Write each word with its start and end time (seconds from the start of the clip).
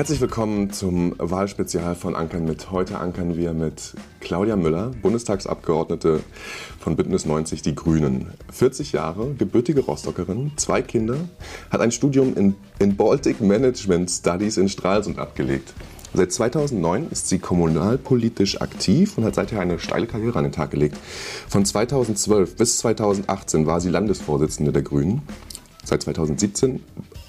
Herzlich 0.00 0.22
willkommen 0.22 0.72
zum 0.72 1.14
Wahlspezial 1.18 1.94
von 1.94 2.16
Ankern 2.16 2.46
mit. 2.46 2.70
Heute 2.70 2.98
ankern 2.98 3.36
wir 3.36 3.52
mit 3.52 3.92
Claudia 4.20 4.56
Müller, 4.56 4.92
Bundestagsabgeordnete 5.02 6.20
von 6.78 6.96
Bündnis 6.96 7.26
90 7.26 7.60
Die 7.60 7.74
Grünen. 7.74 8.30
40 8.50 8.92
Jahre, 8.92 9.34
gebürtige 9.34 9.80
Rostockerin, 9.80 10.52
zwei 10.56 10.80
Kinder, 10.80 11.16
hat 11.68 11.82
ein 11.82 11.92
Studium 11.92 12.34
in, 12.34 12.54
in 12.78 12.96
Baltic 12.96 13.42
Management 13.42 14.10
Studies 14.10 14.56
in 14.56 14.70
Stralsund 14.70 15.18
abgelegt. 15.18 15.74
Seit 16.14 16.32
2009 16.32 17.08
ist 17.10 17.28
sie 17.28 17.38
kommunalpolitisch 17.38 18.60
aktiv 18.62 19.18
und 19.18 19.24
hat 19.24 19.34
seither 19.34 19.60
eine 19.60 19.78
steile 19.78 20.06
Karriere 20.06 20.38
an 20.38 20.44
den 20.44 20.52
Tag 20.52 20.70
gelegt. 20.70 20.96
Von 21.46 21.66
2012 21.66 22.56
bis 22.56 22.78
2018 22.78 23.66
war 23.66 23.82
sie 23.82 23.90
Landesvorsitzende 23.90 24.72
der 24.72 24.82
Grünen. 24.82 25.20
Seit 25.84 26.02
2017 26.02 26.80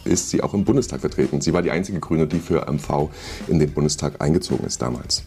ist 0.03 0.29
sie 0.29 0.41
auch 0.41 0.53
im 0.53 0.65
Bundestag 0.65 1.01
vertreten. 1.01 1.41
Sie 1.41 1.53
war 1.53 1.61
die 1.61 1.71
einzige 1.71 1.99
Grüne, 1.99 2.27
die 2.27 2.39
für 2.39 2.65
MV 2.71 3.09
in 3.47 3.59
den 3.59 3.71
Bundestag 3.71 4.21
eingezogen 4.21 4.65
ist 4.65 4.81
damals. 4.81 5.23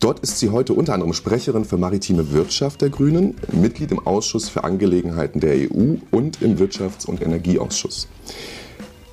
Dort 0.00 0.18
ist 0.20 0.40
sie 0.40 0.50
heute 0.50 0.72
unter 0.72 0.94
anderem 0.94 1.12
Sprecherin 1.12 1.64
für 1.64 1.78
maritime 1.78 2.32
Wirtschaft 2.32 2.82
der 2.82 2.90
Grünen, 2.90 3.36
Mitglied 3.52 3.92
im 3.92 4.04
Ausschuss 4.04 4.48
für 4.48 4.64
Angelegenheiten 4.64 5.38
der 5.38 5.54
EU 5.54 5.94
und 6.10 6.42
im 6.42 6.58
Wirtschafts- 6.58 7.06
und 7.06 7.22
Energieausschuss. 7.22 8.08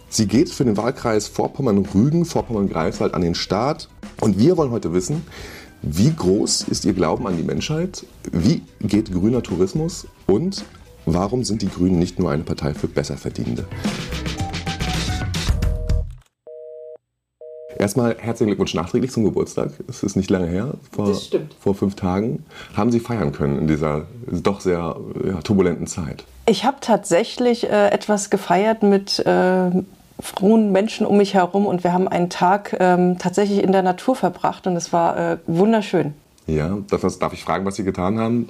Sie 0.09 0.25
geht 0.25 0.49
für 0.49 0.65
den 0.65 0.77
Wahlkreis 0.77 1.27
Vorpommern-Rügen, 1.27 2.25
Vorpommern-Greifswald 2.25 3.13
an 3.13 3.21
den 3.21 3.35
Start. 3.35 3.87
Und 4.19 4.39
wir 4.39 4.57
wollen 4.57 4.71
heute 4.71 4.91
wissen, 4.91 5.21
wie 5.83 6.11
groß 6.11 6.63
ist 6.63 6.83
Ihr 6.85 6.93
Glauben 6.93 7.27
an 7.27 7.37
die 7.37 7.43
Menschheit? 7.43 8.05
Wie 8.31 8.63
geht 8.81 9.13
grüner 9.13 9.43
Tourismus? 9.43 10.07
Und 10.25 10.65
warum 11.13 11.43
sind 11.43 11.61
die 11.61 11.69
Grünen 11.69 11.99
nicht 11.99 12.19
nur 12.19 12.31
eine 12.31 12.43
Partei 12.43 12.73
für 12.73 12.87
Besserverdienende? 12.87 13.65
Erstmal 17.77 18.17
herzlichen 18.19 18.49
Glückwunsch 18.49 18.73
nachträglich 18.73 19.11
zum 19.11 19.23
Geburtstag. 19.23 19.71
Es 19.87 20.03
ist 20.03 20.17
nicht 20.17 20.29
lange 20.29 20.47
her, 20.47 20.73
vor, 20.91 21.17
vor 21.61 21.75
fünf 21.75 21.95
Tagen. 21.95 22.43
Haben 22.75 22.91
Sie 22.91 22.99
feiern 22.99 23.31
können 23.31 23.57
in 23.57 23.67
dieser 23.67 24.05
doch 24.27 24.59
sehr 24.59 24.97
ja, 25.25 25.41
turbulenten 25.41 25.87
Zeit? 25.87 26.25
Ich 26.45 26.65
habe 26.65 26.77
tatsächlich 26.81 27.69
äh, 27.69 27.87
etwas 27.87 28.29
gefeiert 28.29 28.83
mit 28.83 29.19
äh, 29.19 29.69
frohen 30.19 30.73
Menschen 30.73 31.05
um 31.05 31.17
mich 31.17 31.35
herum 31.35 31.65
und 31.65 31.85
wir 31.85 31.93
haben 31.93 32.09
einen 32.09 32.29
Tag 32.29 32.75
ähm, 32.79 33.17
tatsächlich 33.17 33.63
in 33.63 33.71
der 33.71 33.83
Natur 33.83 34.15
verbracht 34.15 34.67
und 34.67 34.75
es 34.75 34.91
war 34.91 35.17
äh, 35.17 35.37
wunderschön. 35.47 36.13
Ja, 36.55 36.77
das, 36.89 37.19
darf 37.19 37.33
ich 37.33 37.43
fragen, 37.43 37.65
was 37.65 37.75
Sie 37.75 37.83
getan 37.83 38.19
haben? 38.19 38.47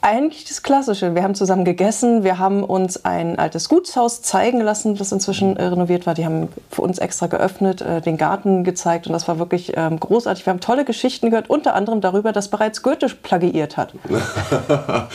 Eigentlich 0.00 0.44
das 0.44 0.62
Klassische. 0.62 1.14
Wir 1.14 1.22
haben 1.22 1.34
zusammen 1.34 1.64
gegessen, 1.64 2.24
wir 2.24 2.38
haben 2.38 2.64
uns 2.64 3.04
ein 3.04 3.38
altes 3.38 3.68
Gutshaus 3.68 4.22
zeigen 4.22 4.60
lassen, 4.60 4.96
das 4.96 5.12
inzwischen 5.12 5.56
äh, 5.56 5.64
renoviert 5.64 6.06
war. 6.06 6.14
Die 6.14 6.24
haben 6.24 6.48
für 6.70 6.82
uns 6.82 6.98
extra 6.98 7.26
geöffnet, 7.26 7.82
äh, 7.82 8.00
den 8.00 8.16
Garten 8.16 8.64
gezeigt 8.64 9.06
und 9.06 9.12
das 9.12 9.28
war 9.28 9.38
wirklich 9.38 9.72
ähm, 9.76 10.00
großartig. 10.00 10.46
Wir 10.46 10.52
haben 10.52 10.60
tolle 10.60 10.84
Geschichten 10.84 11.30
gehört, 11.30 11.50
unter 11.50 11.74
anderem 11.74 12.00
darüber, 12.00 12.32
dass 12.32 12.48
bereits 12.48 12.82
Goethe 12.82 13.08
plagiiert 13.08 13.76
hat. 13.76 13.94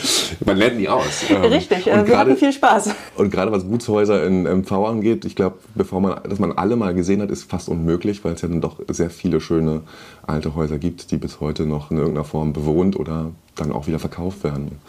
Man 0.45 0.57
lernt 0.57 0.77
nie 0.77 0.89
aus. 0.89 1.23
Ähm, 1.29 1.41
Richtig, 1.43 1.87
äh, 1.87 1.95
wir 1.95 2.03
grade, 2.03 2.17
hatten 2.17 2.37
viel 2.37 2.53
Spaß. 2.53 2.91
Und 3.15 3.31
gerade 3.31 3.51
was 3.51 3.65
Gutshäuser 3.65 4.25
in 4.25 4.43
MV 4.43 4.71
angeht, 4.71 5.25
ich 5.25 5.35
glaube, 5.35 5.57
bevor 5.73 6.01
man, 6.01 6.21
dass 6.29 6.39
man 6.39 6.51
alle 6.51 6.75
mal 6.75 6.93
gesehen 6.93 7.21
hat, 7.21 7.31
ist 7.31 7.49
fast 7.49 7.69
unmöglich, 7.69 8.23
weil 8.23 8.33
es 8.33 8.41
ja 8.41 8.47
dann 8.47 8.61
doch 8.61 8.77
sehr 8.89 9.09
viele 9.09 9.41
schöne 9.41 9.81
alte 10.27 10.55
Häuser 10.55 10.77
gibt, 10.77 11.11
die 11.11 11.17
bis 11.17 11.39
heute 11.39 11.65
noch 11.65 11.91
eine 11.91 12.01
irgendeiner 12.01 12.25
Form 12.25 12.53
bewohnt 12.53 12.97
oder 12.99 13.31
dann 13.55 13.71
auch 13.71 13.87
wieder 13.87 13.99
verkauft 13.99 14.43
werden. 14.43 14.79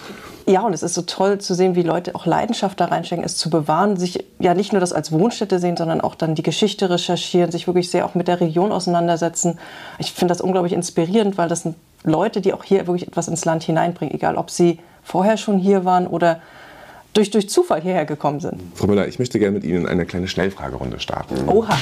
Ja, 0.47 0.63
und 0.63 0.73
es 0.73 0.83
ist 0.83 0.95
so 0.95 1.03
toll 1.03 1.39
zu 1.39 1.55
sehen, 1.55 1.75
wie 1.75 1.83
Leute 1.83 2.15
auch 2.15 2.27
Leidenschaft 2.27 2.81
da 2.81 2.87
reinstecken, 2.87 3.25
es 3.25 3.37
zu 3.37 3.51
bewahren, 3.51 3.97
sich 3.97 4.25
ja 4.39 4.55
nicht 4.55 4.73
nur 4.73 4.81
das 4.81 4.93
als 4.93 5.13
Wohnstätte 5.13 5.59
sehen, 5.59 5.77
sondern 5.77 6.01
auch 6.01 6.15
dann 6.15 6.35
die 6.35 6.43
Geschichte 6.43 6.91
recherchieren, 6.91 7.51
sich 7.53 7.67
wirklich 7.67 7.91
sehr 7.91 8.05
auch 8.05 8.15
mit 8.15 8.29
der 8.29 8.41
Region 8.41 8.73
auseinandersetzen. 8.73 9.59
Ich 9.99 10.13
finde 10.13 10.33
das 10.33 10.41
unglaublich 10.41 10.73
inspirierend, 10.73 11.39
weil 11.39 11.49
das 11.49 11.63
sind 11.63 11.77
Leute, 12.05 12.41
die 12.41 12.53
auch 12.53 12.65
hier 12.65 12.87
wirklich 12.87 13.07
etwas 13.07 13.29
ins 13.29 13.45
Land 13.45 13.63
hineinbringen, 13.63 14.15
egal 14.15 14.37
ob 14.37 14.51
sie 14.51 14.79
vorher 15.03 15.37
schon 15.37 15.59
hier 15.59 15.85
waren 15.85 16.07
oder 16.07 16.41
durch, 17.13 17.31
durch 17.31 17.49
Zufall 17.49 17.81
hierher 17.81 18.05
gekommen 18.05 18.41
sind. 18.41 18.61
Frau 18.75 18.87
Müller, 18.87 19.07
ich 19.07 19.19
möchte 19.19 19.39
gerne 19.39 19.53
mit 19.53 19.65
Ihnen 19.65 19.87
eine 19.87 20.07
kleine 20.07 20.29
Schnellfragerunde 20.29 20.99
starten. 20.99 21.49
Oha. 21.49 21.77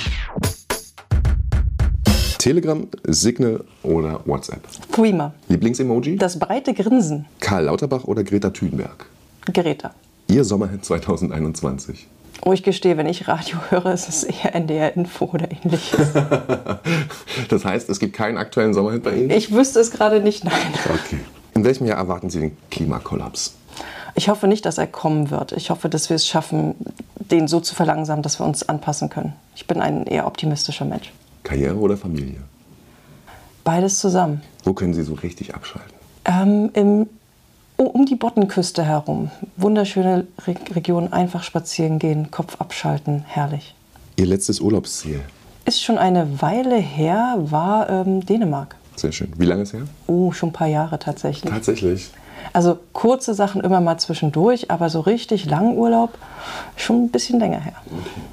Telegram, 2.41 2.89
Signal 3.07 3.65
oder 3.83 4.21
WhatsApp? 4.25 4.67
Threema. 4.91 5.35
Lieblingsemoji? 5.49 6.17
Das 6.17 6.39
breite 6.39 6.73
Grinsen. 6.73 7.27
Karl 7.39 7.65
Lauterbach 7.65 8.05
oder 8.05 8.25
Greta 8.25 8.49
Thunberg? 8.49 9.05
Greta. 9.53 9.91
Ihr 10.27 10.43
Sommerhit 10.45 10.83
2021? 10.83 12.07
Oh, 12.43 12.55
ich 12.55 12.63
gestehe, 12.63 12.97
wenn 12.97 13.05
ich 13.05 13.29
Radio 13.29 13.59
höre, 13.69 13.93
ist 13.93 14.09
es 14.09 14.23
eher 14.23 14.55
NDR-Info 14.55 15.27
oder 15.27 15.49
ähnliches. 15.51 16.15
das 17.51 17.65
heißt, 17.67 17.91
es 17.91 18.01
gibt 18.01 18.15
keinen 18.15 18.39
aktuellen 18.39 18.73
Sommerhit 18.73 19.03
bei 19.03 19.17
Ihnen? 19.17 19.31
Ich 19.31 19.53
wüsste 19.53 19.79
es 19.79 19.91
gerade 19.91 20.21
nicht, 20.21 20.43
nein. 20.43 20.55
Okay. 20.87 21.21
In 21.55 21.65
welchem 21.65 21.87
Jahr 21.87 21.99
erwarten 21.99 22.31
Sie 22.31 22.41
den 22.41 22.57
Klimakollaps? 22.71 23.55
Ich 24.15 24.31
hoffe 24.31 24.49
nicht, 24.49 24.65
dass 24.65 24.79
er 24.79 24.87
kommen 24.87 25.31
wird. 25.31 25.53
Ich 25.53 25.69
hoffe, 25.69 25.91
dass 25.91 26.09
wir 26.09 26.17
es 26.17 26.27
schaffen, 26.27 26.75
den 27.17 27.49
so 27.49 27.61
zu 27.61 27.75
verlangsamen, 27.75 28.23
dass 28.23 28.41
wir 28.41 28.47
uns 28.47 28.67
anpassen 28.67 29.11
können. 29.11 29.35
Ich 29.55 29.67
bin 29.67 29.83
ein 29.83 30.07
eher 30.07 30.27
optimistischer 30.27 30.87
Mensch. 30.87 31.13
Karriere 31.43 31.77
oder 31.77 31.97
Familie? 31.97 32.39
Beides 33.65 33.99
zusammen. 33.99 34.43
Wo 34.65 34.73
können 34.73 34.95
Sie 34.95 35.03
so 35.03 35.15
richtig 35.15 35.55
abschalten? 35.55 35.93
Ähm, 36.25 36.71
im, 36.75 37.07
um 37.77 38.07
die 38.07 38.15
Bottenküste 38.15 38.85
herum. 38.85 39.31
Wunderschöne 39.57 40.27
Re 40.47 40.55
Region, 40.75 41.13
einfach 41.13 41.43
spazieren 41.43 41.99
gehen, 41.99 42.31
Kopf 42.31 42.61
abschalten, 42.61 43.25
herrlich. 43.27 43.75
Ihr 44.17 44.27
letztes 44.27 44.61
Urlaubsziel? 44.61 45.21
Ist 45.65 45.83
schon 45.83 45.99
eine 45.99 46.43
Weile 46.43 46.77
her, 46.77 47.37
war 47.39 47.89
ähm, 47.89 48.25
Dänemark. 48.25 48.77
Sehr 48.97 49.13
schön. 49.13 49.33
Wie 49.37 49.47
lange 49.47 49.63
ist 49.63 49.73
her? 49.73 49.83
Oh, 50.07 50.33
schon 50.33 50.51
ein 50.51 50.53
paar 50.53 50.67
Jahre 50.67 50.99
tatsächlich. 50.99 51.51
Tatsächlich. 51.51 52.11
Also 52.53 52.79
kurze 52.93 53.35
Sachen 53.35 53.61
immer 53.61 53.81
mal 53.81 53.99
zwischendurch, 53.99 54.71
aber 54.71 54.91
so 54.91 55.01
richtig 55.01 55.45
langen 55.45 55.77
Urlaub 55.77 56.11
schon 56.77 57.05
ein 57.05 57.09
bisschen 57.11 57.39
länger 57.39 57.61
her. 57.61 57.75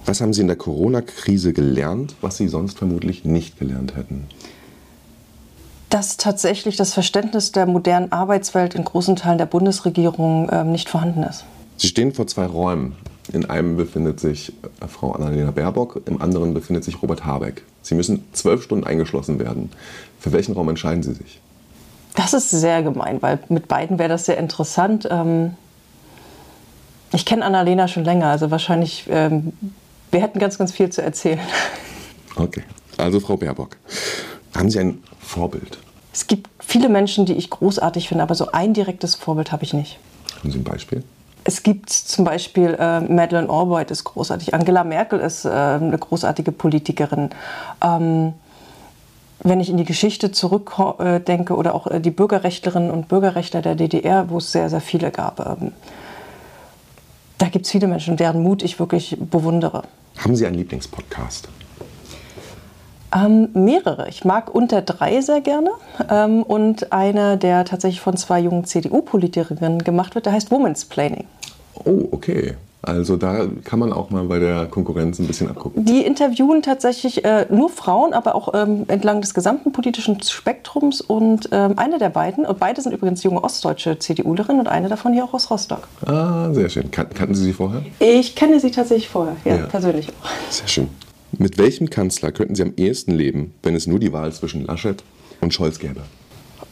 Was 0.06 0.22
haben 0.22 0.34
Sie 0.34 0.42
in 0.42 0.48
der 0.48 0.56
Corona-Krise 0.56 1.54
gelernt, 1.54 2.16
was 2.22 2.38
Sie 2.38 2.48
sonst 2.48 2.78
vermutlich 2.78 3.26
nicht 3.26 3.60
gelernt 3.60 3.96
hätten? 3.96 4.28
Dass 5.90 6.18
tatsächlich 6.18 6.76
das 6.76 6.94
Verständnis 6.94 7.52
der 7.52 7.66
modernen 7.66 8.12
Arbeitswelt 8.12 8.76
in 8.76 8.84
großen 8.84 9.16
Teilen 9.16 9.38
der 9.38 9.46
Bundesregierung 9.46 10.50
äh, 10.50 10.64
nicht 10.64 10.90
vorhanden 10.90 11.24
ist. 11.24 11.46
Sie 11.78 11.88
stehen 11.88 12.14
vor 12.14 12.28
zwei 12.28 12.46
Räumen. 12.46 12.96
In 13.32 13.50
einem 13.50 13.78
befindet 13.78 14.20
sich 14.20 14.54
äh, 14.82 14.88
Frau 14.88 15.12
Annalena 15.12 15.52
Baerbock, 15.52 16.02
im 16.06 16.22
anderen 16.22 16.54
befindet 16.54 16.84
sich 16.84 17.02
Robert 17.02 17.26
Habeck. 17.26 17.64
Sie 17.82 17.96
müssen 17.96 18.24
zwölf 18.34 18.64
Stunden 18.64 18.86
eingeschlossen 18.86 19.40
werden. 19.40 19.70
Für 20.20 20.32
welchen 20.32 20.54
Raum 20.54 20.70
entscheiden 20.70 21.04
Sie 21.04 21.14
sich? 21.14 21.40
Das 22.18 22.34
ist 22.34 22.50
sehr 22.50 22.82
gemein, 22.82 23.22
weil 23.22 23.38
mit 23.48 23.68
beiden 23.68 24.00
wäre 24.00 24.10
das 24.10 24.26
sehr 24.26 24.38
interessant. 24.38 25.08
Ähm, 25.10 25.54
ich 27.14 27.26
kenne 27.26 27.46
Annalena 27.46 27.88
schon 27.88 28.04
länger, 28.04 28.26
also 28.26 28.50
wahrscheinlich, 28.50 29.06
ähm, 29.08 29.54
wir 30.10 30.22
hätten 30.22 30.40
ganz, 30.40 30.58
ganz 30.58 30.72
viel 30.74 30.90
zu 30.90 31.02
erzählen. 31.02 31.40
Okay, 32.40 32.62
also 32.98 33.20
Frau 33.20 33.36
Baerbock, 33.36 33.78
haben 34.56 34.70
Sie 34.70 34.78
ein 34.78 35.02
Vorbild? 35.20 35.80
Es 36.14 36.28
gibt 36.28 36.48
viele 36.60 36.88
Menschen, 36.88 37.26
die 37.26 37.34
ich 37.34 37.50
großartig 37.50 38.10
finde, 38.10 38.22
aber 38.22 38.36
so 38.36 38.52
ein 38.52 38.76
direktes 38.76 39.16
Vorbild 39.16 39.52
habe 39.52 39.64
ich 39.64 39.74
nicht. 39.74 39.98
Haben 40.38 40.52
Sie 40.52 40.60
ein 40.60 40.64
Beispiel? 40.64 41.04
Es 41.46 41.64
gibt 41.64 41.90
zum 41.90 42.26
Beispiel 42.26 42.78
äh, 42.80 43.00
Madeleine 43.00 43.50
Albright 43.50 43.90
ist 43.90 44.04
großartig, 44.04 44.54
Angela 44.54 44.84
Merkel 44.84 45.20
ist 45.20 45.46
äh, 45.46 45.50
eine 45.50 45.98
großartige 45.98 46.52
Politikerin. 46.52 47.32
Ähm, 47.84 48.34
wenn 49.44 49.60
ich 49.60 49.70
in 49.70 49.78
die 49.78 49.86
Geschichte 49.86 50.32
zurückdenke 50.32 51.56
oder 51.56 51.76
auch 51.76 51.88
äh, 51.88 52.00
die 52.00 52.12
Bürgerrechtlerinnen 52.12 52.92
und 52.92 53.08
Bürgerrechtler 53.08 53.62
der 53.62 53.76
DDR, 53.76 54.30
wo 54.30 54.38
es 54.38 54.52
sehr, 54.52 54.70
sehr 54.70 54.82
viele 54.82 55.12
gab, 55.12 55.40
ähm, 55.40 55.72
da 57.38 57.48
gibt 57.48 57.66
es 57.66 57.72
viele 57.72 57.88
Menschen, 57.88 58.18
deren 58.18 58.42
Mut 58.42 58.64
ich 58.64 58.80
wirklich 58.80 59.16
bewundere. 59.20 59.84
Haben 60.18 60.36
Sie 60.36 60.48
einen 60.48 60.56
Lieblingspodcast? 60.56 61.50
Ähm, 63.16 63.50
mehrere. 63.54 64.10
Ich 64.10 64.26
mag 64.26 64.54
unter 64.54 64.82
drei 64.82 65.22
sehr 65.22 65.42
gerne. 65.42 65.70
Ähm, 66.10 66.44
und 66.44 66.92
einer, 66.92 67.38
der 67.38 67.64
tatsächlich 67.64 68.02
von 68.02 68.18
zwei 68.18 68.40
jungen 68.40 68.66
CDU-Politikerinnen 68.66 69.84
gemacht 69.84 70.16
wird, 70.16 70.26
der 70.26 70.34
heißt 70.34 70.52
Women's 70.52 70.86
Planning. 70.86 71.26
Oh, 71.86 72.08
okay. 72.12 72.56
Also 72.82 73.18
da 73.18 73.48
kann 73.64 73.80
man 73.80 73.92
auch 73.92 74.12
mal 74.12 74.26
bei 74.26 74.40
der 74.40 74.68
Konkurrenz 74.68 75.20
ein 75.20 75.28
bisschen 75.28 75.50
abgucken. 75.50 75.84
Die 75.84 76.06
interviewen 76.06 76.62
tatsächlich 76.62 77.26
äh, 77.26 77.48
nur 77.50 77.70
Frauen, 77.70 78.14
aber 78.14 78.36
auch 78.36 78.54
ähm, 78.54 78.86
entlang 78.88 79.20
des 79.20 79.34
gesamten 79.34 79.72
politischen 79.72 80.22
Spektrums. 80.22 81.02
Und 81.02 81.50
ähm, 81.52 81.74
eine 81.78 81.98
der 81.98 82.10
beiden, 82.10 82.46
und 82.46 82.60
beide 82.60 82.82
sind 82.82 82.94
übrigens 82.94 83.24
junge 83.24 83.44
ostdeutsche 83.44 83.98
CDUlerinnen 83.98 84.60
und 84.60 84.68
eine 84.68 84.90
davon 84.90 85.14
hier 85.14 85.26
auch 85.26 85.34
aus 85.34 85.50
Rostock. 85.50 85.88
Ah, 86.06 86.54
sehr 86.54 86.70
schön. 86.70 86.92
Kan 86.92 87.10
kannten 87.10 87.36
Sie 87.36 87.46
sie 87.46 87.54
vorher? 87.54 87.82
Ich 88.00 88.36
kenne 88.36 88.60
sie 88.60 88.72
tatsächlich 88.72 89.10
vorher, 89.10 89.36
ja, 89.44 89.56
ja. 89.56 89.66
persönlich 89.66 90.10
auch. 90.10 90.30
Sehr 90.52 90.68
schön. 90.68 90.90
Mit 91.32 91.58
welchem 91.58 91.90
Kanzler 91.90 92.32
könnten 92.32 92.56
Sie 92.56 92.64
am 92.64 92.74
ehesten 92.78 93.12
leben, 93.12 93.54
wenn 93.64 93.76
es 93.76 93.88
nur 93.88 94.00
die 94.00 94.14
Wahl 94.14 94.32
zwischen 94.32 94.66
Laschet 94.66 95.04
und 95.42 95.54
Scholz 95.54 95.80
gäbe? 95.80 96.02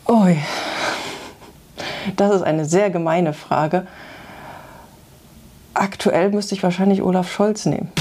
Ui, 0.07 0.37
das 2.15 2.35
ist 2.35 2.41
eine 2.43 2.63
sehr 2.65 2.89
gemeine 2.89 3.33
Frage. 3.33 3.87
Aktuell 5.85 6.31
müsste 6.31 6.55
ich 6.55 6.63
wahrscheinlich 6.63 7.03
Olaf 7.03 7.31
Scholz 7.31 7.67
nehmen. 7.67 7.91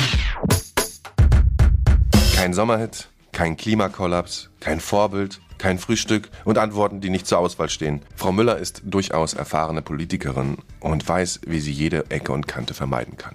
Kein 2.34 2.54
Sommerhit, 2.54 3.10
kein 3.31 3.58
Klimakollaps, 3.58 4.48
kein 4.58 4.81
Vorbild, 4.81 5.42
kein 5.58 5.78
Frühstück 5.78 6.31
und 6.46 6.56
Antworten, 6.56 7.02
die 7.02 7.10
nicht 7.10 7.26
zur 7.26 7.36
Auswahl 7.36 7.69
stehen. 7.69 8.00
Frau 8.16 8.32
Müller 8.32 8.56
ist 8.56 8.81
durchaus 8.86 9.34
erfahrene 9.34 9.82
Politikerin 9.82 10.56
und 10.81 11.06
weiß, 11.06 11.42
wie 11.46 11.60
sie 11.60 11.72
jede 11.72 12.10
Ecke 12.10 12.32
und 12.32 12.48
Kante 12.48 12.72
vermeiden 12.72 13.19
kann. 13.19 13.34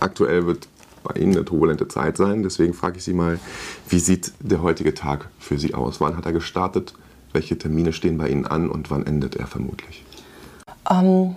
Aktuell 0.00 0.46
wird 0.46 0.68
bei 1.04 1.20
Ihnen 1.20 1.34
eine 1.36 1.44
turbulente 1.44 1.88
Zeit 1.88 2.16
sein. 2.16 2.42
Deswegen 2.42 2.72
frage 2.72 2.96
ich 2.96 3.04
Sie 3.04 3.12
mal, 3.12 3.38
wie 3.90 3.98
sieht 3.98 4.32
der 4.40 4.62
heutige 4.62 4.94
Tag 4.94 5.28
für 5.38 5.58
Sie 5.58 5.74
aus? 5.74 6.00
Wann 6.00 6.16
hat 6.16 6.24
er 6.24 6.32
gestartet? 6.32 6.94
Welche 7.34 7.58
Termine 7.58 7.92
stehen 7.92 8.16
bei 8.16 8.30
Ihnen 8.30 8.46
an 8.46 8.70
und 8.70 8.90
wann 8.90 9.04
endet 9.04 9.36
er 9.36 9.46
vermutlich? 9.46 10.06
Ähm, 10.90 11.36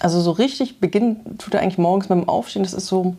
also 0.00 0.20
so 0.20 0.32
richtig 0.32 0.80
beginnen 0.80 1.38
tut 1.38 1.54
er 1.54 1.60
eigentlich 1.60 1.78
morgens 1.78 2.08
mit 2.08 2.18
dem 2.18 2.28
Aufstehen. 2.28 2.62
Das 2.62 2.74
ist 2.74 2.86
so 2.86 3.14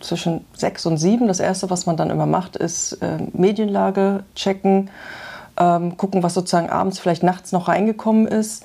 zwischen 0.00 0.44
sechs 0.54 0.84
und 0.86 0.96
sieben. 0.96 1.28
Das 1.28 1.40
Erste, 1.40 1.70
was 1.70 1.86
man 1.86 1.96
dann 1.96 2.10
immer 2.10 2.26
macht, 2.26 2.56
ist 2.56 2.94
äh, 2.94 3.18
Medienlage 3.32 4.24
checken, 4.34 4.90
ähm, 5.58 5.96
gucken, 5.96 6.22
was 6.22 6.34
sozusagen 6.34 6.70
abends, 6.70 6.98
vielleicht 6.98 7.22
nachts 7.22 7.52
noch 7.52 7.68
reingekommen 7.68 8.26
ist. 8.26 8.64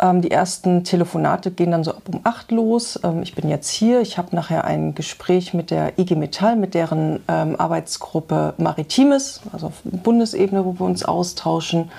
Ähm, 0.00 0.22
die 0.22 0.30
ersten 0.30 0.84
Telefonate 0.84 1.50
gehen 1.50 1.72
dann 1.72 1.84
so 1.84 1.92
ab 1.92 2.02
um 2.12 2.20
acht 2.24 2.50
los. 2.50 2.98
Ähm, 3.02 3.22
ich 3.22 3.34
bin 3.34 3.48
jetzt 3.48 3.68
hier. 3.68 4.00
Ich 4.00 4.16
habe 4.18 4.34
nachher 4.34 4.64
ein 4.64 4.94
Gespräch 4.94 5.54
mit 5.54 5.70
der 5.70 5.98
IG 5.98 6.14
Metall, 6.14 6.56
mit 6.56 6.74
deren 6.74 7.20
ähm, 7.28 7.56
Arbeitsgruppe 7.58 8.54
Maritimes, 8.58 9.40
also 9.52 9.68
auf 9.68 9.80
Bundesebene, 9.84 10.64
wo 10.64 10.78
wir 10.78 10.86
uns 10.86 11.04
austauschen. 11.04 11.90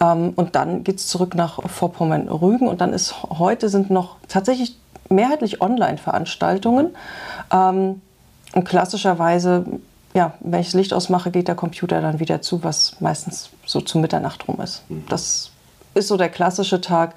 Ähm, 0.00 0.32
und 0.36 0.54
dann 0.56 0.84
geht 0.84 0.98
es 0.98 1.08
zurück 1.08 1.34
nach 1.34 1.62
Vorpommern-Rügen. 1.62 2.68
Und 2.68 2.80
dann 2.80 2.92
ist 2.92 3.14
heute 3.22 3.68
sind 3.68 3.90
noch 3.90 4.16
tatsächlich 4.28 4.78
mehrheitlich 5.08 5.60
Online-Veranstaltungen. 5.60 6.90
Ähm, 7.52 8.00
und 8.54 8.64
klassischerweise 8.64 9.64
ja, 10.14 10.34
wenn 10.40 10.60
ich 10.60 10.66
das 10.66 10.74
Licht 10.74 10.92
ausmache, 10.92 11.30
geht 11.30 11.48
der 11.48 11.54
Computer 11.54 12.02
dann 12.02 12.20
wieder 12.20 12.42
zu, 12.42 12.62
was 12.62 13.00
meistens 13.00 13.48
so 13.64 13.80
zu 13.80 13.98
Mitternacht 13.98 14.46
rum 14.46 14.60
ist. 14.60 14.82
Mhm. 14.90 15.04
Das 15.08 15.51
ist 15.94 16.08
so 16.08 16.16
der 16.16 16.28
klassische 16.28 16.80
Tag. 16.80 17.14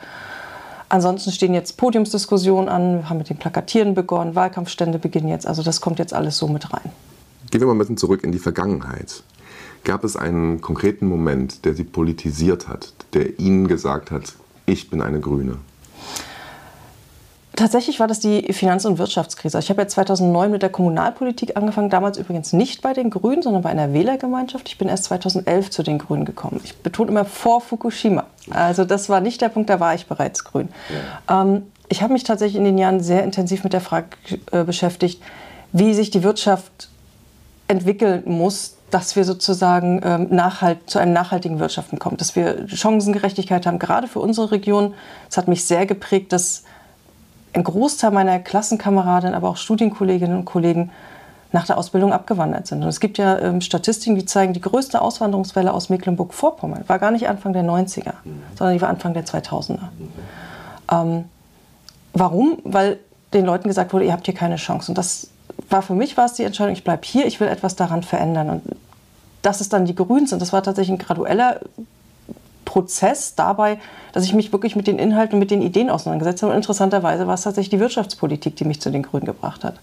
Ansonsten 0.90 1.32
stehen 1.32 1.54
jetzt 1.54 1.78
Podiumsdiskussionen 1.78 2.70
an, 2.70 3.00
wir 3.00 3.10
haben 3.10 3.18
mit 3.18 3.30
dem 3.30 3.38
Plakatieren 3.38 3.96
begonnen, 3.96 4.36
Wahlkampfstände 4.36 5.00
beginnen 5.00 5.28
jetzt, 5.28 5.48
also 5.48 5.64
das 5.64 5.82
kommt 5.82 6.00
jetzt 6.00 6.14
alles 6.14 6.38
so 6.38 6.48
mit 6.48 6.72
rein. 6.72 6.92
Gehen 7.50 7.62
wir 7.62 7.68
mal 7.68 7.74
ein 7.74 7.80
bisschen 7.80 7.98
zurück 7.98 8.24
in 8.24 8.32
die 8.32 8.40
Vergangenheit. 8.40 9.24
Gab 9.84 10.04
es 10.04 10.16
einen 10.16 10.62
konkreten 10.62 11.08
Moment, 11.08 11.66
der 11.66 11.74
Sie 11.74 11.84
politisiert 11.84 12.68
hat, 12.68 12.94
der 13.14 13.40
Ihnen 13.40 13.68
gesagt 13.68 14.12
hat, 14.12 14.34
ich 14.66 14.90
bin 14.90 15.02
eine 15.02 15.20
Grüne? 15.20 15.58
Tatsächlich 17.56 18.00
war 18.00 18.08
das 18.08 18.20
die 18.20 18.52
Finanz- 18.54 18.86
und 18.86 18.98
Wirtschaftskrise. 18.98 19.60
Ich 19.60 19.70
habe 19.70 19.82
ja 19.82 19.88
2009 19.88 20.52
mit 20.52 20.62
der 20.62 20.70
Kommunalpolitik 20.70 21.56
angefangen, 21.56 21.90
damals 21.90 22.18
übrigens 22.18 22.52
nicht 22.54 22.82
bei 22.82 22.94
den 22.94 23.10
Grünen, 23.10 23.42
sondern 23.42 23.62
bei 23.62 23.70
einer 23.70 23.94
Wählergemeinschaft. 23.94 24.68
Ich 24.68 24.78
bin 24.78 24.90
erst 24.90 25.06
2011 25.06 25.70
zu 25.70 25.84
den 25.84 25.98
Grünen 25.98 26.26
gekommen. 26.26 26.60
Ich 26.64 26.76
betone 26.76 27.12
immer 27.12 27.24
vor 27.24 27.62
Fukushima. 27.62 28.26
Also 28.50 28.84
das 28.84 29.10
war 29.10 29.22
nicht 29.22 29.42
der 29.42 29.50
Punkt, 29.50 29.70
da 29.70 29.80
war 29.80 29.96
ich 29.96 30.08
bereits 30.08 30.44
grün. 30.44 30.70
Ja. 31.28 31.42
Ähm, 31.42 31.64
ich 31.88 32.02
habe 32.02 32.14
mich 32.14 32.24
tatsächlich 32.24 32.58
in 32.58 32.66
den 32.66 32.78
Jahren 32.78 33.02
sehr 33.02 33.24
intensiv 33.24 33.64
mit 33.64 33.74
der 33.74 33.82
Frage 33.82 34.08
äh, 34.52 34.64
beschäftigt, 34.64 35.22
wie 35.72 35.94
sich 35.94 36.10
die 36.10 36.24
Wirtschaft 36.24 36.90
entwickeln 37.68 38.24
muss, 38.26 38.76
dass 38.92 39.16
wir 39.16 39.24
sozusagen 39.24 40.02
ähm, 40.04 40.28
nachhalt, 40.30 40.90
zu 40.90 41.00
einem 41.00 41.14
nachhaltigen 41.14 41.60
Wirtschaften 41.60 42.00
kommen, 42.00 42.18
dass 42.18 42.36
wir 42.36 42.68
Chancengerechtigkeit 42.68 43.66
haben, 43.66 43.80
gerade 43.80 44.08
für 44.08 44.20
unsere 44.20 44.52
Region. 44.52 44.94
Es 45.30 45.38
hat 45.38 45.48
mich 45.48 45.66
sehr 45.66 45.86
geprägt, 45.86 46.34
dass 46.34 46.64
ein 47.56 47.64
Großteil 47.64 48.12
meiner 48.12 48.40
Klassenkameraden, 48.40 49.34
aber 49.34 49.50
auch 49.50 49.58
Studienkolleginnen 49.58 50.38
und 50.38 50.46
Kollegen 50.46 50.92
nach 51.52 51.66
der 51.66 51.78
Ausbildung 51.78 52.12
abgewandert 52.12 52.68
sind. 52.68 52.84
Und 52.84 52.90
es 52.90 53.00
gibt 53.00 53.18
ja 53.18 53.40
ähm, 53.40 53.62
Statistiken, 53.62 54.16
die 54.16 54.26
zeigen, 54.26 54.54
die 54.54 54.62
größte 54.62 55.02
Auswanderungswelle 55.02 55.74
aus 55.74 55.90
Mecklenburg-Vorpommern 55.90 56.84
war 56.88 57.00
gar 57.00 57.12
nicht 57.12 57.30
Anfang 57.30 57.54
der 57.54 57.64
90er, 57.64 58.14
mhm. 58.24 58.44
sondern 58.58 58.76
die 58.76 58.82
war 58.82 58.90
Anfang 58.90 59.14
der 59.14 59.26
2000er. 59.26 59.78
Mhm. 59.78 60.10
Ähm, 60.92 61.26
warum? 62.14 62.58
Weil 62.66 63.00
den 63.34 63.46
Leuten 63.46 63.70
gesagt 63.70 63.94
wurde, 63.94 64.06
ihr 64.06 64.12
habt 64.12 64.26
hier 64.26 64.34
keine 64.34 64.58
Chance. 64.58 64.92
Und 64.92 64.98
das 64.98 65.30
war 65.70 65.82
für 65.82 65.94
mich 65.94 66.18
war 66.18 66.26
es 66.26 66.34
die 66.34 66.44
Entscheidung, 66.44 66.74
ich 66.74 66.84
bleibe 66.84 67.04
hier, 67.06 67.26
ich 67.26 67.40
will 67.40 67.48
etwas 67.48 67.76
daran 67.78 68.04
verändern. 68.04 68.50
Und 68.50 68.64
dass 69.42 69.62
es 69.62 69.70
dann 69.70 69.86
die 69.86 69.96
Grünen 69.96 70.28
sind, 70.28 70.42
das 70.42 70.52
war 70.52 70.62
tatsächlich 70.62 71.00
ein 71.00 71.06
gradueller 71.06 71.62
Prozess 72.76 73.36
dabei, 73.36 73.80
dass 74.12 74.26
ich 74.26 74.34
mich 74.34 74.52
wirklich 74.52 74.76
mit 74.76 74.86
den 74.86 75.00
Inhalten 75.00 75.36
und 75.36 75.40
mit 75.40 75.50
den 75.50 75.62
Ideen 75.62 75.90
auseinandergesetzt 75.90 76.44
habe. 76.44 76.52
Und 76.52 76.58
interessanterweise 76.58 77.26
war 77.26 77.36
es 77.36 77.44
tatsächlich 77.44 77.70
die 77.70 77.80
Wirtschaftspolitik, 77.80 78.58
die 78.58 78.66
mich 78.66 78.82
zu 78.82 78.92
den 78.92 79.02
Grünen 79.02 79.26
gebracht 79.26 79.64
hat. 79.64 79.76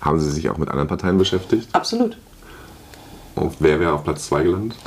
Haben 0.00 0.18
Sie 0.18 0.30
sich 0.30 0.48
auch 0.48 0.56
mit 0.56 0.70
anderen 0.70 0.88
Parteien 0.88 1.18
beschäftigt? 1.18 1.68
Absolut. 1.74 2.16
Und 3.34 3.52
wer 3.58 3.78
wäre 3.80 3.92
auf 3.92 4.02
Platz 4.02 4.28
2 4.28 4.44
gelandet? 4.44 4.78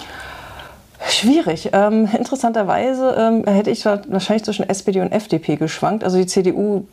Schwierig. 1.08 1.70
Ähm, 1.72 2.10
interessanterweise 2.18 3.16
ähm, 3.16 3.46
hätte 3.46 3.70
ich 3.70 3.86
wahrscheinlich 3.86 4.44
zwischen 4.44 4.68
SPD 4.68 5.02
und 5.02 5.12
FDP 5.12 5.58
geschwankt. 5.58 6.04
Also 6.04 6.18
die 6.18 6.26
CDU 6.26 6.88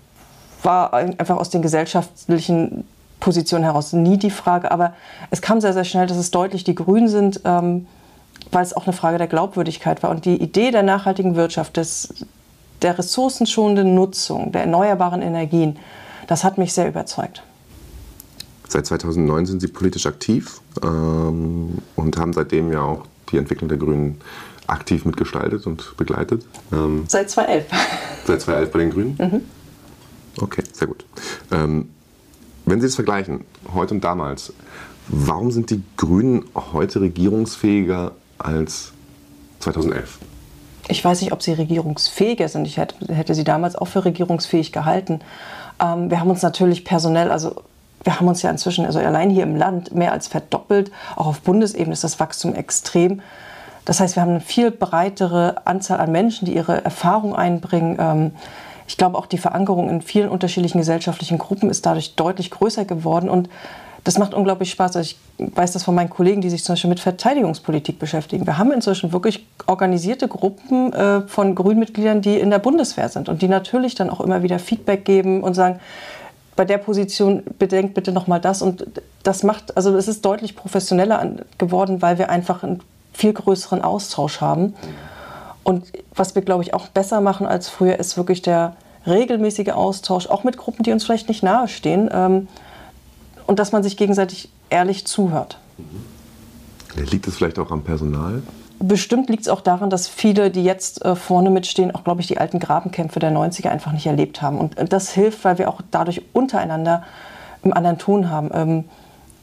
war 0.62 0.92
einfach 0.92 1.38
aus 1.38 1.48
den 1.48 1.62
gesellschaftlichen 1.62 2.84
Positionen 3.20 3.64
heraus 3.64 3.94
nie 3.94 4.18
die 4.18 4.30
Frage. 4.30 4.70
Aber 4.70 4.92
es 5.30 5.40
kam 5.40 5.62
sehr, 5.62 5.72
sehr 5.72 5.84
schnell, 5.84 6.06
dass 6.06 6.18
es 6.18 6.30
deutlich 6.30 6.62
die 6.62 6.74
Grünen 6.74 7.08
sind. 7.08 7.40
Ähm, 7.46 7.86
weil 8.52 8.62
es 8.62 8.72
auch 8.72 8.86
eine 8.86 8.92
Frage 8.92 9.18
der 9.18 9.26
Glaubwürdigkeit 9.26 10.02
war. 10.02 10.10
Und 10.10 10.24
die 10.24 10.36
Idee 10.36 10.70
der 10.70 10.82
nachhaltigen 10.82 11.36
Wirtschaft, 11.36 11.76
des, 11.76 12.26
der 12.82 12.98
ressourcenschonenden 12.98 13.94
Nutzung, 13.94 14.52
der 14.52 14.62
erneuerbaren 14.62 15.22
Energien, 15.22 15.78
das 16.26 16.44
hat 16.44 16.58
mich 16.58 16.72
sehr 16.72 16.88
überzeugt. 16.88 17.42
Seit 18.68 18.86
2009 18.86 19.46
sind 19.46 19.60
Sie 19.60 19.68
politisch 19.68 20.06
aktiv 20.06 20.60
ähm, 20.82 21.78
und 21.96 22.16
haben 22.16 22.32
seitdem 22.32 22.72
ja 22.72 22.82
auch 22.82 23.04
die 23.32 23.36
Entwicklung 23.36 23.68
der 23.68 23.78
Grünen 23.78 24.20
aktiv 24.68 25.04
mitgestaltet 25.04 25.66
und 25.66 25.96
begleitet. 25.96 26.46
Ähm, 26.72 27.04
seit 27.08 27.30
2011. 27.30 27.66
Seit 28.26 28.40
2011 28.42 28.70
bei 28.70 28.78
den 28.78 28.90
Grünen? 28.90 29.18
Mhm. 29.18 29.40
Okay, 30.40 30.62
sehr 30.72 30.86
gut. 30.86 31.04
Ähm, 31.50 31.88
wenn 32.66 32.80
Sie 32.80 32.86
es 32.86 32.94
vergleichen, 32.94 33.44
heute 33.74 33.94
und 33.94 34.04
damals, 34.04 34.52
warum 35.08 35.50
sind 35.50 35.70
die 35.70 35.82
Grünen 35.96 36.44
heute 36.54 37.00
regierungsfähiger 37.00 38.12
als 38.44 38.92
2011. 39.60 40.18
Ich 40.88 41.04
weiß 41.04 41.20
nicht, 41.20 41.32
ob 41.32 41.42
sie 41.42 41.52
regierungsfähiger 41.52 42.48
sind. 42.48 42.66
Ich 42.66 42.76
hätte, 42.76 43.34
sie 43.34 43.44
damals 43.44 43.76
auch 43.76 43.86
für 43.86 44.04
regierungsfähig 44.04 44.72
gehalten. 44.72 45.20
Ähm, 45.80 46.10
wir 46.10 46.20
haben 46.20 46.30
uns 46.30 46.42
natürlich 46.42 46.84
personell, 46.84 47.30
also 47.30 47.62
wir 48.02 48.18
haben 48.18 48.28
uns 48.28 48.42
ja 48.42 48.50
inzwischen, 48.50 48.86
also 48.86 48.98
allein 48.98 49.30
hier 49.30 49.42
im 49.42 49.56
Land, 49.56 49.94
mehr 49.94 50.12
als 50.12 50.26
verdoppelt. 50.26 50.90
Auch 51.16 51.26
auf 51.26 51.40
Bundesebene 51.42 51.92
ist 51.92 52.02
das 52.02 52.18
Wachstum 52.18 52.54
extrem. 52.54 53.20
Das 53.84 54.00
heißt, 54.00 54.16
wir 54.16 54.22
haben 54.22 54.30
eine 54.30 54.40
viel 54.40 54.70
breitere 54.70 55.56
Anzahl 55.64 56.00
an 56.00 56.10
Menschen, 56.10 56.46
die 56.46 56.54
ihre 56.54 56.84
Erfahrung 56.84 57.36
einbringen. 57.36 57.96
Ähm, 58.00 58.30
ich 58.86 58.96
glaube, 58.96 59.16
auch 59.16 59.26
die 59.26 59.38
Verankerung 59.38 59.88
in 59.88 60.02
vielen 60.02 60.28
unterschiedlichen 60.28 60.78
gesellschaftlichen 60.78 61.38
Gruppen 61.38 61.70
ist 61.70 61.86
dadurch 61.86 62.16
deutlich 62.16 62.50
größer 62.50 62.84
geworden. 62.84 63.28
Und 63.28 63.48
das 64.04 64.18
macht 64.18 64.34
unglaublich 64.34 64.70
Spaß. 64.70 64.96
Also 64.96 65.10
ich 65.10 65.16
weiß 65.54 65.72
das 65.72 65.84
von 65.84 65.94
meinen 65.94 66.10
Kollegen, 66.10 66.40
die 66.40 66.50
sich 66.50 66.64
zum 66.64 66.74
Beispiel 66.74 66.90
mit 66.90 67.00
Verteidigungspolitik 67.00 67.98
beschäftigen. 67.98 68.46
Wir 68.46 68.58
haben 68.58 68.72
inzwischen 68.72 69.12
wirklich 69.12 69.46
organisierte 69.66 70.28
Gruppen 70.28 70.92
äh, 70.92 71.22
von 71.22 71.54
Grünmitgliedern, 71.54 72.22
die 72.22 72.38
in 72.38 72.50
der 72.50 72.58
Bundeswehr 72.58 73.08
sind 73.08 73.28
und 73.28 73.42
die 73.42 73.48
natürlich 73.48 73.94
dann 73.94 74.10
auch 74.10 74.20
immer 74.20 74.42
wieder 74.42 74.58
Feedback 74.58 75.04
geben 75.04 75.42
und 75.42 75.54
sagen, 75.54 75.80
bei 76.56 76.64
der 76.64 76.78
Position 76.78 77.42
bedenkt 77.58 77.94
bitte 77.94 78.12
noch 78.12 78.26
mal 78.26 78.38
das 78.38 78.60
und 78.60 78.84
das 79.22 79.42
macht, 79.42 79.76
also 79.76 79.96
es 79.96 80.08
ist 80.08 80.24
deutlich 80.24 80.56
professioneller 80.56 81.36
geworden, 81.58 82.02
weil 82.02 82.18
wir 82.18 82.28
einfach 82.28 82.62
einen 82.62 82.82
viel 83.12 83.32
größeren 83.32 83.82
Austausch 83.82 84.40
haben. 84.40 84.74
Und 85.62 85.86
was 86.14 86.34
wir, 86.34 86.42
glaube 86.42 86.62
ich, 86.62 86.74
auch 86.74 86.88
besser 86.88 87.20
machen 87.20 87.46
als 87.46 87.68
früher, 87.68 87.98
ist 87.98 88.16
wirklich 88.16 88.42
der 88.42 88.76
regelmäßige 89.06 89.70
Austausch, 89.70 90.26
auch 90.26 90.44
mit 90.44 90.56
Gruppen, 90.56 90.82
die 90.82 90.92
uns 90.92 91.04
vielleicht 91.04 91.28
nicht 91.28 91.42
nahestehen. 91.42 92.10
Ähm, 92.12 92.48
und 93.50 93.58
dass 93.58 93.72
man 93.72 93.82
sich 93.82 93.96
gegenseitig 93.96 94.48
ehrlich 94.68 95.08
zuhört. 95.08 95.58
Liegt 96.94 97.26
es 97.26 97.34
vielleicht 97.34 97.58
auch 97.58 97.72
am 97.72 97.82
Personal? 97.82 98.44
Bestimmt 98.78 99.28
liegt 99.28 99.42
es 99.42 99.48
auch 99.48 99.60
daran, 99.60 99.90
dass 99.90 100.06
viele, 100.06 100.52
die 100.52 100.62
jetzt 100.62 101.04
äh, 101.04 101.16
vorne 101.16 101.50
mitstehen, 101.50 101.92
auch, 101.92 102.04
glaube 102.04 102.20
ich, 102.20 102.28
die 102.28 102.38
alten 102.38 102.60
Grabenkämpfe 102.60 103.18
der 103.18 103.32
90er 103.32 103.68
einfach 103.70 103.90
nicht 103.90 104.06
erlebt 104.06 104.40
haben. 104.40 104.56
Und 104.56 104.78
äh, 104.78 104.84
das 104.84 105.10
hilft, 105.10 105.44
weil 105.44 105.58
wir 105.58 105.68
auch 105.68 105.80
dadurch 105.90 106.22
untereinander 106.32 107.02
einen 107.64 107.72
anderen 107.72 107.98
Ton 107.98 108.30
haben. 108.30 108.50
Ähm, 108.54 108.84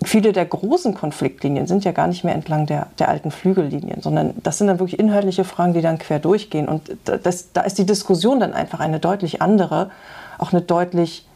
viele 0.01 0.31
der 0.31 0.45
großen 0.45 0.93
Konfliktlinien 0.93 1.67
sind 1.67 1.83
ja 1.83 1.91
gar 1.91 2.07
nicht 2.07 2.23
mehr 2.23 2.33
entlang 2.33 2.65
der, 2.65 2.87
der 2.99 3.09
alten 3.09 3.29
Flügellinien, 3.29 4.01
sondern 4.01 4.35
das 4.41 4.57
sind 4.57 4.67
dann 4.67 4.79
wirklich 4.79 4.99
inhaltliche 4.99 5.43
Fragen, 5.43 5.73
die 5.73 5.81
dann 5.81 5.97
quer 5.97 6.19
durchgehen. 6.19 6.69
Und 6.69 6.95
das, 7.03 7.51
da 7.51 7.59
ist 7.59 7.77
die 7.77 7.85
Diskussion 7.85 8.39
dann 8.39 8.53
einfach 8.53 8.79
eine 8.79 9.01
deutlich 9.01 9.41
andere, 9.41 9.91
auch 10.37 10.53
eine 10.53 10.61
deutlich 10.61 11.27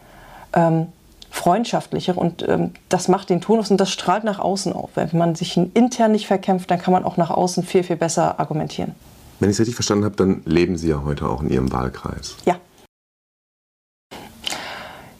ähm, 0.53 0.87
freundschaftlicher 1.31 2.17
und 2.17 2.47
ähm, 2.47 2.71
das 2.89 3.07
macht 3.07 3.29
den 3.29 3.41
Ton 3.41 3.59
aus 3.59 3.71
und 3.71 3.77
das 3.77 3.91
strahlt 3.91 4.23
nach 4.23 4.39
außen 4.39 4.73
auf. 4.73 4.91
Wenn 4.95 5.09
man 5.13 5.35
sich 5.35 5.57
intern 5.57 6.11
nicht 6.11 6.27
verkämpft, 6.27 6.69
dann 6.69 6.79
kann 6.79 6.91
man 6.91 7.03
auch 7.03 7.17
nach 7.17 7.31
außen 7.31 7.63
viel, 7.63 7.83
viel 7.83 7.95
besser 7.95 8.39
argumentieren. 8.39 8.93
Wenn 9.39 9.49
ich 9.49 9.55
es 9.55 9.61
richtig 9.61 9.75
verstanden 9.75 10.05
habe, 10.05 10.15
dann 10.15 10.43
leben 10.45 10.77
Sie 10.77 10.89
ja 10.89 11.01
heute 11.03 11.27
auch 11.27 11.41
in 11.41 11.49
Ihrem 11.49 11.71
Wahlkreis. 11.71 12.35
Ja. 12.45 12.57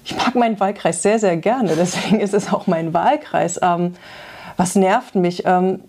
Ich 0.04 0.16
mag 0.16 0.32
mag 0.32 0.36
meinen 0.36 0.60
Wahlkreis 0.60 1.02
sehr, 1.02 1.20
sehr 1.20 1.38
gerne. 1.38 1.76
Deswegen 1.76 2.20
ist 2.20 2.34
es 2.34 2.52
auch 2.52 2.68
mein 2.68 2.94
Wahlkreis. 2.94 3.60
Ähm, 3.62 3.96
was 4.58 4.76
nervt 4.76 5.16
mich? 5.16 5.44
Ähm, 5.46 5.82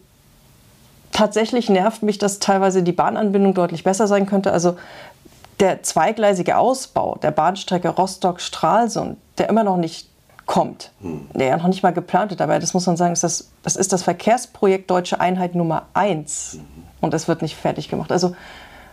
tatsächlich 1.12 1.68
nervt 1.68 2.02
mich, 2.02 2.18
dass 2.18 2.38
teilweise 2.38 2.82
die 2.82 2.92
Bahnanbindung 2.92 3.54
deutlich 3.54 3.84
besser 3.84 4.06
sein 4.06 4.26
könnte. 4.26 4.52
Also 4.52 4.76
der 5.60 5.82
zweigleisige 5.82 6.56
Ausbau 6.56 7.18
der 7.22 7.30
Bahnstrecke 7.30 7.88
Rostock-Stralsund, 7.88 9.18
der 9.38 9.48
immer 9.48 9.64
noch 9.64 9.76
nicht 9.76 10.08
kommt, 10.52 10.90
hm. 11.00 11.28
der 11.32 11.46
ja 11.46 11.56
noch 11.56 11.66
nicht 11.66 11.82
mal 11.82 11.94
geplant 11.94 12.30
wird. 12.30 12.40
Dabei, 12.40 12.58
das 12.58 12.74
muss 12.74 12.86
man 12.86 12.98
sagen, 12.98 13.14
ist 13.14 13.24
das, 13.24 13.48
das 13.62 13.74
ist 13.74 13.90
das 13.90 14.02
Verkehrsprojekt 14.02 14.90
Deutsche 14.90 15.18
Einheit 15.18 15.54
Nummer 15.54 15.86
eins. 15.94 16.58
Mhm. 16.58 16.82
Und 17.00 17.14
es 17.14 17.26
wird 17.26 17.40
nicht 17.40 17.56
fertig 17.56 17.88
gemacht. 17.88 18.12
Also, 18.12 18.36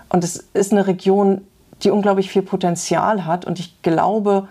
und 0.07 0.23
es 0.23 0.37
ist 0.53 0.71
eine 0.71 0.87
Region, 0.87 1.41
die 1.83 1.91
unglaublich 1.91 2.31
viel 2.31 2.43
Potenzial 2.43 3.25
hat. 3.25 3.43
Und 3.43 3.59
ich 3.59 3.81
glaube, 3.81 4.47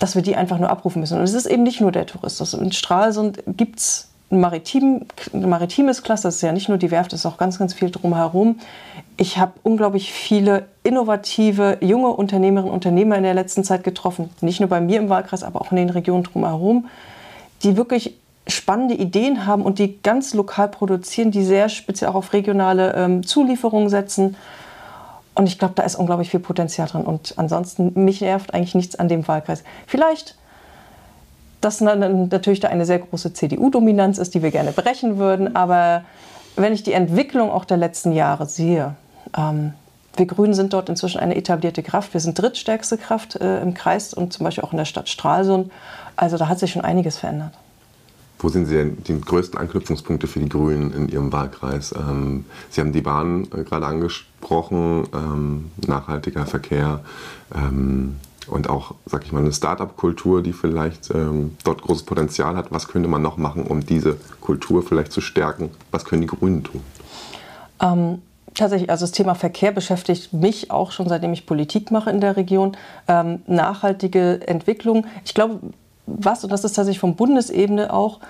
dass 0.00 0.16
wir 0.16 0.22
die 0.22 0.34
einfach 0.34 0.58
nur 0.58 0.68
abrufen 0.68 0.98
müssen. 0.98 1.16
Und 1.16 1.22
es 1.22 1.32
ist 1.32 1.46
eben 1.46 1.62
nicht 1.62 1.80
nur 1.80 1.92
der 1.92 2.06
Tourismus. 2.06 2.54
In 2.54 2.72
Stralsund 2.72 3.44
gibt 3.46 3.78
es 3.78 4.08
ein, 4.34 4.40
Maritim, 4.40 5.06
maritimes 5.32 6.02
Cluster, 6.02 6.28
das 6.28 6.36
ist 6.36 6.42
ja 6.42 6.52
nicht 6.52 6.68
nur 6.68 6.78
die 6.78 6.90
Werft, 6.90 7.12
es 7.12 7.20
ist 7.20 7.26
auch 7.26 7.38
ganz, 7.38 7.58
ganz 7.58 7.72
viel 7.72 7.90
drumherum. 7.90 8.58
Ich 9.16 9.38
habe 9.38 9.52
unglaublich 9.62 10.12
viele 10.12 10.66
innovative, 10.82 11.78
junge 11.80 12.08
Unternehmerinnen 12.08 12.70
und 12.70 12.74
Unternehmer 12.74 13.16
in 13.16 13.22
der 13.22 13.34
letzten 13.34 13.64
Zeit 13.64 13.84
getroffen, 13.84 14.30
nicht 14.40 14.60
nur 14.60 14.68
bei 14.68 14.80
mir 14.80 14.98
im 14.98 15.08
Wahlkreis, 15.08 15.42
aber 15.42 15.60
auch 15.60 15.70
in 15.70 15.76
den 15.76 15.90
Regionen 15.90 16.24
drumherum, 16.24 16.88
die 17.62 17.76
wirklich 17.76 18.18
spannende 18.46 18.94
Ideen 18.94 19.46
haben 19.46 19.62
und 19.62 19.78
die 19.78 20.02
ganz 20.02 20.34
lokal 20.34 20.68
produzieren, 20.68 21.30
die 21.30 21.44
sehr 21.44 21.68
speziell 21.68 22.10
auch 22.10 22.16
auf 22.16 22.32
regionale 22.32 22.94
ähm, 22.94 23.26
Zulieferungen 23.26 23.88
setzen. 23.88 24.36
Und 25.34 25.46
ich 25.46 25.58
glaube, 25.58 25.74
da 25.74 25.82
ist 25.82 25.96
unglaublich 25.96 26.30
viel 26.30 26.40
Potenzial 26.40 26.86
drin. 26.86 27.02
Und 27.02 27.34
ansonsten, 27.38 27.92
mich 28.04 28.20
nervt 28.20 28.52
eigentlich 28.52 28.74
nichts 28.74 28.96
an 28.96 29.08
dem 29.08 29.26
Wahlkreis. 29.26 29.64
Vielleicht 29.86 30.36
dass 31.64 31.80
natürlich 31.80 32.60
da 32.60 32.68
eine 32.68 32.84
sehr 32.84 32.98
große 32.98 33.32
CDU-Dominanz 33.32 34.18
ist, 34.18 34.34
die 34.34 34.42
wir 34.42 34.50
gerne 34.50 34.72
brechen 34.72 35.18
würden. 35.18 35.56
Aber 35.56 36.04
wenn 36.56 36.72
ich 36.72 36.82
die 36.82 36.92
Entwicklung 36.92 37.50
auch 37.50 37.64
der 37.64 37.78
letzten 37.78 38.12
Jahre 38.12 38.46
sehe, 38.46 38.94
ähm, 39.36 39.72
wir 40.16 40.26
Grünen 40.26 40.54
sind 40.54 40.72
dort 40.72 40.88
inzwischen 40.88 41.18
eine 41.18 41.34
etablierte 41.34 41.82
Kraft. 41.82 42.12
Wir 42.12 42.20
sind 42.20 42.38
drittstärkste 42.38 42.98
Kraft 42.98 43.36
äh, 43.36 43.60
im 43.62 43.74
Kreis 43.74 44.14
und 44.14 44.32
zum 44.32 44.44
Beispiel 44.44 44.62
auch 44.62 44.72
in 44.72 44.78
der 44.78 44.84
Stadt 44.84 45.08
Stralsund. 45.08 45.72
Also 46.16 46.36
da 46.36 46.48
hat 46.48 46.58
sich 46.58 46.72
schon 46.72 46.82
einiges 46.82 47.16
verändert. 47.16 47.52
Wo 48.38 48.48
sind 48.48 48.66
Sie 48.66 48.74
denn 48.74 49.02
die 49.04 49.20
größten 49.20 49.58
Anknüpfungspunkte 49.58 50.26
für 50.26 50.38
die 50.38 50.48
Grünen 50.48 50.92
in 50.92 51.08
Ihrem 51.08 51.32
Wahlkreis? 51.32 51.92
Ähm, 51.92 52.44
Sie 52.68 52.80
haben 52.80 52.92
die 52.92 53.00
Bahn 53.00 53.48
äh, 53.56 53.64
gerade 53.64 53.86
angesprochen, 53.86 55.08
ähm, 55.14 55.70
nachhaltiger 55.86 56.44
Verkehr. 56.44 57.00
Ähm, 57.54 58.16
und 58.48 58.68
auch, 58.68 58.94
sag 59.06 59.24
ich 59.24 59.32
mal, 59.32 59.40
eine 59.40 59.52
Startup-Kultur, 59.52 60.42
die 60.42 60.52
vielleicht 60.52 61.10
ähm, 61.10 61.56
dort 61.64 61.82
großes 61.82 62.04
Potenzial 62.04 62.56
hat. 62.56 62.66
Was 62.70 62.88
könnte 62.88 63.08
man 63.08 63.22
noch 63.22 63.36
machen, 63.36 63.66
um 63.66 63.84
diese 63.84 64.16
Kultur 64.40 64.82
vielleicht 64.82 65.12
zu 65.12 65.20
stärken? 65.20 65.70
Was 65.90 66.04
können 66.04 66.22
die 66.22 66.28
Grünen 66.28 66.64
tun? 66.64 66.82
Ähm, 67.80 68.22
tatsächlich, 68.54 68.90
also 68.90 69.04
das 69.04 69.12
Thema 69.12 69.34
Verkehr 69.34 69.72
beschäftigt 69.72 70.32
mich 70.32 70.70
auch 70.70 70.92
schon 70.92 71.08
seitdem 71.08 71.32
ich 71.32 71.46
Politik 71.46 71.90
mache 71.90 72.10
in 72.10 72.20
der 72.20 72.36
Region. 72.36 72.76
Ähm, 73.08 73.42
nachhaltige 73.46 74.46
Entwicklung. 74.46 75.06
Ich 75.24 75.34
glaube, 75.34 75.60
was, 76.06 76.44
und 76.44 76.50
das 76.50 76.64
ist 76.64 76.74
tatsächlich 76.74 77.00
von 77.00 77.16
Bundesebene 77.16 77.92
auch, 77.92 78.20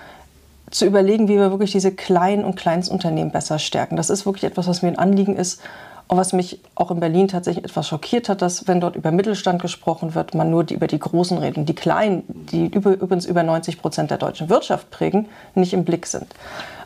zu 0.71 0.85
überlegen, 0.85 1.27
wie 1.27 1.35
wir 1.35 1.51
wirklich 1.51 1.71
diese 1.71 1.91
kleinen 1.91 2.43
und 2.43 2.55
Kleinstunternehmen 2.55 3.31
besser 3.31 3.59
stärken. 3.59 3.95
Das 3.95 4.09
ist 4.09 4.25
wirklich 4.25 4.45
etwas, 4.45 4.67
was 4.67 4.81
mir 4.81 4.89
ein 4.89 4.99
Anliegen 4.99 5.35
ist. 5.35 5.61
Und 6.07 6.17
was 6.17 6.33
mich 6.33 6.59
auch 6.75 6.91
in 6.91 6.99
Berlin 6.99 7.27
tatsächlich 7.27 7.65
etwas 7.65 7.87
schockiert 7.87 8.29
hat, 8.29 8.41
dass 8.41 8.67
wenn 8.67 8.79
dort 8.79 8.95
über 8.95 9.11
Mittelstand 9.11 9.61
gesprochen 9.61 10.13
wird, 10.13 10.35
man 10.35 10.51
nur 10.51 10.63
die, 10.63 10.75
über 10.75 10.85
die 10.85 10.99
Großen 10.99 11.37
redet. 11.37 11.67
Die 11.67 11.73
Kleinen, 11.73 12.23
die 12.27 12.67
über, 12.67 12.91
übrigens 12.91 13.25
über 13.25 13.41
90 13.41 13.81
Prozent 13.81 14.11
der 14.11 14.19
deutschen 14.19 14.49
Wirtschaft 14.49 14.91
prägen, 14.91 15.27
nicht 15.55 15.73
im 15.73 15.83
Blick 15.83 16.05
sind. 16.05 16.27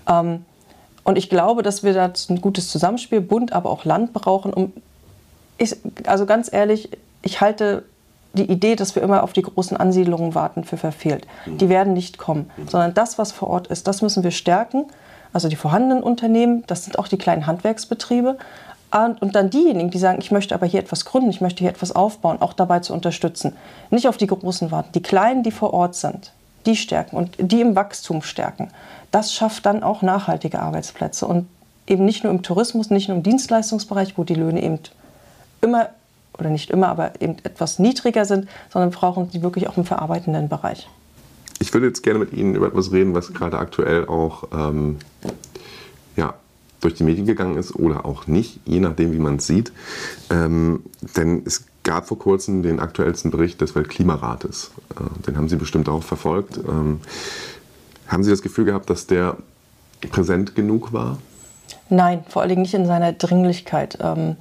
Ähm, 0.08 0.46
und 1.04 1.18
ich 1.18 1.30
glaube, 1.30 1.64
dass 1.64 1.84
wir 1.84 1.94
da 1.94 2.12
ein 2.30 2.40
gutes 2.40 2.70
Zusammenspiel, 2.70 3.20
Bund, 3.20 3.52
aber 3.52 3.70
auch 3.72 3.84
Land 3.84 4.14
brauchen. 4.14 4.54
Um, 4.54 4.74
ich, 5.58 5.76
also 6.06 6.26
ganz 6.26 6.52
ehrlich, 6.52 6.90
ich 7.22 7.42
halte 7.42 7.84
die 8.34 8.44
Idee, 8.44 8.76
dass 8.76 8.96
wir 8.96 9.02
immer 9.02 9.24
auf 9.24 9.34
die 9.34 9.42
großen 9.42 9.76
Ansiedlungen 9.76 10.36
warten, 10.36 10.64
für 10.64 10.78
verfehlt. 10.78 11.26
Die 11.46 11.68
werden 11.68 11.94
nicht 11.94 12.18
kommen, 12.18 12.50
sondern 12.68 12.94
das, 12.94 13.18
was 13.18 13.32
vor 13.32 13.50
Ort 13.50 13.68
ist, 13.68 13.88
das 13.88 14.02
müssen 14.02 14.24
wir 14.24 14.32
stärken. 14.32 14.86
Also 15.34 15.48
die 15.48 15.56
vorhandenen 15.56 16.04
Unternehmen, 16.04 16.64
das 16.68 16.86
sind 16.86 16.98
auch 16.98 17.08
die 17.08 17.18
kleinen 17.18 17.48
Handwerksbetriebe, 17.48 18.38
und 18.91 19.36
dann 19.36 19.50
diejenigen, 19.50 19.91
die 19.91 20.00
sagen, 20.00 20.19
ich 20.19 20.31
möchte 20.31 20.55
aber 20.55 20.65
hier 20.65 20.79
etwas 20.79 21.05
gründen, 21.05 21.29
ich 21.29 21.41
möchte 21.41 21.60
hier 21.60 21.69
etwas 21.69 21.91
aufbauen, 21.91 22.41
auch 22.41 22.53
dabei 22.53 22.79
zu 22.79 22.93
unterstützen. 22.93 23.53
Nicht 23.91 24.08
auf 24.08 24.17
die 24.17 24.27
Großen 24.27 24.72
warten. 24.72 24.89
Die 24.93 25.01
Kleinen, 25.01 25.43
die 25.43 25.51
vor 25.51 25.74
Ort 25.74 25.96
sind, 25.96 26.31
die 26.65 26.75
stärken 26.75 27.15
und 27.15 27.36
die 27.38 27.62
im 27.62 27.75
Wachstum 27.75 28.24
stärken. 28.24 28.69
Das 29.12 29.34
schafft 29.34 29.65
dann 29.65 29.84
auch 29.84 30.01
nachhaltige 30.01 30.60
Arbeitsplätze. 30.60 31.27
Und 31.27 31.48
eben 31.86 32.05
nicht 32.05 32.24
nur 32.24 32.34
im 32.34 32.41
Tourismus, 32.41 32.89
nicht 32.89 33.10
nur 33.10 33.17
im 33.17 33.24
Dienstleistungsbereich, 33.24 34.17
wo 34.17 34.24
die 34.24 34.36
Löhne 34.36 34.62
eben 34.63 34.79
immer, 35.62 35.89
oder 36.38 36.50
nicht 36.50 36.69
immer, 36.72 36.88
aber 36.88 37.19
eben 37.19 37.38
etwas 37.43 37.79
niedriger 37.79 38.25
sind, 38.25 38.48
sondern 38.72 38.91
brauchen 38.91 39.29
sie 39.31 39.43
wirklich 39.43 39.67
auch 39.67 39.77
im 39.77 39.86
verarbeitenden 39.86 40.50
Bereich. 40.50 40.88
Ich 41.60 41.74
würde 41.74 41.88
jetzt 41.88 42.03
gerne 42.03 42.19
mit 42.19 42.34
Ihnen 42.34 42.55
über 42.55 42.67
etwas 42.67 42.91
reden, 42.91 43.13
was 43.13 43.34
gerade 43.34 43.58
aktuell 43.58 44.08
auch 44.08 44.46
ähm, 44.53 44.98
ja, 46.15 46.34
durch 46.82 46.94
die 46.94 47.04
Medien 47.04 47.26
gegangen 47.26 47.58
ist 47.58 47.76
oder 47.76 48.06
auch 48.06 48.28
nicht, 48.28 48.60
je 48.66 48.80
nachdem, 48.80 49.12
wie 49.14 49.20
man 49.20 49.38
es 49.38 49.48
sieht. 49.48 49.72
Ähm, 50.30 50.84
denn 51.16 51.44
es 51.46 51.66
gab 51.84 52.08
vor 52.08 52.20
kurzem 52.20 52.64
den 52.64 52.80
aktuellsten 52.80 53.32
Bericht 53.32 53.62
des 53.62 53.76
Weltklimarates. 53.76 54.72
Äh, 54.92 55.26
den 55.26 55.38
haben 55.38 55.50
Sie 55.50 55.56
bestimmt 55.56 55.90
auch 55.90 56.04
verfolgt. 56.04 56.58
Ähm, 56.58 57.02
haben 58.08 58.24
Sie 58.24 58.30
das 58.30 58.42
Gefühl 58.42 58.66
gehabt, 58.66 58.90
dass 58.90 59.08
der 59.08 59.38
präsent 60.10 60.56
genug 60.56 60.94
war? 60.94 61.18
Nein, 61.90 62.24
vor 62.28 62.42
allen 62.42 62.50
Dingen 62.50 62.62
nicht 62.62 62.74
in 62.74 62.86
seiner 62.86 63.14
Dringlichkeit. 63.14 63.98
Ähm, 64.02 64.36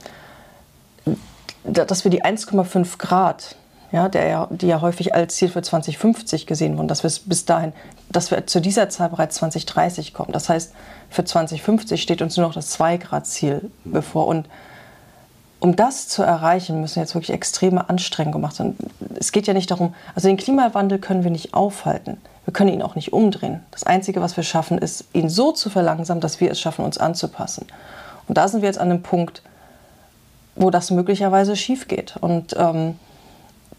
dass 1.64 2.04
wir 2.04 2.10
die 2.10 2.24
1,5 2.24 2.98
Grad 2.98 3.56
ja, 3.90 4.08
der 4.08 4.28
ja, 4.28 4.48
die 4.50 4.66
ja 4.66 4.80
häufig 4.80 5.14
als 5.14 5.36
Ziel 5.36 5.48
für 5.48 5.62
2050 5.62 6.46
gesehen 6.46 6.76
wurden, 6.76 6.88
dass 6.88 7.02
wir 7.02 7.10
bis 7.26 7.44
dahin, 7.46 7.72
dass 8.10 8.30
wir 8.30 8.46
zu 8.46 8.60
dieser 8.60 8.88
Zahl 8.90 9.08
bereits 9.08 9.36
2030 9.36 10.12
kommen. 10.12 10.32
Das 10.32 10.48
heißt, 10.48 10.74
für 11.08 11.24
2050 11.24 12.00
steht 12.00 12.20
uns 12.20 12.36
nur 12.36 12.46
noch 12.46 12.54
das 12.54 12.78
2-Grad-Ziel 12.78 13.70
bevor. 13.84 14.26
Und 14.26 14.46
um 15.60 15.74
das 15.74 16.08
zu 16.08 16.22
erreichen, 16.22 16.80
müssen 16.80 17.00
jetzt 17.00 17.14
wirklich 17.14 17.32
extreme 17.32 17.88
Anstrengungen 17.88 18.32
gemacht 18.32 18.58
werden. 18.58 18.76
Es 19.18 19.32
geht 19.32 19.46
ja 19.46 19.54
nicht 19.54 19.70
darum, 19.70 19.94
also 20.14 20.28
den 20.28 20.36
Klimawandel 20.36 20.98
können 20.98 21.24
wir 21.24 21.30
nicht 21.30 21.54
aufhalten. 21.54 22.18
Wir 22.44 22.52
können 22.52 22.72
ihn 22.72 22.82
auch 22.82 22.94
nicht 22.94 23.12
umdrehen. 23.12 23.60
Das 23.70 23.84
Einzige, 23.84 24.20
was 24.20 24.36
wir 24.36 24.44
schaffen, 24.44 24.78
ist, 24.78 25.04
ihn 25.12 25.28
so 25.28 25.52
zu 25.52 25.70
verlangsamen, 25.70 26.20
dass 26.20 26.40
wir 26.40 26.50
es 26.50 26.60
schaffen, 26.60 26.84
uns 26.84 26.98
anzupassen. 26.98 27.66
Und 28.26 28.38
da 28.38 28.48
sind 28.48 28.62
wir 28.62 28.68
jetzt 28.68 28.78
an 28.78 28.90
einem 28.90 29.02
Punkt, 29.02 29.42
wo 30.54 30.70
das 30.70 30.90
möglicherweise 30.90 31.56
schief 31.56 31.88
geht. 31.88 32.16
Und 32.18 32.54
ähm, 32.56 32.96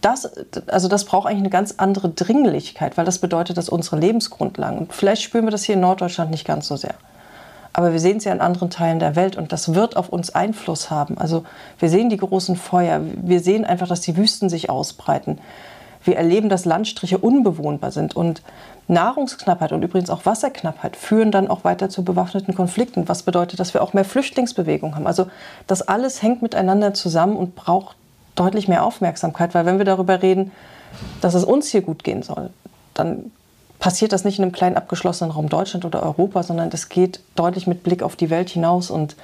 das, 0.01 0.32
also 0.68 0.88
das 0.88 1.06
braucht 1.06 1.27
eigentlich 1.27 1.39
eine 1.39 1.50
ganz 1.50 1.75
andere 1.77 2.10
Dringlichkeit, 2.10 2.98
weil 2.98 3.06
das 3.06 3.20
bedeutet, 3.20 3.58
dass 3.58 3.70
unsere 3.70 3.98
Lebensgrundlagen, 3.98 4.79
und 4.79 4.94
vielleicht 4.94 5.22
spüren 5.22 5.46
wir 5.46 5.51
das 5.51 5.63
hier 5.63 5.75
in 5.75 5.82
Norddeutschland 5.82 6.32
nicht 6.32 6.46
ganz 6.46 6.68
so 6.68 6.75
sehr, 6.75 6.96
aber 7.74 7.91
wir 7.91 8.00
sehen 8.00 8.18
es 8.18 8.24
ja 8.24 8.32
in 8.32 8.41
anderen 8.41 8.70
Teilen 8.70 9.00
der 9.00 9.15
Welt 9.15 9.38
und 9.38 9.51
das 9.51 9.74
wird 9.74 9.96
auf 9.96 10.10
uns 10.10 10.34
Einfluss 10.34 10.89
haben. 10.89 11.18
Also 11.18 11.44
wir 11.77 11.89
sehen 11.89 12.10
die 12.10 12.18
großen 12.18 12.56
Feuer, 12.56 13.00
wir 13.15 13.39
sehen 13.39 13.63
einfach, 13.63 13.88
dass 13.88 14.01
die 14.01 14.18
Wüsten 14.18 14.50
sich 14.50 14.70
ausbreiten. 14.70 15.39
Wir 16.03 16.18
erleben, 16.18 16.50
dass 16.50 16.65
Landstriche 16.65 17.18
unbewohnbar 17.18 17.91
sind 17.91 18.15
und 18.15 18.41
Nahrungsknappheit 18.88 19.72
und 19.72 19.84
übrigens 19.84 20.10
auch 20.10 20.25
Wasserknappheit 20.25 20.96
führen 20.96 21.32
dann 21.32 21.48
auch 21.48 21.63
weiter 21.63 21.89
zu 21.89 22.03
bewaffneten 22.03 22.56
Konflikten, 22.56 23.08
was 23.08 23.22
bedeutet, 23.22 23.60
dass 23.60 23.74
wir 23.74 23.84
auch 23.84 23.94
mehr 23.94 24.06
Flüchtlingsbewegungen 24.06 24.96
haben. 24.96 25.06
Also 25.06 25.27
das 25.68 25.84
alles 25.84 26.24
hängt 26.24 26.41
miteinander 26.41 26.96
zusammen 26.96 27.36
und 27.36 27.56
braucht 27.56 27.96
deutlich 28.39 28.67
mehr 28.67 28.84
Aufmerksamkeit, 28.86 29.53
weil 29.53 29.65
wenn 29.65 29.77
wir 29.77 29.86
darüber 29.86 30.22
reden, 30.22 30.51
dass 31.22 31.34
es 31.34 31.43
uns 31.43 31.67
hier 31.67 31.81
gut 31.81 32.03
gehen 32.03 32.24
soll, 32.24 32.50
dann 32.93 33.31
passiert 33.79 34.12
das 34.12 34.24
nicht 34.24 34.39
in 34.39 34.43
einem 34.43 34.51
kleinen 34.51 34.77
abgeschlossenen 34.77 35.31
Raum 35.31 35.50
Deutschland 35.50 35.86
oder 35.86 36.03
Europa, 36.03 36.43
sondern 36.43 36.69
das 36.69 36.89
geht 36.89 37.22
deutlich 37.36 37.67
mit 37.67 37.84
Blick 37.84 38.03
auf 38.03 38.15
die 38.15 38.29
Welt 38.29 38.50
hinaus 38.50 38.91
und 38.91 39.15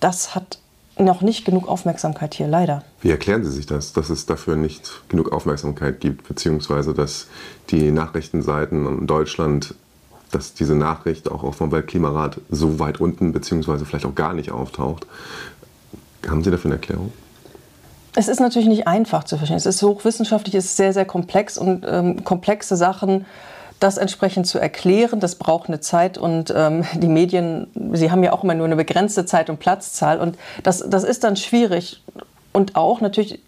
das 0.00 0.34
hat 0.34 0.58
noch 0.98 1.20
nicht 1.20 1.44
genug 1.44 1.68
Aufmerksamkeit 1.68 2.34
hier, 2.34 2.46
leider. 2.46 2.82
Wie 3.02 3.10
erklären 3.10 3.44
Sie 3.44 3.50
sich 3.50 3.66
das, 3.66 3.92
dass 3.92 4.08
es 4.08 4.24
dafür 4.24 4.56
nicht 4.56 5.02
genug 5.08 5.30
Aufmerksamkeit 5.30 6.00
gibt, 6.00 6.26
beziehungsweise 6.26 6.94
dass 6.94 7.28
die 7.70 7.90
Nachrichtenseiten 7.90 8.86
in 8.86 9.06
Deutschland, 9.06 9.74
dass 10.30 10.54
diese 10.54 10.74
Nachricht 10.74 11.30
auch 11.30 11.54
vom 11.54 11.70
Weltklimarat 11.70 12.40
so 12.50 12.78
weit 12.78 12.98
unten, 12.98 13.32
beziehungsweise 13.32 13.84
vielleicht 13.84 14.06
auch 14.06 14.14
gar 14.14 14.32
nicht 14.32 14.50
auftaucht? 14.50 15.06
Haben 16.26 16.42
Sie 16.42 16.50
dafür 16.50 16.70
eine 16.70 16.76
Erklärung? 16.76 17.12
Es 18.16 18.28
ist 18.28 18.40
natürlich 18.40 18.66
nicht 18.66 18.88
einfach 18.88 19.24
zu 19.24 19.36
verstehen. 19.36 19.58
Es 19.58 19.66
ist 19.66 19.82
hochwissenschaftlich, 19.82 20.54
es 20.54 20.64
ist 20.64 20.76
sehr, 20.78 20.94
sehr 20.94 21.04
komplex 21.04 21.58
und 21.58 21.84
ähm, 21.86 22.24
komplexe 22.24 22.74
Sachen, 22.74 23.26
das 23.78 23.98
entsprechend 23.98 24.46
zu 24.46 24.58
erklären, 24.58 25.20
das 25.20 25.34
braucht 25.34 25.68
eine 25.68 25.80
Zeit 25.80 26.16
und 26.16 26.52
ähm, 26.56 26.84
die 26.94 27.08
Medien, 27.08 27.66
sie 27.92 28.10
haben 28.10 28.24
ja 28.24 28.32
auch 28.32 28.42
immer 28.42 28.54
nur 28.54 28.64
eine 28.64 28.76
begrenzte 28.76 29.26
Zeit 29.26 29.50
und 29.50 29.58
Platzzahl 29.58 30.18
und 30.18 30.38
das, 30.62 30.82
das 30.88 31.04
ist 31.04 31.24
dann 31.24 31.36
schwierig. 31.36 32.02
Und 32.54 32.74
auch 32.74 33.02
natürlich 33.02 33.40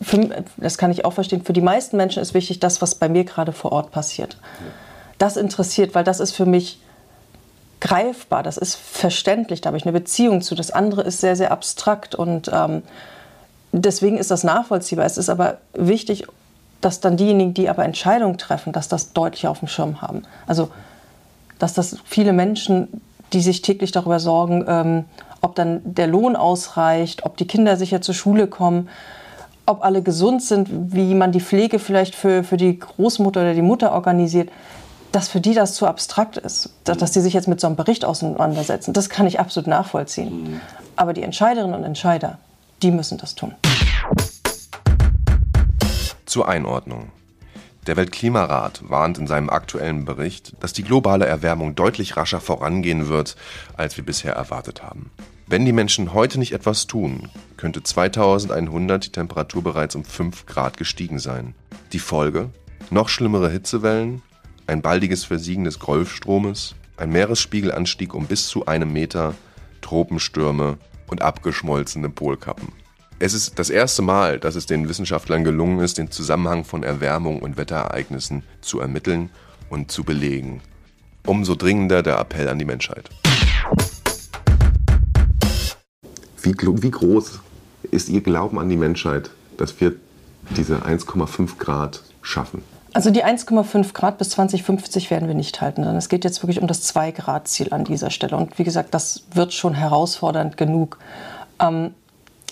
für, 0.00 0.44
das 0.56 0.78
kann 0.78 0.90
ich 0.90 1.04
auch 1.04 1.12
verstehen, 1.12 1.44
für 1.44 1.52
die 1.52 1.60
meisten 1.60 1.96
Menschen 1.96 2.20
ist 2.20 2.34
wichtig 2.34 2.58
das, 2.58 2.82
was 2.82 2.96
bei 2.96 3.08
mir 3.08 3.22
gerade 3.22 3.52
vor 3.52 3.70
Ort 3.70 3.92
passiert. 3.92 4.36
Das 5.18 5.36
interessiert, 5.36 5.94
weil 5.94 6.02
das 6.02 6.18
ist 6.18 6.32
für 6.32 6.46
mich 6.46 6.80
greifbar, 7.80 8.42
das 8.42 8.56
ist 8.56 8.74
verständlich, 8.74 9.60
da 9.60 9.68
habe 9.68 9.76
ich 9.76 9.84
eine 9.84 9.92
Beziehung 9.92 10.42
zu. 10.42 10.56
Das 10.56 10.72
andere 10.72 11.02
ist 11.02 11.20
sehr, 11.20 11.36
sehr 11.36 11.52
abstrakt 11.52 12.16
und 12.16 12.50
ähm, 12.52 12.82
deswegen 13.72 14.18
ist 14.18 14.30
das 14.30 14.44
nachvollziehbar. 14.44 15.06
Es 15.06 15.18
ist 15.18 15.28
aber 15.28 15.58
wichtig, 15.74 16.26
dass 16.80 17.00
dann 17.00 17.16
diejenigen, 17.16 17.54
die 17.54 17.68
aber 17.68 17.84
Entscheidungen 17.84 18.38
treffen, 18.38 18.72
dass 18.72 18.88
das 18.88 19.12
deutlich 19.12 19.46
auf 19.46 19.60
dem 19.60 19.68
Schirm 19.68 20.02
haben. 20.02 20.22
Also, 20.46 20.68
dass 21.58 21.74
das 21.74 21.96
viele 22.04 22.32
Menschen, 22.32 23.00
die 23.32 23.40
sich 23.40 23.62
täglich 23.62 23.92
darüber 23.92 24.20
sorgen, 24.20 24.64
ähm, 24.66 25.04
ob 25.40 25.54
dann 25.54 25.80
der 25.84 26.06
Lohn 26.06 26.36
ausreicht, 26.36 27.24
ob 27.24 27.36
die 27.36 27.46
Kinder 27.46 27.76
sicher 27.76 28.00
zur 28.02 28.14
Schule 28.14 28.46
kommen, 28.46 28.88
ob 29.64 29.84
alle 29.84 30.02
gesund 30.02 30.42
sind, 30.42 30.68
wie 30.92 31.14
man 31.14 31.32
die 31.32 31.40
Pflege 31.40 31.78
vielleicht 31.78 32.14
für, 32.14 32.44
für 32.44 32.56
die 32.56 32.78
Großmutter 32.78 33.40
oder 33.40 33.54
die 33.54 33.62
Mutter 33.62 33.92
organisiert, 33.92 34.50
dass 35.12 35.28
für 35.28 35.40
die 35.40 35.54
das 35.54 35.74
zu 35.74 35.86
abstrakt 35.86 36.36
ist, 36.36 36.70
dass 36.84 37.12
die 37.12 37.20
sich 37.20 37.34
jetzt 37.34 37.46
mit 37.46 37.60
so 37.60 37.66
einem 37.66 37.76
Bericht 37.76 38.04
auseinandersetzen. 38.04 38.92
Das 38.92 39.08
kann 39.08 39.26
ich 39.26 39.38
absolut 39.38 39.68
nachvollziehen. 39.68 40.42
Mhm. 40.42 40.60
Aber 40.96 41.12
die 41.12 41.22
Entscheiderinnen 41.22 41.74
und 41.74 41.84
Entscheider, 41.84 42.38
die 42.82 42.90
müssen 42.90 43.18
das 43.18 43.34
tun. 43.34 43.54
Zur 46.26 46.48
Einordnung. 46.48 47.12
Der 47.86 47.96
Weltklimarat 47.96 48.82
warnt 48.88 49.18
in 49.18 49.26
seinem 49.26 49.50
aktuellen 49.50 50.04
Bericht, 50.04 50.52
dass 50.60 50.72
die 50.72 50.84
globale 50.84 51.26
Erwärmung 51.26 51.74
deutlich 51.74 52.16
rascher 52.16 52.40
vorangehen 52.40 53.08
wird, 53.08 53.36
als 53.76 53.96
wir 53.96 54.04
bisher 54.04 54.34
erwartet 54.34 54.82
haben. 54.82 55.10
Wenn 55.46 55.64
die 55.64 55.72
Menschen 55.72 56.14
heute 56.14 56.38
nicht 56.38 56.52
etwas 56.52 56.86
tun, 56.86 57.28
könnte 57.56 57.82
2100 57.82 59.06
die 59.06 59.12
Temperatur 59.12 59.62
bereits 59.62 59.94
um 59.96 60.04
5 60.04 60.46
Grad 60.46 60.76
gestiegen 60.76 61.18
sein. 61.18 61.54
Die 61.92 61.98
Folge? 61.98 62.50
Noch 62.90 63.08
schlimmere 63.08 63.50
Hitzewellen, 63.50 64.22
ein 64.66 64.80
baldiges 64.80 65.24
Versiegen 65.24 65.64
des 65.64 65.78
Golfstromes, 65.78 66.76
ein 66.96 67.10
Meeresspiegelanstieg 67.10 68.14
um 68.14 68.26
bis 68.26 68.46
zu 68.46 68.66
einem 68.66 68.92
Meter, 68.92 69.34
Tropenstürme 69.80 70.78
und 71.12 71.22
abgeschmolzene 71.22 72.08
Polkappen. 72.08 72.72
Es 73.20 73.34
ist 73.34 73.58
das 73.58 73.70
erste 73.70 74.02
Mal, 74.02 74.40
dass 74.40 74.56
es 74.56 74.66
den 74.66 74.88
Wissenschaftlern 74.88 75.44
gelungen 75.44 75.78
ist, 75.78 75.98
den 75.98 76.10
Zusammenhang 76.10 76.64
von 76.64 76.82
Erwärmung 76.82 77.40
und 77.40 77.56
Wetterereignissen 77.56 78.42
zu 78.62 78.80
ermitteln 78.80 79.30
und 79.70 79.92
zu 79.92 80.02
belegen. 80.02 80.60
Umso 81.24 81.54
dringender 81.54 82.02
der 82.02 82.18
Appell 82.18 82.48
an 82.48 82.58
die 82.58 82.64
Menschheit. 82.64 83.10
Wie, 86.42 86.54
wie 86.54 86.90
groß 86.90 87.40
ist 87.92 88.08
Ihr 88.08 88.22
Glauben 88.22 88.58
an 88.58 88.68
die 88.68 88.76
Menschheit, 88.76 89.30
dass 89.58 89.80
wir 89.80 89.94
diese 90.56 90.78
1,5 90.78 91.58
Grad 91.58 92.02
schaffen? 92.22 92.62
Also 92.94 93.10
die 93.10 93.24
1,5 93.24 93.94
Grad 93.94 94.18
bis 94.18 94.30
2050 94.30 95.10
werden 95.10 95.26
wir 95.26 95.34
nicht 95.34 95.60
halten, 95.60 95.82
sondern 95.82 95.96
es 95.96 96.08
geht 96.08 96.24
jetzt 96.24 96.42
wirklich 96.42 96.60
um 96.60 96.66
das 96.66 96.94
2-Grad-Ziel 96.94 97.72
an 97.72 97.84
dieser 97.84 98.10
Stelle. 98.10 98.36
Und 98.36 98.58
wie 98.58 98.64
gesagt, 98.64 98.92
das 98.92 99.24
wird 99.32 99.54
schon 99.54 99.74
herausfordernd 99.74 100.56
genug. 100.58 100.98
Ähm, 101.58 101.94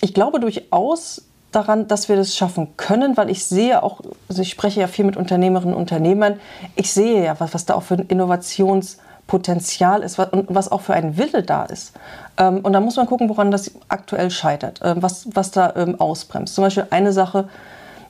ich 0.01 0.13
glaube 0.15 0.39
durchaus 0.39 1.23
daran, 1.51 1.87
dass 1.87 2.09
wir 2.09 2.15
das 2.15 2.35
schaffen 2.35 2.75
können, 2.77 3.17
weil 3.17 3.29
ich 3.29 3.45
sehe 3.45 3.83
auch, 3.83 4.01
also 4.29 4.41
ich 4.41 4.49
spreche 4.49 4.79
ja 4.79 4.87
viel 4.87 5.05
mit 5.05 5.15
Unternehmerinnen 5.15 5.75
und 5.75 5.81
Unternehmern, 5.81 6.39
ich 6.75 6.91
sehe 6.91 7.23
ja, 7.23 7.39
was, 7.39 7.53
was 7.53 7.65
da 7.65 7.75
auch 7.75 7.83
für 7.83 7.95
ein 7.95 8.07
Innovationspotenzial 8.07 10.01
ist 10.01 10.17
und 10.17 10.47
was 10.49 10.71
auch 10.71 10.81
für 10.81 10.93
ein 10.93 11.17
Wille 11.17 11.43
da 11.43 11.65
ist. 11.65 11.93
Ähm, 12.37 12.61
und 12.63 12.73
da 12.73 12.79
muss 12.79 12.95
man 12.95 13.05
gucken, 13.05 13.29
woran 13.29 13.51
das 13.51 13.69
aktuell 13.89 14.31
scheitert, 14.31 14.79
ähm, 14.83 15.03
was, 15.03 15.27
was 15.33 15.51
da 15.51 15.73
ähm, 15.75 15.99
ausbremst. 15.99 16.55
Zum 16.55 16.63
Beispiel 16.63 16.87
eine 16.89 17.11
Sache, 17.13 17.47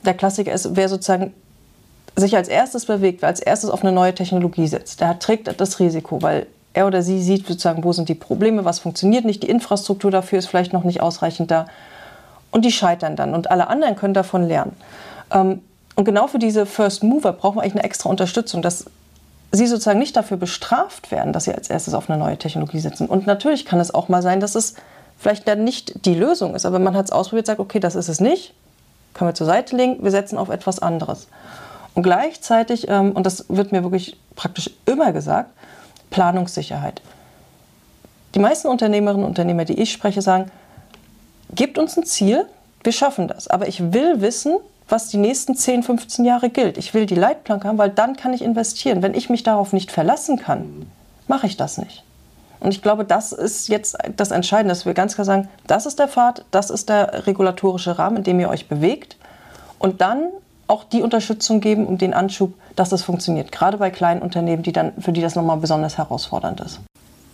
der 0.04 0.14
Klassiker 0.14 0.52
ist, 0.52 0.74
wer 0.76 0.88
sozusagen 0.88 1.34
sich 2.16 2.36
als 2.36 2.48
erstes 2.48 2.86
bewegt, 2.86 3.22
wer 3.22 3.28
als 3.28 3.40
erstes 3.40 3.70
auf 3.70 3.82
eine 3.82 3.92
neue 3.92 4.14
Technologie 4.14 4.66
setzt, 4.66 5.00
der 5.00 5.18
trägt 5.18 5.60
das 5.60 5.80
Risiko, 5.80 6.20
weil 6.22 6.46
er 6.74 6.86
oder 6.86 7.02
sie 7.02 7.22
sieht 7.22 7.46
sozusagen, 7.46 7.84
wo 7.84 7.92
sind 7.92 8.08
die 8.08 8.14
Probleme, 8.14 8.64
was 8.64 8.78
funktioniert 8.78 9.24
nicht, 9.24 9.42
die 9.42 9.50
Infrastruktur 9.50 10.10
dafür 10.10 10.38
ist 10.38 10.46
vielleicht 10.46 10.72
noch 10.72 10.84
nicht 10.84 11.00
ausreichend 11.00 11.50
da. 11.50 11.66
Und 12.50 12.64
die 12.64 12.72
scheitern 12.72 13.16
dann 13.16 13.34
und 13.34 13.50
alle 13.50 13.68
anderen 13.68 13.96
können 13.96 14.14
davon 14.14 14.46
lernen. 14.46 14.76
Ähm, 15.30 15.62
und 15.94 16.04
genau 16.04 16.26
für 16.26 16.38
diese 16.38 16.66
First 16.66 17.02
Mover 17.02 17.32
brauchen 17.32 17.56
wir 17.56 17.62
eigentlich 17.62 17.74
eine 17.74 17.84
extra 17.84 18.08
Unterstützung, 18.08 18.62
dass 18.62 18.86
sie 19.52 19.66
sozusagen 19.66 19.98
nicht 19.98 20.16
dafür 20.16 20.38
bestraft 20.38 21.10
werden, 21.10 21.32
dass 21.32 21.44
sie 21.44 21.54
als 21.54 21.68
erstes 21.68 21.92
auf 21.94 22.08
eine 22.08 22.18
neue 22.18 22.38
Technologie 22.38 22.80
setzen. 22.80 23.06
Und 23.06 23.26
natürlich 23.26 23.66
kann 23.66 23.80
es 23.80 23.92
auch 23.92 24.08
mal 24.08 24.22
sein, 24.22 24.40
dass 24.40 24.54
es 24.54 24.74
vielleicht 25.18 25.46
dann 25.46 25.64
nicht 25.64 26.06
die 26.06 26.14
Lösung 26.14 26.54
ist, 26.54 26.64
aber 26.64 26.78
man 26.78 26.96
hat 26.96 27.06
es 27.06 27.12
ausprobiert, 27.12 27.46
sagt, 27.46 27.60
okay, 27.60 27.78
das 27.78 27.94
ist 27.94 28.08
es 28.08 28.20
nicht, 28.20 28.54
können 29.12 29.30
wir 29.30 29.34
zur 29.34 29.46
Seite 29.46 29.76
legen, 29.76 30.02
wir 30.02 30.10
setzen 30.10 30.38
auf 30.38 30.48
etwas 30.48 30.78
anderes. 30.78 31.28
Und 31.94 32.02
gleichzeitig, 32.02 32.88
ähm, 32.88 33.12
und 33.12 33.26
das 33.26 33.46
wird 33.48 33.72
mir 33.72 33.82
wirklich 33.82 34.16
praktisch 34.34 34.70
immer 34.86 35.12
gesagt, 35.12 35.50
Planungssicherheit. 36.10 37.02
Die 38.34 38.38
meisten 38.38 38.68
Unternehmerinnen 38.68 39.24
und 39.24 39.30
Unternehmer, 39.30 39.64
die 39.64 39.80
ich 39.80 39.92
spreche, 39.92 40.22
sagen, 40.22 40.50
gebt 41.54 41.78
uns 41.78 41.96
ein 41.96 42.04
Ziel, 42.04 42.46
wir 42.82 42.92
schaffen 42.92 43.28
das. 43.28 43.48
Aber 43.48 43.68
ich 43.68 43.92
will 43.92 44.20
wissen, 44.20 44.56
was 44.88 45.08
die 45.08 45.18
nächsten 45.18 45.54
10, 45.54 45.82
15 45.82 46.24
Jahre 46.24 46.50
gilt. 46.50 46.78
Ich 46.78 46.94
will 46.94 47.06
die 47.06 47.14
Leitplanke 47.14 47.68
haben, 47.68 47.78
weil 47.78 47.90
dann 47.90 48.16
kann 48.16 48.32
ich 48.32 48.42
investieren. 48.42 49.02
Wenn 49.02 49.14
ich 49.14 49.30
mich 49.30 49.42
darauf 49.42 49.72
nicht 49.72 49.90
verlassen 49.90 50.38
kann, 50.38 50.86
mache 51.28 51.46
ich 51.46 51.56
das 51.56 51.78
nicht. 51.78 52.04
Und 52.60 52.72
ich 52.72 52.82
glaube, 52.82 53.04
das 53.04 53.32
ist 53.32 53.68
jetzt 53.68 53.96
das 54.16 54.30
Entscheidende, 54.30 54.70
dass 54.72 54.86
wir 54.86 54.94
ganz 54.94 55.14
klar 55.14 55.24
sagen, 55.24 55.48
das 55.66 55.86
ist 55.86 55.98
der 55.98 56.08
Pfad, 56.08 56.44
das 56.50 56.70
ist 56.70 56.88
der 56.88 57.26
regulatorische 57.26 57.98
Rahmen, 57.98 58.18
in 58.18 58.22
dem 58.22 58.40
ihr 58.40 58.48
euch 58.48 58.68
bewegt. 58.68 59.16
Und 59.78 60.00
dann 60.00 60.28
auch 60.72 60.84
die 60.84 61.02
Unterstützung 61.02 61.60
geben 61.60 61.86
und 61.86 62.00
den 62.00 62.14
Anschub, 62.14 62.54
dass 62.74 62.88
das 62.88 63.02
funktioniert. 63.02 63.52
Gerade 63.52 63.76
bei 63.76 63.90
kleinen 63.90 64.22
Unternehmen, 64.22 64.62
die 64.62 64.72
dann, 64.72 64.92
für 64.98 65.12
die 65.12 65.20
das 65.20 65.36
nochmal 65.36 65.58
besonders 65.58 65.98
herausfordernd 65.98 66.60
ist. 66.60 66.80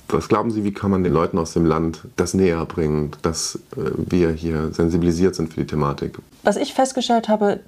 Was 0.09 0.29
glauben 0.29 0.51
Sie, 0.51 0.64
wie 0.64 0.72
kann 0.72 0.90
man 0.90 1.05
den 1.05 1.12
Leuten 1.12 1.38
aus 1.38 1.53
dem 1.53 1.66
Land 1.66 2.01
das 2.16 2.35
näher 2.35 2.64
bringen, 2.64 3.12
dass 3.22 3.57
äh, 3.77 3.90
wir 3.96 4.33
hier 4.33 4.72
sensibilisiert 4.72 5.35
sind 5.35 5.53
für 5.53 5.61
die 5.61 5.66
Thematik? 5.66 6.18
Was 6.42 6.57
ich 6.57 6.72
festgestellt 6.74 7.29
habe, 7.29 7.61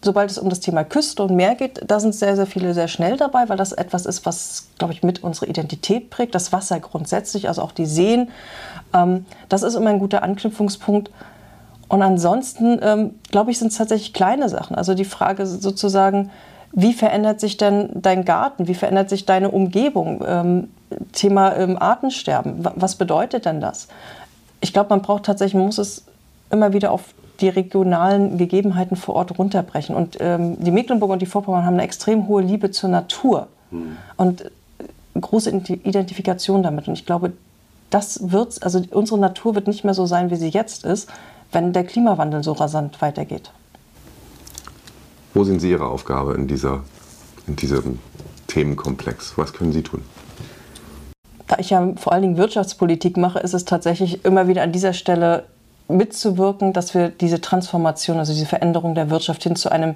sobald 0.00 0.30
es 0.30 0.38
um 0.38 0.48
das 0.48 0.60
Thema 0.60 0.84
Küste 0.84 1.22
und 1.22 1.36
Meer 1.36 1.54
geht, 1.54 1.82
da 1.86 2.00
sind 2.00 2.14
sehr, 2.14 2.34
sehr 2.34 2.46
viele 2.46 2.72
sehr 2.72 2.88
schnell 2.88 3.16
dabei, 3.16 3.48
weil 3.48 3.58
das 3.58 3.72
etwas 3.72 4.06
ist, 4.06 4.24
was, 4.24 4.68
glaube 4.78 4.94
ich, 4.94 5.02
mit 5.02 5.22
unserer 5.22 5.48
Identität 5.48 6.08
prägt. 6.08 6.34
Das 6.34 6.50
Wasser 6.50 6.80
grundsätzlich, 6.80 7.48
also 7.48 7.62
auch 7.62 7.72
die 7.72 7.86
Seen. 7.86 8.30
Ähm, 8.94 9.26
das 9.48 9.62
ist 9.62 9.74
immer 9.74 9.90
ein 9.90 9.98
guter 9.98 10.22
Anknüpfungspunkt. 10.22 11.10
Und 11.92 12.00
ansonsten, 12.00 12.78
ähm, 12.80 13.10
glaube 13.30 13.50
ich, 13.50 13.58
sind 13.58 13.70
es 13.70 13.76
tatsächlich 13.76 14.14
kleine 14.14 14.48
Sachen. 14.48 14.76
Also 14.76 14.94
die 14.94 15.04
Frage 15.04 15.44
sozusagen, 15.44 16.30
wie 16.72 16.94
verändert 16.94 17.38
sich 17.38 17.58
denn 17.58 17.90
dein 17.92 18.24
Garten? 18.24 18.66
Wie 18.66 18.74
verändert 18.74 19.10
sich 19.10 19.26
deine 19.26 19.50
Umgebung? 19.50 20.24
Ähm, 20.26 20.70
Thema 21.12 21.54
ähm, 21.54 21.76
Artensterben. 21.78 22.66
Was 22.76 22.96
bedeutet 22.96 23.44
denn 23.44 23.60
das? 23.60 23.88
Ich 24.62 24.72
glaube, 24.72 24.88
man 24.88 25.02
braucht 25.02 25.24
tatsächlich, 25.24 25.52
man 25.52 25.66
muss 25.66 25.76
es 25.76 26.04
immer 26.50 26.72
wieder 26.72 26.92
auf 26.92 27.12
die 27.42 27.50
regionalen 27.50 28.38
Gegebenheiten 28.38 28.96
vor 28.96 29.16
Ort 29.16 29.38
runterbrechen. 29.38 29.94
Und 29.94 30.16
ähm, 30.20 30.56
die 30.64 30.70
Mecklenburg 30.70 31.10
und 31.10 31.20
die 31.20 31.26
Vorpommern 31.26 31.66
haben 31.66 31.74
eine 31.74 31.82
extrem 31.82 32.26
hohe 32.26 32.40
Liebe 32.40 32.70
zur 32.70 32.88
Natur 32.88 33.48
mhm. 33.70 33.98
und 34.16 34.50
große 35.20 35.50
Identifikation 35.50 36.62
damit. 36.62 36.88
Und 36.88 36.94
ich 36.94 37.04
glaube, 37.04 37.34
das 37.90 38.32
wird, 38.32 38.62
also 38.62 38.80
unsere 38.92 39.20
Natur 39.20 39.54
wird 39.54 39.66
nicht 39.66 39.84
mehr 39.84 39.92
so 39.92 40.06
sein, 40.06 40.30
wie 40.30 40.36
sie 40.36 40.48
jetzt 40.48 40.86
ist, 40.86 41.10
wenn 41.52 41.72
der 41.72 41.84
Klimawandel 41.84 42.42
so 42.42 42.52
rasant 42.52 43.00
weitergeht. 43.00 43.52
Wo 45.34 45.44
sind 45.44 45.60
Sie 45.60 45.70
Ihre 45.70 45.86
Aufgabe 45.86 46.34
in, 46.34 46.48
dieser, 46.48 46.82
in 47.46 47.56
diesem 47.56 47.98
Themenkomplex? 48.48 49.34
Was 49.36 49.52
können 49.52 49.72
Sie 49.72 49.82
tun? 49.82 50.02
Da 51.46 51.58
ich 51.58 51.70
ja 51.70 51.92
vor 51.96 52.12
allen 52.12 52.22
Dingen 52.22 52.36
Wirtschaftspolitik 52.36 53.16
mache, 53.16 53.38
ist 53.38 53.54
es 53.54 53.64
tatsächlich 53.64 54.24
immer 54.24 54.48
wieder 54.48 54.62
an 54.62 54.72
dieser 54.72 54.92
Stelle 54.92 55.44
mitzuwirken, 55.88 56.72
dass 56.72 56.94
wir 56.94 57.08
diese 57.08 57.40
Transformation, 57.40 58.18
also 58.18 58.32
diese 58.32 58.46
Veränderung 58.46 58.94
der 58.94 59.10
Wirtschaft 59.10 59.42
hin 59.42 59.56
zu 59.56 59.70
einem 59.70 59.94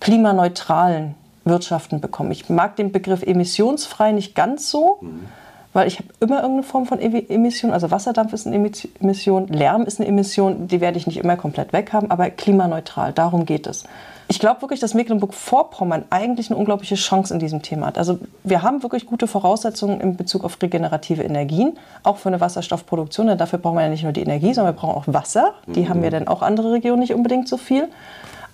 klimaneutralen 0.00 1.14
Wirtschaften 1.44 2.00
bekommen. 2.00 2.32
Ich 2.32 2.48
mag 2.48 2.76
den 2.76 2.90
Begriff 2.90 3.22
emissionsfrei 3.22 4.12
nicht 4.12 4.34
ganz 4.34 4.70
so. 4.70 4.98
Mhm 5.00 5.28
weil 5.72 5.86
ich 5.86 5.98
habe 5.98 6.08
immer 6.18 6.36
irgendeine 6.36 6.64
Form 6.64 6.86
von 6.86 6.98
Emission, 6.98 7.70
also 7.70 7.90
Wasserdampf 7.90 8.32
ist 8.32 8.46
eine 8.46 8.70
Emission, 9.00 9.46
Lärm 9.48 9.82
ist 9.82 10.00
eine 10.00 10.08
Emission, 10.08 10.66
die 10.66 10.80
werde 10.80 10.98
ich 10.98 11.06
nicht 11.06 11.18
immer 11.18 11.36
komplett 11.36 11.72
weghaben, 11.72 12.10
aber 12.10 12.30
klimaneutral, 12.30 13.12
darum 13.12 13.46
geht 13.46 13.66
es. 13.66 13.84
Ich 14.30 14.38
glaube 14.38 14.62
wirklich, 14.62 14.78
dass 14.78 14.94
Mecklenburg-Vorpommern 14.94 16.04
eigentlich 16.10 16.50
eine 16.50 16.56
unglaubliche 16.56 16.94
Chance 16.94 17.34
in 17.34 17.40
diesem 17.40 17.62
Thema 17.62 17.86
hat. 17.86 17.98
Also 17.98 18.20
wir 18.44 18.62
haben 18.62 18.84
wirklich 18.84 19.06
gute 19.06 19.26
Voraussetzungen 19.26 20.00
in 20.00 20.16
Bezug 20.16 20.44
auf 20.44 20.56
regenerative 20.62 21.24
Energien, 21.24 21.76
auch 22.04 22.16
für 22.16 22.28
eine 22.28 22.40
Wasserstoffproduktion. 22.40 23.26
Denn 23.26 23.38
dafür 23.38 23.58
brauchen 23.58 23.78
wir 23.78 23.82
ja 23.82 23.88
nicht 23.88 24.04
nur 24.04 24.12
die 24.12 24.22
Energie, 24.22 24.54
sondern 24.54 24.76
wir 24.76 24.80
brauchen 24.80 24.94
auch 24.94 25.12
Wasser. 25.12 25.54
Die 25.66 25.80
mhm. 25.80 25.88
haben 25.88 26.04
ja 26.04 26.10
dann 26.10 26.28
auch 26.28 26.42
andere 26.42 26.70
Regionen 26.70 27.00
nicht 27.00 27.12
unbedingt 27.12 27.48
so 27.48 27.56
viel. 27.56 27.88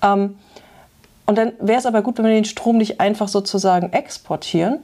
Ähm, 0.03 0.39
und 1.27 1.37
dann 1.37 1.53
wäre 1.61 1.79
es 1.79 1.85
aber 1.85 2.01
gut, 2.01 2.17
wenn 2.17 2.25
wir 2.25 2.33
den 2.33 2.47
Strom 2.47 2.79
nicht 2.79 3.01
einfach 3.03 3.29
sozusagen 3.29 3.93
exportieren, 3.93 4.79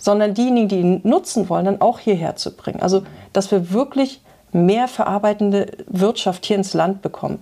sondern 0.00 0.34
diejenigen, 0.34 0.68
die 0.68 0.80
ihn 0.80 1.00
nutzen 1.04 1.48
wollen, 1.48 1.66
dann 1.66 1.80
auch 1.80 1.98
hierher 1.98 2.34
zu 2.36 2.56
bringen. 2.56 2.80
Also, 2.82 3.02
dass 3.32 3.50
wir 3.52 3.70
wirklich 3.70 4.22
mehr 4.52 4.88
verarbeitende 4.88 5.66
Wirtschaft 5.86 6.44
hier 6.46 6.56
ins 6.56 6.74
Land 6.74 7.02
bekommen. 7.02 7.40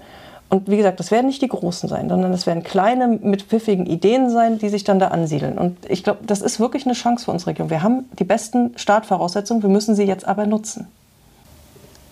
Und 0.51 0.71
wie 0.71 0.79
gesagt, 0.79 0.99
das 0.99 1.11
werden 1.11 1.27
nicht 1.27 1.43
die 1.43 1.49
Großen 1.49 1.89
sein, 1.89 2.09
sondern 2.09 2.33
das 2.33 2.47
werden 2.47 2.63
kleine 2.63 3.07
mit 3.23 3.43
pfiffigen 3.43 3.85
Ideen 3.85 4.31
sein, 4.31 4.59
die 4.59 4.71
sich 4.71 4.83
dann 4.83 4.99
da 4.99 5.09
ansiedeln. 5.09 5.59
Und 5.59 5.77
ich 5.89 6.03
glaube, 6.03 6.21
das 6.27 6.41
ist 6.41 6.59
wirklich 6.59 6.87
eine 6.87 6.95
Chance 6.95 7.27
für 7.27 7.33
unsere 7.33 7.51
Region. 7.51 7.69
Wir 7.69 7.83
haben 7.83 8.07
die 8.19 8.25
besten 8.25 8.73
Startvoraussetzungen, 8.77 9.63
wir 9.63 9.71
müssen 9.71 9.95
sie 9.95 10.05
jetzt 10.05 10.27
aber 10.27 10.47
nutzen. 10.47 10.89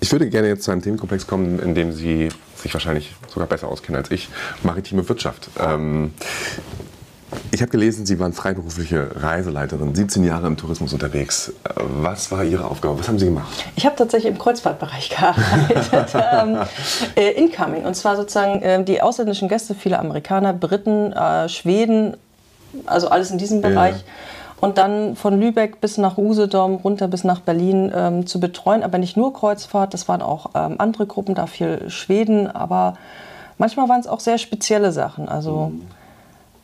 Ich 0.01 0.13
würde 0.13 0.29
gerne 0.29 0.49
jetzt 0.49 0.65
zu 0.65 0.71
einem 0.71 0.83
Themenkomplex 0.83 1.27
kommen, 1.27 1.59
in 1.59 1.75
dem 1.75 1.93
Sie 1.93 2.29
sich 2.57 2.75
wahrscheinlich 2.75 3.15
sogar 3.29 3.49
besser 3.49 3.69
auskennen 3.69 4.03
als 4.03 4.11
ich, 4.11 4.29
maritime 4.63 5.09
Wirtschaft. 5.09 5.49
Ähm, 5.59 6.13
ich 7.51 7.61
habe 7.63 7.71
gelesen, 7.71 8.07
Sie 8.07 8.19
waren 8.19 8.33
freiberufliche 8.33 9.11
Reiseleiterin, 9.23 9.95
17 9.95 10.25
Jahre 10.25 10.47
im 10.47 10.57
Tourismus 10.57 10.93
unterwegs. 10.93 11.53
Was 11.77 12.31
war 12.31 12.45
Ihre 12.45 12.65
Aufgabe? 12.65 12.99
Was 12.99 13.09
haben 13.09 13.19
Sie 13.19 13.27
gemacht? 13.27 13.65
Ich 13.77 13.87
habe 13.87 13.97
tatsächlich 13.97 14.33
im 14.33 14.39
Kreuzfahrtbereich 14.39 15.11
gearbeitet, 15.17 16.15
ähm, 16.15 16.59
äh, 17.15 17.31
incoming. 17.33 17.85
Und 17.85 17.95
zwar 17.95 18.17
sozusagen 18.17 18.63
äh, 18.63 18.83
die 18.85 19.03
ausländischen 19.03 19.49
Gäste, 19.49 19.75
viele 19.75 19.99
Amerikaner, 19.99 20.53
Briten, 20.53 21.13
äh, 21.13 21.49
Schweden, 21.49 22.17
also 22.87 23.09
alles 23.09 23.31
in 23.31 23.39
diesem 23.39 23.63
Bereich. 23.63 23.97
Ja. 23.97 24.03
Und 24.61 24.79
dann 24.79 25.17
von 25.17 25.39
Lübeck 25.39 25.81
bis 25.81 25.99
nach 25.99 26.17
Usedom, 26.17 26.77
runter 26.77 27.09
bis 27.09 27.25
nach 27.25 27.41
Berlin 27.41 27.93
ähm, 27.95 28.27
zu 28.27 28.41
betreuen. 28.41 28.83
Aber 28.83 28.99
nicht 28.99 29.17
nur 29.17 29.33
Kreuzfahrt, 29.33 29.93
das 29.95 30.09
waren 30.09 30.23
auch 30.23 30.51
ähm, 30.55 30.77
andere 30.79 31.07
Gruppen, 31.07 31.35
da 31.35 31.47
viel 31.47 31.91
Schweden. 31.91 32.47
Aber 32.47 32.95
manchmal 33.59 33.89
waren 33.89 34.01
es 34.01 34.07
auch 34.07 34.21
sehr 34.21 34.39
spezielle 34.39 34.93
Sachen. 34.93 35.29
Also 35.29 35.73
mhm 35.73 35.83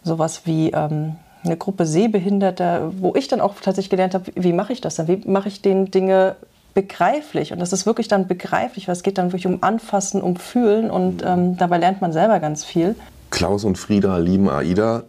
sowas 0.05 0.43
wie 0.45 0.71
ähm, 0.71 1.17
eine 1.45 1.57
Gruppe 1.57 1.87
Sehbehinderter, 1.87 2.93
wo 2.99 3.15
ich 3.15 3.29
dann 3.29 3.41
auch 3.41 3.55
tatsächlich 3.57 3.91
gelernt 3.91 4.15
habe, 4.15 4.31
wie 4.35 4.53
mache 4.53 4.73
ich 4.73 4.81
das 4.81 4.95
dann? 4.95 5.09
Wie 5.09 5.23
mache 5.27 5.49
ich 5.49 5.63
den 5.63 5.91
Dinge 5.91 6.37
begreiflich? 6.75 7.53
Und 7.53 7.61
das 7.61 7.73
ist 7.73 7.87
wirklich 7.87 8.09
dann 8.09 8.29
begreiflich, 8.29 8.89
weil 8.89 8.95
es 8.95 9.03
geht 9.03 9.19
dann 9.19 9.29
wirklich 9.29 9.47
um 9.47 9.63
Anfassen, 9.63 10.23
um 10.23 10.37
Fühlen 10.37 10.91
und 10.91 11.23
ähm, 11.25 11.57
dabei 11.57 11.79
lernt 11.79 12.01
man 12.01 12.13
selber 12.13 12.39
ganz 12.41 12.65
viel. 12.65 12.95
Klaus 13.31 13.65
und 13.65 13.79
Frieda 13.79 14.19
lieben 14.19 14.49
AIDA. 14.49 15.05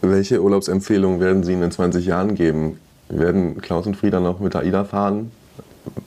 Welche 0.00 0.42
Urlaubsempfehlungen 0.42 1.20
werden 1.20 1.44
Sie 1.44 1.52
Ihnen 1.52 1.64
in 1.64 1.70
20 1.70 2.06
Jahren 2.06 2.34
geben? 2.34 2.78
Werden 3.08 3.60
Klaus 3.60 3.86
und 3.86 3.96
Frieda 3.96 4.20
noch 4.20 4.40
mit 4.40 4.56
AIDA 4.56 4.84
fahren, 4.84 5.30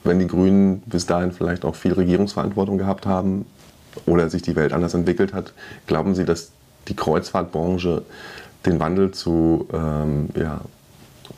wenn 0.04 0.20
die 0.20 0.28
Grünen 0.28 0.82
bis 0.86 1.06
dahin 1.06 1.32
vielleicht 1.32 1.66
auch 1.66 1.76
viel 1.76 1.94
Regierungsverantwortung 1.94 2.78
gehabt 2.78 3.06
haben 3.06 3.46
oder 4.08 4.30
sich 4.30 4.42
die 4.42 4.56
Welt 4.56 4.74
anders 4.74 4.94
entwickelt 4.94 5.34
hat? 5.34 5.54
Glauben 5.86 6.16
Sie, 6.16 6.26
dass 6.26 6.52
die 6.88 6.96
Kreuzfahrtbranche 6.96 8.04
den 8.65 8.80
Wandel 8.80 9.12
zu 9.12 9.67
ähm, 9.74 10.30
ja, 10.36 10.62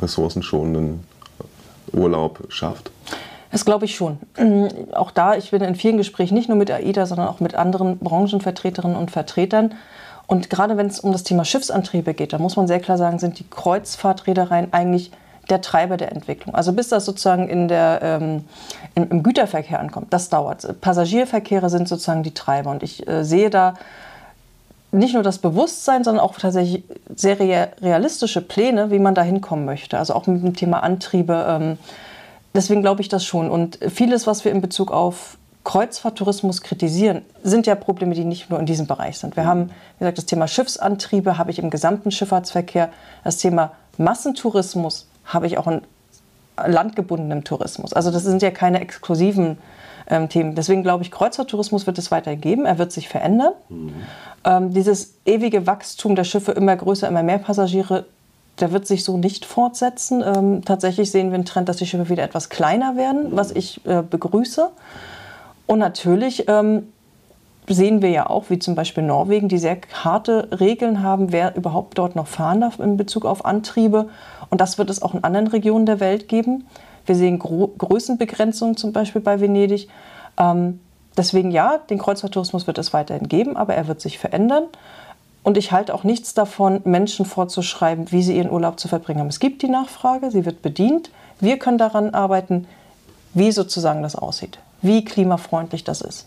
ressourcenschonenden 0.02 1.04
Urlaub 1.92 2.46
schafft? 2.50 2.92
Das 3.52 3.66
glaube 3.66 3.86
ich 3.86 3.96
schon. 3.96 4.18
Mm, 4.38 4.94
auch 4.94 5.12
da, 5.12 5.36
ich 5.36 5.52
bin 5.52 5.62
in 5.62 5.76
vielen 5.76 5.98
Gesprächen 5.98 6.34
nicht 6.36 6.50
nur 6.50 6.58
mit 6.58 6.70
AIDA, 6.70 7.06
sondern 7.06 7.28
auch 7.28 7.40
mit 7.40 7.56
anderen 7.56 7.98
Branchenvertreterinnen 8.00 8.98
und 8.98 9.12
Vertretern. 9.12 9.76
Und 10.28 10.50
gerade 10.50 10.76
wenn 10.78 10.88
es 10.88 11.00
um 11.00 11.12
das 11.12 11.24
Thema 11.24 11.46
Schiffsantriebe 11.46 12.14
geht, 12.14 12.34
da 12.34 12.40
muss 12.40 12.56
man 12.56 12.68
sehr 12.68 12.80
klar 12.80 12.98
sagen, 12.98 13.20
sind 13.20 13.40
die 13.40 13.48
Kreuzfahrtreedereien 13.50 14.74
eigentlich 14.74 15.12
der 15.50 15.62
Treiber 15.62 15.98
der 15.98 16.12
Entwicklung. 16.12 16.56
Also 16.56 16.74
bis 16.74 16.90
das 16.90 17.06
sozusagen 17.06 17.48
in 17.48 17.68
der, 17.68 18.00
ähm, 18.02 18.46
im, 18.96 19.10
im, 19.10 19.24
Güterverkehr 19.24 19.80
ankommt, 19.80 20.08
das 20.12 20.30
dauert. 20.30 20.82
Passagierverkehre 20.82 21.70
sind 21.70 21.88
sozusagen 21.88 22.24
die 22.24 22.34
Treiber. 22.34 22.72
Und 22.72 22.82
ich 22.82 23.08
äh, 23.08 23.24
sehe 23.24 23.50
da 23.50 23.76
nicht 24.96 25.14
nur 25.14 25.24
das 25.24 25.40
Bewusstsein, 25.40 26.04
sondern 26.04 26.24
auch 26.24 26.38
tatsächlich 26.38 26.84
sehr 27.16 27.40
realistische 27.82 28.42
Pläne, 28.42 28.92
wie 28.92 29.00
man 29.00 29.16
da 29.16 29.22
hinkommen 29.22 29.66
möchte. 29.66 29.98
Also 29.98 30.14
auch 30.14 30.28
mit 30.28 30.44
dem 30.44 30.56
Thema 30.56 30.84
Antriebe. 30.84 31.46
Ähm, 31.48 31.78
deswegen 32.54 32.82
glaube 32.82 33.02
ich 33.02 33.10
das 33.10 33.26
schon. 33.26 33.50
Und 33.50 33.80
vieles, 33.90 34.28
was 34.28 34.46
wir 34.46 34.52
in 34.52 34.62
Bezug 34.62 34.92
auf 34.92 35.38
Kreuzfahrttourismus 35.64 36.62
kritisieren, 36.62 37.24
sind 37.44 37.68
ja 37.68 37.76
Probleme, 37.76 38.14
die 38.14 38.24
nicht 38.24 38.50
nur 38.50 38.60
in 38.60 38.66
diesem 38.66 38.88
Bereich 38.88 39.18
sind. 39.18 39.36
Wir 39.36 39.46
haben, 39.46 39.70
wie 39.98 40.00
gesagt, 40.00 40.20
das 40.20 40.26
Thema 40.26 40.48
Schiffsantriebe 40.48 41.38
habe 41.38 41.52
ich 41.52 41.60
im 41.60 41.70
gesamten 41.70 42.12
Schifffahrtsverkehr. 42.12 42.90
Das 43.24 43.38
Thema 43.38 43.72
Massentourismus 43.98 45.08
habe 45.26 45.48
ich 45.48 45.58
auch 45.58 45.68
in 45.68 45.82
landgebundenem 46.64 47.44
Tourismus. 47.44 47.94
Also 47.94 48.12
das 48.12 48.24
sind 48.24 48.42
ja 48.42 48.52
keine 48.52 48.80
exklusiven 48.80 49.58
ähm, 50.08 50.30
Themen. 50.30 50.56
Deswegen 50.56 50.84
glaube 50.84 51.04
ich, 51.04 51.12
Kreuzfahrttourismus 51.12 51.88
wird 51.88 51.98
es 51.98 52.12
weiter 52.12 52.36
geben. 52.36 52.66
Er 52.66 52.78
wird 52.78 52.92
sich 52.92 53.10
verändern. 53.10 53.54
Mhm. 53.70 53.94
Ähm, 54.44 54.74
dieses 54.74 55.16
ewige 55.26 55.66
Wachstum 55.68 56.16
der 56.16 56.24
Schiffe, 56.24 56.52
immer 56.52 56.76
größer, 56.76 57.08
immer 57.08 57.24
mehr 57.24 57.40
Passagiere, 57.40 58.06
der 58.60 58.72
wird 58.72 58.88
sich 58.88 59.04
so 59.04 59.18
nicht 59.18 59.46
fortsetzen. 59.46 60.24
Ähm, 60.26 60.64
tatsächlich 60.64 61.12
sehen 61.12 61.30
wir 61.30 61.36
einen 61.36 61.46
Trend, 61.46 61.68
dass 61.68 61.78
die 61.78 61.86
Schiffe 61.86 62.10
wieder 62.10 62.24
etwas 62.24 62.50
kleiner 62.50 62.96
werden, 62.96 63.30
was 63.32 63.52
ich 63.52 63.86
äh, 63.86 64.02
begrüße. 64.02 64.70
Und 65.68 65.80
natürlich 65.80 66.48
ähm, 66.48 66.84
sehen 67.68 68.02
wir 68.02 68.10
ja 68.10 68.30
auch, 68.30 68.50
wie 68.50 68.60
zum 68.60 68.76
Beispiel 68.76 69.04
Norwegen, 69.04 69.50
die 69.50 69.58
sehr 69.58 69.78
harte 70.04 70.50
Regeln 70.60 71.02
haben, 71.02 71.32
wer 71.32 71.56
überhaupt 71.56 71.98
dort 71.98 72.16
noch 72.16 72.28
fahren 72.28 72.62
darf 72.62 72.80
in 72.80 72.98
Bezug 72.98 73.26
auf 73.26 73.46
Antriebe. 73.46 74.10
Und 74.50 74.62
das 74.62 74.78
wird 74.78 74.90
es 74.90 75.02
auch 75.02 75.14
in 75.14 75.24
anderen 75.24 75.48
Regionen 75.48 75.86
der 75.86 76.00
Welt 76.00 76.28
geben. 76.28 76.66
Wir 77.06 77.16
sehen 77.16 77.40
Gro 77.40 77.74
Größenbegrenzungen 77.78 78.78
zum 78.78 78.94
Beispiel 78.94 79.22
bei 79.22 79.40
Venedig. 79.40 79.88
Ähm, 80.38 80.80
deswegen 81.18 81.52
ja, 81.52 81.78
den 81.90 81.98
Kreuzfahrttourismus 81.98 82.68
wird 82.68 82.78
es 82.78 82.94
weiterhin 82.94 83.28
geben, 83.28 83.58
aber 83.58 83.76
er 83.76 83.88
wird 83.88 84.02
sich 84.02 84.18
verändern. 84.20 84.66
Und 85.44 85.58
ich 85.58 85.72
halte 85.72 85.94
auch 85.94 86.04
nichts 86.04 86.34
davon, 86.34 86.82
Menschen 86.86 87.26
vorzuschreiben, 87.26 88.12
wie 88.12 88.24
sie 88.24 88.36
ihren 88.36 88.50
Urlaub 88.50 88.80
zu 88.80 88.88
verbringen 88.88 89.20
haben. 89.20 89.28
Es 89.28 89.40
gibt 89.40 89.62
die 89.62 89.70
Nachfrage, 89.70 90.32
sie 90.32 90.44
wird 90.44 90.64
bedient. 90.64 91.12
Wir 91.40 91.60
können 91.60 91.78
daran 91.78 92.16
arbeiten, 92.16 92.68
wie 93.36 93.52
sozusagen 93.52 94.02
das 94.02 94.16
aussieht, 94.16 94.58
wie 94.82 95.06
klimafreundlich 95.06 95.84
das 95.84 96.02
ist. 96.02 96.26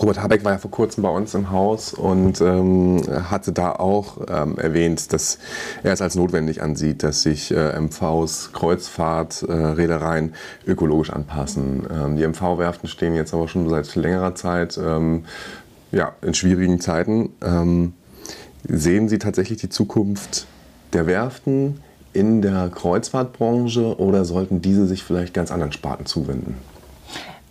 Robert 0.00 0.22
Habeck 0.22 0.44
war 0.44 0.52
ja 0.52 0.58
vor 0.58 0.70
kurzem 0.70 1.02
bei 1.02 1.08
uns 1.08 1.34
im 1.34 1.50
Haus 1.50 1.92
und 1.92 2.40
ähm, 2.40 3.02
hatte 3.30 3.52
da 3.52 3.72
auch 3.72 4.18
ähm, 4.28 4.56
erwähnt, 4.56 5.12
dass 5.12 5.38
er 5.82 5.92
es 5.92 6.00
als 6.00 6.14
notwendig 6.14 6.62
ansieht, 6.62 7.02
dass 7.02 7.22
sich 7.22 7.50
äh, 7.50 7.78
MVs, 7.80 8.52
Kreuzfahrtreedereien 8.52 10.34
äh, 10.66 10.70
ökologisch 10.70 11.10
anpassen. 11.10 11.86
Ähm, 11.92 12.16
die 12.16 12.26
MV-Werften 12.26 12.88
stehen 12.88 13.16
jetzt 13.16 13.34
aber 13.34 13.48
schon 13.48 13.68
seit 13.68 13.94
längerer 13.96 14.36
Zeit 14.36 14.78
ähm, 14.78 15.24
ja, 15.90 16.12
in 16.22 16.34
schwierigen 16.34 16.80
Zeiten. 16.80 17.30
Ähm, 17.42 17.94
sehen 18.68 19.08
Sie 19.08 19.18
tatsächlich 19.18 19.58
die 19.58 19.68
Zukunft 19.68 20.46
der 20.92 21.06
Werften 21.06 21.80
in 22.12 22.40
der 22.40 22.70
Kreuzfahrtbranche 22.72 23.98
oder 23.98 24.24
sollten 24.24 24.62
diese 24.62 24.86
sich 24.86 25.02
vielleicht 25.02 25.34
ganz 25.34 25.50
anderen 25.50 25.72
Sparten 25.72 26.06
zuwenden? 26.06 26.56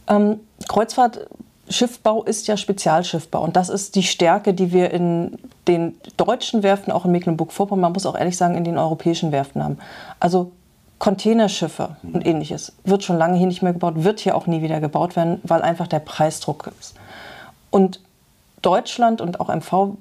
Ähm, 0.07 0.39
Kreuzfahrt 0.67 1.27
Schiffbau 1.69 2.23
ist 2.23 2.47
ja 2.47 2.55
Spezialschiffbau 2.55 3.41
und 3.41 3.55
das 3.55 3.69
ist 3.69 3.95
die 3.95 4.03
Stärke, 4.03 4.53
die 4.53 4.71
wir 4.71 4.91
in 4.91 5.37
den 5.67 5.95
deutschen 6.15 6.63
Werften, 6.63 6.93
auch 6.93 7.05
in 7.05 7.11
Mecklenburg-Vorpommern, 7.11 7.81
man 7.81 7.93
muss 7.93 8.05
auch 8.05 8.17
ehrlich 8.17 8.37
sagen, 8.37 8.55
in 8.55 8.63
den 8.63 8.77
europäischen 8.77 9.31
Werften 9.31 9.63
haben. 9.63 9.77
Also 10.19 10.51
Containerschiffe 10.99 11.97
und 12.01 12.25
ähnliches 12.25 12.73
wird 12.83 13.03
schon 13.03 13.17
lange 13.17 13.37
hier 13.37 13.47
nicht 13.47 13.61
mehr 13.61 13.73
gebaut, 13.73 14.03
wird 14.03 14.19
hier 14.19 14.35
auch 14.35 14.47
nie 14.47 14.61
wieder 14.61 14.79
gebaut 14.79 15.15
werden, 15.15 15.39
weil 15.43 15.61
einfach 15.61 15.87
der 15.87 15.99
Preisdruck 15.99 16.71
ist. 16.79 16.95
Und 17.69 17.99
Deutschland 18.61 19.21
und 19.21 19.39
auch 19.39 19.49
MV 19.53 19.97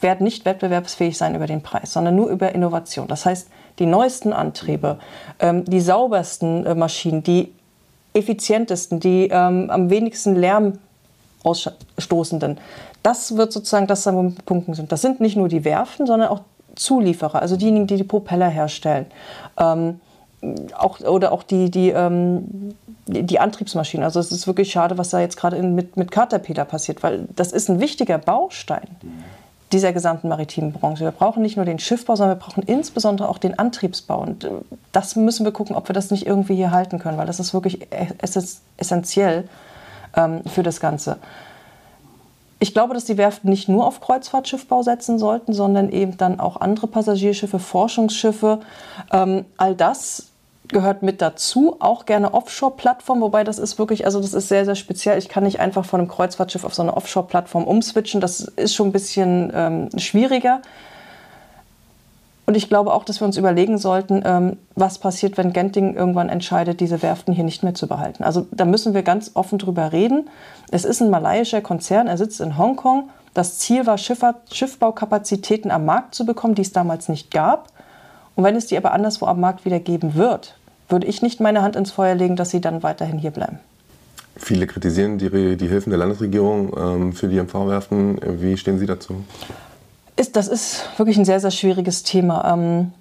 werden 0.00 0.24
nicht 0.24 0.44
wettbewerbsfähig 0.44 1.18
sein 1.18 1.34
über 1.34 1.46
den 1.46 1.62
Preis, 1.62 1.92
sondern 1.92 2.14
nur 2.14 2.28
über 2.28 2.54
Innovation. 2.54 3.08
Das 3.08 3.26
heißt, 3.26 3.48
die 3.80 3.86
neuesten 3.86 4.32
Antriebe, 4.32 4.98
ähm, 5.40 5.64
die 5.64 5.80
saubersten 5.80 6.66
äh, 6.66 6.74
Maschinen, 6.74 7.22
die 7.22 7.52
effizientesten, 8.14 9.00
die 9.00 9.28
ähm, 9.30 9.70
am 9.70 9.90
wenigsten 9.90 10.36
Lärm 10.36 10.78
Ausstoßenden. 11.48 12.58
Das 13.02 13.36
wird 13.36 13.52
sozusagen 13.52 13.86
das 13.86 14.06
am 14.06 14.34
Punkten 14.34 14.74
sind. 14.74 14.92
Das 14.92 15.02
sind 15.02 15.20
nicht 15.20 15.36
nur 15.36 15.48
die 15.48 15.64
Werften, 15.64 16.06
sondern 16.06 16.28
auch 16.28 16.40
Zulieferer, 16.76 17.42
also 17.42 17.56
diejenigen, 17.56 17.86
die 17.86 17.96
die 17.96 18.04
Propeller 18.04 18.48
herstellen. 18.48 19.06
Ähm, 19.58 20.00
auch, 20.76 21.00
oder 21.00 21.32
auch 21.32 21.42
die, 21.42 21.70
die, 21.70 21.90
ähm, 21.90 22.74
die, 23.06 23.40
Antriebsmaschinen. 23.40 24.04
Also 24.04 24.20
es 24.20 24.30
ist 24.30 24.46
wirklich 24.46 24.70
schade, 24.70 24.96
was 24.96 25.10
da 25.10 25.20
jetzt 25.20 25.36
gerade 25.36 25.60
mit, 25.62 25.96
mit 25.96 26.12
Caterpillar 26.12 26.64
passiert, 26.64 27.02
weil 27.02 27.26
das 27.34 27.50
ist 27.50 27.68
ein 27.68 27.80
wichtiger 27.80 28.18
Baustein 28.18 28.86
dieser 29.72 29.92
gesamten 29.92 30.28
maritimen 30.28 30.72
Branche. 30.72 31.04
Wir 31.04 31.10
brauchen 31.10 31.42
nicht 31.42 31.56
nur 31.56 31.66
den 31.66 31.78
Schiffbau, 31.78 32.16
sondern 32.16 32.38
wir 32.38 32.42
brauchen 32.42 32.62
insbesondere 32.62 33.28
auch 33.28 33.38
den 33.38 33.58
Antriebsbau. 33.58 34.20
Und 34.20 34.44
äh, 34.44 34.50
das 34.92 35.16
müssen 35.16 35.44
wir 35.44 35.52
gucken, 35.52 35.76
ob 35.76 35.88
wir 35.88 35.92
das 35.92 36.10
nicht 36.10 36.26
irgendwie 36.26 36.54
hier 36.54 36.70
halten 36.70 36.98
können, 36.98 37.18
weil 37.18 37.26
das 37.26 37.40
ist 37.40 37.52
wirklich 37.52 37.86
essentiell 38.78 39.48
ähm, 40.18 40.42
für 40.44 40.62
das 40.62 40.80
Ganze. 40.80 41.18
Ich 42.60 42.74
glaube, 42.74 42.92
dass 42.92 43.04
die 43.04 43.16
Werften 43.16 43.48
nicht 43.50 43.68
nur 43.68 43.86
auf 43.86 44.00
Kreuzfahrtschiffbau 44.00 44.82
setzen 44.82 45.18
sollten, 45.18 45.52
sondern 45.52 45.90
eben 45.90 46.16
dann 46.16 46.40
auch 46.40 46.60
andere 46.60 46.88
Passagierschiffe, 46.88 47.60
Forschungsschiffe. 47.60 48.60
Ähm, 49.12 49.44
all 49.56 49.76
das 49.76 50.30
gehört 50.66 51.02
mit 51.02 51.22
dazu. 51.22 51.76
Auch 51.78 52.04
gerne 52.04 52.34
Offshore-Plattform, 52.34 53.20
wobei 53.20 53.44
das 53.44 53.60
ist 53.60 53.78
wirklich, 53.78 54.04
also 54.06 54.20
das 54.20 54.34
ist 54.34 54.48
sehr, 54.48 54.64
sehr 54.64 54.74
speziell. 54.74 55.18
Ich 55.18 55.28
kann 55.28 55.44
nicht 55.44 55.60
einfach 55.60 55.84
von 55.84 56.00
einem 56.00 56.08
Kreuzfahrtschiff 56.08 56.64
auf 56.64 56.74
so 56.74 56.82
eine 56.82 56.96
Offshore-Plattform 56.96 57.64
umswitchen. 57.64 58.20
Das 58.20 58.40
ist 58.40 58.74
schon 58.74 58.88
ein 58.88 58.92
bisschen 58.92 59.52
ähm, 59.54 59.88
schwieriger. 59.96 60.60
Und 62.48 62.56
ich 62.56 62.70
glaube 62.70 62.94
auch, 62.94 63.04
dass 63.04 63.20
wir 63.20 63.26
uns 63.26 63.36
überlegen 63.36 63.76
sollten, 63.76 64.22
ähm, 64.24 64.56
was 64.74 64.96
passiert, 64.96 65.36
wenn 65.36 65.52
Genting 65.52 65.94
irgendwann 65.94 66.30
entscheidet, 66.30 66.80
diese 66.80 67.02
Werften 67.02 67.34
hier 67.34 67.44
nicht 67.44 67.62
mehr 67.62 67.74
zu 67.74 67.86
behalten. 67.86 68.24
Also 68.24 68.46
da 68.52 68.64
müssen 68.64 68.94
wir 68.94 69.02
ganz 69.02 69.32
offen 69.34 69.58
drüber 69.58 69.92
reden. 69.92 70.30
Es 70.70 70.86
ist 70.86 71.02
ein 71.02 71.10
malaiischer 71.10 71.60
Konzern, 71.60 72.06
er 72.06 72.16
sitzt 72.16 72.40
in 72.40 72.56
Hongkong. 72.56 73.10
Das 73.34 73.58
Ziel 73.58 73.84
war, 73.84 73.98
Schifffahrt, 73.98 74.54
Schiffbaukapazitäten 74.54 75.70
am 75.70 75.84
Markt 75.84 76.14
zu 76.14 76.24
bekommen, 76.24 76.54
die 76.54 76.62
es 76.62 76.72
damals 76.72 77.10
nicht 77.10 77.30
gab. 77.30 77.68
Und 78.34 78.44
wenn 78.44 78.56
es 78.56 78.64
die 78.64 78.78
aber 78.78 78.92
anderswo 78.92 79.26
am 79.26 79.40
Markt 79.40 79.66
wieder 79.66 79.78
geben 79.78 80.14
wird, 80.14 80.54
würde 80.88 81.06
ich 81.06 81.20
nicht 81.20 81.40
meine 81.40 81.60
Hand 81.60 81.76
ins 81.76 81.90
Feuer 81.90 82.14
legen, 82.14 82.36
dass 82.36 82.48
sie 82.48 82.62
dann 82.62 82.82
weiterhin 82.82 83.18
hier 83.18 83.30
bleiben. 83.30 83.58
Viele 84.36 84.66
kritisieren 84.66 85.18
die, 85.18 85.58
die 85.58 85.68
Hilfen 85.68 85.90
der 85.90 85.98
Landesregierung 85.98 86.74
ähm, 86.78 87.12
für 87.12 87.28
die 87.28 87.38
MV-Werften. 87.38 88.40
Wie 88.40 88.56
stehen 88.56 88.78
Sie 88.78 88.86
dazu? 88.86 89.16
Ist, 90.18 90.34
das 90.34 90.48
ist 90.48 90.84
wirklich 90.96 91.16
ein 91.16 91.24
sehr, 91.24 91.38
sehr 91.38 91.52
schwieriges 91.52 92.02
Thema. 92.02 92.52
Ähm, 92.52 92.92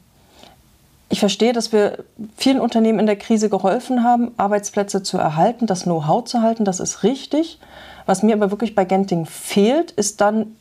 ich 1.09 1.19
verstehe, 1.19 1.51
dass 1.51 1.71
wir 1.71 2.03
vielen 2.37 2.59
Unternehmen 2.59 2.99
in 2.99 3.07
der 3.07 3.15
Krise 3.15 3.49
geholfen 3.49 4.03
haben, 4.03 4.31
Arbeitsplätze 4.37 5.01
zu 5.01 5.17
erhalten, 5.17 5.65
das 5.65 5.83
Know-how 5.83 6.25
zu 6.25 6.43
halten. 6.43 6.63
Das 6.63 6.79
ist 6.79 7.01
richtig. 7.01 7.59
Was 8.05 8.21
mir 8.21 8.35
aber 8.35 8.51
wirklich 8.51 8.75
bei 8.75 8.85
Genting 8.85 9.25
fehlt, 9.25 9.89
ist 9.91 10.21
dann 10.21 10.55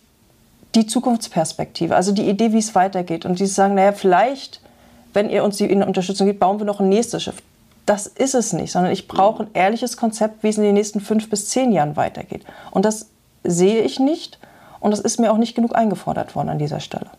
die 0.75 0.87
Zukunftsperspektive, 0.87 1.95
also 1.95 2.13
die 2.13 2.29
Idee, 2.29 2.53
wie 2.53 2.59
es 2.59 2.75
weitergeht. 2.75 3.27
Und 3.27 3.39
die 3.39 3.47
sagen, 3.47 3.75
naja, 3.75 3.93
vielleicht, 3.93 4.63
wenn 5.13 5.29
ihr 5.29 5.45
uns 5.45 5.59
die 5.59 5.71
Unterstützung 5.75 6.27
gibt, 6.27 6.41
bauen 6.41 6.59
wir 6.59 6.65
noch 6.65 6.81
ein 6.81 6.89
nächstes 6.89 7.23
Schiff. 7.23 7.43
Das 7.85 8.07
ist 8.07 8.35
es 8.35 8.55
nicht, 8.55 8.73
sondern 8.73 8.93
ich 8.93 9.09
brauche 9.09 9.43
ein 9.43 9.51
ehrliches 9.53 9.99
Konzept, 9.99 10.43
wie 10.43 10.49
es 10.49 10.57
in 10.57 10.65
den 10.65 10.75
nächsten 10.75 11.01
fünf 11.01 11.29
bis 11.29 11.51
zehn 11.51 11.71
Jahren 11.71 11.97
weitergeht. 11.97 12.45
Und 12.71 12.87
das 12.87 13.09
sehe 13.45 13.83
ich 13.83 14.01
nicht 14.01 14.39
und 14.87 14.93
das 14.93 15.01
ist 15.01 15.19
mir 15.19 15.33
auch 15.33 15.37
nicht 15.37 15.57
genug 15.57 15.75
eingefordert 15.75 16.37
worden 16.37 16.49
an 16.49 16.61
dieser 16.61 16.79
Stelle. 16.79 17.11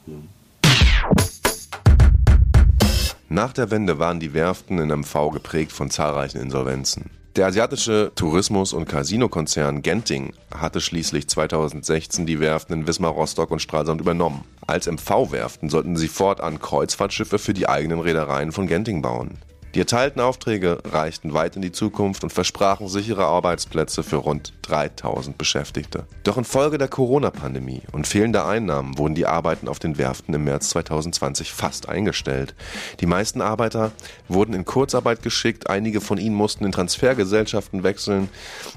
Nach 3.27 3.51
der 3.51 3.71
Wende 3.71 3.99
waren 3.99 4.21
die 4.21 4.33
Werften 4.33 4.79
in 4.79 4.87
MV 4.87 5.31
geprägt 5.33 5.73
von 5.73 5.89
zahlreichen 5.89 6.39
Insolvenzen. 6.39 7.09
Der 7.35 7.47
asiatische 7.47 8.13
Tourismus- 8.15 8.71
und 8.71 8.87
Casino-Konzern 8.87 9.81
Genting 9.81 10.31
hatte 10.55 10.79
schließlich 10.79 11.27
2016 11.27 12.25
die 12.25 12.39
Werften 12.39 12.73
in 12.73 12.87
Wismar, 12.87 13.11
Rostock 13.11 13.51
und 13.51 13.61
Stralsund 13.61 13.99
übernommen. 13.99 14.45
Als 14.65 14.87
MV-Werften 14.87 15.69
sollten 15.69 15.97
sie 15.97 16.07
fortan 16.07 16.61
Kreuzfahrtschiffe 16.61 17.37
für 17.37 17.53
die 17.53 17.67
eigenen 17.67 17.99
Reedereien 17.99 18.53
von 18.53 18.67
Genting 18.67 19.01
bauen. 19.01 19.31
Die 19.75 19.79
erteilten 19.79 20.21
Aufträge 20.21 20.79
reichten 20.85 21.33
weit 21.33 21.55
in 21.55 21.61
die 21.61 21.71
Zukunft 21.71 22.23
und 22.23 22.31
versprachen 22.31 22.87
sichere 22.87 23.25
Arbeitsplätze 23.25 24.01
für 24.01 24.15
rund 24.15 24.53
3000 24.63 25.37
Beschäftigte. 25.37 26.05
Doch 26.23 26.37
infolge 26.37 26.77
der 26.77 26.87
Corona-Pandemie 26.87 27.81
und 27.91 28.07
fehlender 28.07 28.47
Einnahmen 28.47 28.97
wurden 28.97 29.15
die 29.15 29.25
Arbeiten 29.25 29.67
auf 29.67 29.79
den 29.79 29.97
Werften 29.97 30.33
im 30.33 30.45
März 30.45 30.69
2020 30.69 31.51
fast 31.51 31.89
eingestellt. 31.89 32.55
Die 33.01 33.05
meisten 33.05 33.41
Arbeiter 33.41 33.91
wurden 34.27 34.53
in 34.53 34.65
Kurzarbeit 34.65 35.21
geschickt, 35.21 35.69
einige 35.69 36.01
von 36.01 36.17
ihnen 36.17 36.35
mussten 36.35 36.65
in 36.65 36.71
Transfergesellschaften 36.71 37.83
wechseln 37.83 38.29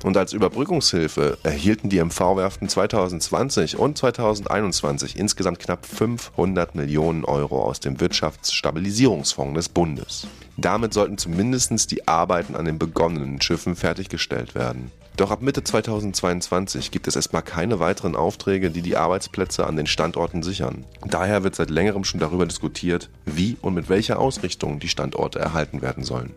und 0.05 0.17
als 0.17 0.33
Überbrückungshilfe 0.33 1.39
erhielten 1.43 1.89
die 1.89 1.99
MV-Werften 1.99 2.69
2020 2.69 3.77
und 3.77 3.97
2021 3.97 5.17
insgesamt 5.17 5.61
knapp 5.61 5.87
500 5.87 6.75
Millionen 6.75 7.25
Euro 7.25 7.63
aus 7.63 7.81
dem 7.81 8.01
Wirtschaftsstabilisierungsfonds 8.01 9.55
des 9.55 9.69
Bundes. 9.69 10.27
Damit 10.61 10.93
sollten 10.93 11.17
zumindest 11.17 11.91
die 11.91 12.07
Arbeiten 12.07 12.55
an 12.55 12.67
den 12.67 12.79
begonnenen 12.79 13.41
Schiffen 13.41 13.77
fertiggestellt 13.77 14.55
werden. 14.55 14.91
Doch 15.17 15.31
ab 15.31 15.41
Mitte 15.41 15.65
2022 15.65 16.91
gibt 16.91 17.09
es 17.09 17.17
erstmal 17.17 17.41
keine 17.43 17.81
weiteren 17.81 18.15
Aufträge, 18.15 18.71
die 18.71 18.83
die 18.83 18.97
Arbeitsplätze 18.97 19.67
an 19.67 19.77
den 19.77 19.87
Standorten 19.87 20.43
sichern. 20.43 20.85
Daher 21.07 21.45
wird 21.45 21.55
seit 21.55 21.71
längerem 21.71 22.05
schon 22.05 22.21
darüber 22.21 22.45
diskutiert, 22.45 23.09
wie 23.25 23.57
und 23.63 23.73
mit 23.73 23.89
welcher 23.89 24.19
Ausrichtung 24.19 24.81
die 24.81 24.89
Standorte 24.89 25.39
erhalten 25.39 25.81
werden 25.81 26.05
sollen. 26.05 26.35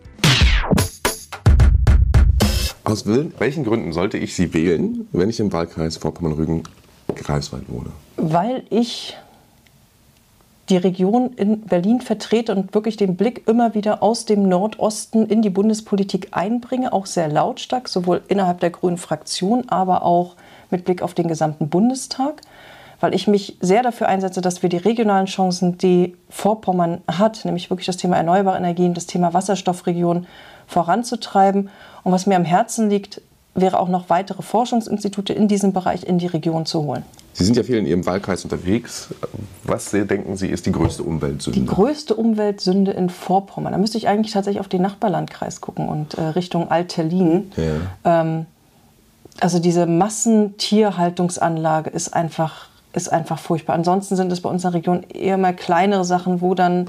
Aus 2.84 3.06
welchen 3.06 3.64
Gründen 3.64 3.92
sollte 3.92 4.16
ich 4.16 4.34
Sie 4.34 4.54
wählen, 4.54 5.06
wenn 5.12 5.28
ich 5.28 5.40
im 5.40 5.52
Wahlkreis 5.52 5.98
Vorpommern-Rügen 5.98 6.62
Greifswald 7.14 7.64
wohne? 7.68 7.90
Weil 8.16 8.64
ich 8.70 9.16
die 10.68 10.76
Region 10.76 11.32
in 11.34 11.60
Berlin 11.62 12.00
vertrete 12.00 12.54
und 12.54 12.74
wirklich 12.74 12.96
den 12.96 13.16
Blick 13.16 13.46
immer 13.46 13.74
wieder 13.74 14.02
aus 14.02 14.24
dem 14.24 14.48
Nordosten 14.48 15.26
in 15.26 15.42
die 15.42 15.50
Bundespolitik 15.50 16.28
einbringe, 16.30 16.92
auch 16.92 17.06
sehr 17.06 17.28
lautstark, 17.28 17.88
sowohl 17.88 18.22
innerhalb 18.28 18.60
der 18.60 18.70
Grünen 18.70 18.96
Fraktion, 18.96 19.68
aber 19.68 20.04
auch 20.04 20.36
mit 20.70 20.84
Blick 20.84 21.02
auf 21.02 21.12
den 21.12 21.28
gesamten 21.28 21.68
Bundestag, 21.68 22.40
weil 23.00 23.14
ich 23.14 23.26
mich 23.26 23.58
sehr 23.60 23.82
dafür 23.82 24.08
einsetze, 24.08 24.40
dass 24.40 24.62
wir 24.62 24.70
die 24.70 24.78
regionalen 24.78 25.26
Chancen, 25.26 25.76
die 25.76 26.16
Vorpommern 26.30 27.02
hat, 27.06 27.44
nämlich 27.44 27.68
wirklich 27.68 27.86
das 27.86 27.98
Thema 27.98 28.16
erneuerbare 28.16 28.56
Energien, 28.56 28.94
das 28.94 29.06
Thema 29.06 29.34
Wasserstoffregion 29.34 30.26
voranzutreiben. 30.66 31.68
Und 32.02 32.12
was 32.12 32.26
mir 32.26 32.36
am 32.36 32.44
Herzen 32.44 32.88
liegt, 32.88 33.20
wäre 33.54 33.78
auch 33.78 33.88
noch 33.88 34.10
weitere 34.10 34.42
Forschungsinstitute 34.42 35.32
in 35.32 35.48
diesem 35.48 35.72
Bereich 35.72 36.04
in 36.04 36.18
die 36.18 36.26
Region 36.26 36.66
zu 36.66 36.82
holen. 36.82 37.04
Sie 37.32 37.44
sind 37.44 37.56
ja 37.56 37.64
viel 37.64 37.76
in 37.76 37.86
Ihrem 37.86 38.06
Wahlkreis 38.06 38.44
unterwegs. 38.44 39.08
Was 39.64 39.90
denken 39.90 40.36
Sie, 40.36 40.48
ist 40.48 40.66
die 40.66 40.72
größte 40.72 41.02
Umweltsünde? 41.02 41.58
Die 41.58 41.66
größte 41.66 42.14
Umweltsünde 42.14 42.92
in 42.92 43.10
Vorpommern. 43.10 43.72
Da 43.72 43.78
müsste 43.78 43.98
ich 43.98 44.06
eigentlich 44.06 44.32
tatsächlich 44.32 44.60
auf 44.60 44.68
den 44.68 44.82
Nachbarlandkreis 44.82 45.60
gucken 45.60 45.88
und 45.88 46.14
äh, 46.14 46.22
Richtung 46.22 46.70
Altelin. 46.70 47.50
Ja. 47.56 48.22
Ähm, 48.22 48.46
also 49.40 49.58
diese 49.58 49.86
Massentierhaltungsanlage 49.86 51.90
ist 51.90 52.14
einfach, 52.14 52.68
ist 52.92 53.12
einfach 53.12 53.40
furchtbar. 53.40 53.74
Ansonsten 53.74 54.14
sind 54.14 54.30
es 54.30 54.40
bei 54.40 54.48
uns 54.48 54.64
in 54.64 54.70
der 54.70 54.78
Region 54.78 55.02
eher 55.02 55.36
mal 55.36 55.56
kleinere 55.56 56.04
Sachen, 56.04 56.40
wo 56.40 56.54
dann 56.54 56.88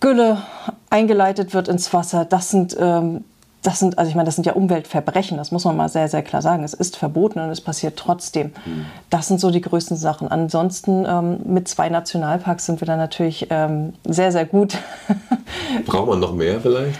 Gülle 0.00 0.42
eingeleitet 0.90 1.54
wird 1.54 1.68
ins 1.68 1.94
Wasser. 1.94 2.26
Das 2.26 2.50
sind 2.50 2.76
ähm, 2.78 3.24
das 3.64 3.78
sind, 3.78 3.98
also 3.98 4.10
ich 4.10 4.14
meine, 4.14 4.26
das 4.26 4.34
sind 4.34 4.44
ja 4.46 4.52
Umweltverbrechen, 4.52 5.38
das 5.38 5.50
muss 5.50 5.64
man 5.64 5.76
mal 5.76 5.88
sehr, 5.88 6.08
sehr 6.08 6.22
klar 6.22 6.42
sagen. 6.42 6.64
Es 6.64 6.74
ist 6.74 6.96
verboten 6.96 7.40
und 7.40 7.48
es 7.50 7.62
passiert 7.62 7.96
trotzdem. 7.96 8.52
Mhm. 8.66 8.86
Das 9.08 9.26
sind 9.28 9.40
so 9.40 9.50
die 9.50 9.62
größten 9.62 9.96
Sachen. 9.96 10.28
Ansonsten 10.28 11.06
ähm, 11.08 11.38
mit 11.44 11.66
zwei 11.66 11.88
Nationalparks 11.88 12.66
sind 12.66 12.80
wir 12.82 12.86
dann 12.86 12.98
natürlich 12.98 13.46
ähm, 13.50 13.94
sehr, 14.04 14.32
sehr 14.32 14.44
gut. 14.44 14.76
Braucht 15.86 16.08
man 16.08 16.20
noch 16.20 16.34
mehr 16.34 16.60
vielleicht? 16.60 16.98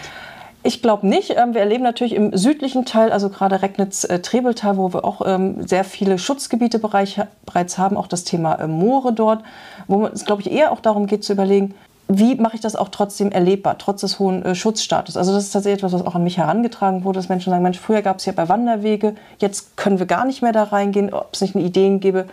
Ich 0.63 0.81
glaube 0.81 1.05
nicht. 1.05 1.35
Ähm, 1.37 1.53
wir 1.53 1.61
erleben 1.61 1.83
natürlich 1.83 2.15
im 2.15 2.35
südlichen 2.35 2.85
Teil, 2.85 3.11
also 3.11 3.29
gerade 3.29 3.61
Recknitz-Trebeltal, 3.61 4.73
äh, 4.73 4.77
wo 4.77 4.91
wir 4.91 5.05
auch 5.05 5.21
ähm, 5.23 5.67
sehr 5.67 5.83
viele 5.83 6.17
Schutzgebiete 6.17 6.79
bereits 6.79 7.77
haben, 7.77 7.95
auch 7.95 8.07
das 8.07 8.23
Thema 8.23 8.55
äh, 8.55 8.67
Moore 8.67 9.13
dort, 9.13 9.43
wo 9.87 10.07
es, 10.07 10.25
glaube 10.25 10.41
ich, 10.41 10.51
eher 10.51 10.71
auch 10.71 10.79
darum 10.79 11.05
geht 11.05 11.23
zu 11.23 11.33
überlegen, 11.33 11.75
wie 12.07 12.35
mache 12.35 12.55
ich 12.55 12.61
das 12.61 12.75
auch 12.75 12.89
trotzdem 12.89 13.31
erlebbar, 13.31 13.77
trotz 13.77 14.01
des 14.01 14.19
hohen 14.19 14.43
äh, 14.45 14.55
Schutzstatus? 14.55 15.17
Also 15.17 15.33
das 15.33 15.45
ist 15.45 15.51
tatsächlich 15.51 15.79
etwas, 15.79 15.93
was 15.93 16.05
auch 16.05 16.15
an 16.15 16.23
mich 16.23 16.37
herangetragen 16.37 17.03
wurde, 17.03 17.17
dass 17.17 17.29
Menschen 17.29 17.49
sagen, 17.49 17.63
Mensch, 17.63 17.79
früher 17.79 18.01
gab 18.01 18.17
es 18.17 18.25
ja 18.25 18.33
bei 18.33 18.47
Wanderwege, 18.47 19.15
jetzt 19.39 19.75
können 19.75 19.97
wir 19.97 20.05
gar 20.05 20.25
nicht 20.25 20.41
mehr 20.41 20.51
da 20.51 20.63
reingehen, 20.63 21.13
ob 21.13 21.29
es 21.33 21.41
nicht 21.41 21.55
eine 21.55 21.65
Ideen 21.65 21.99
gäbe, 21.99 22.25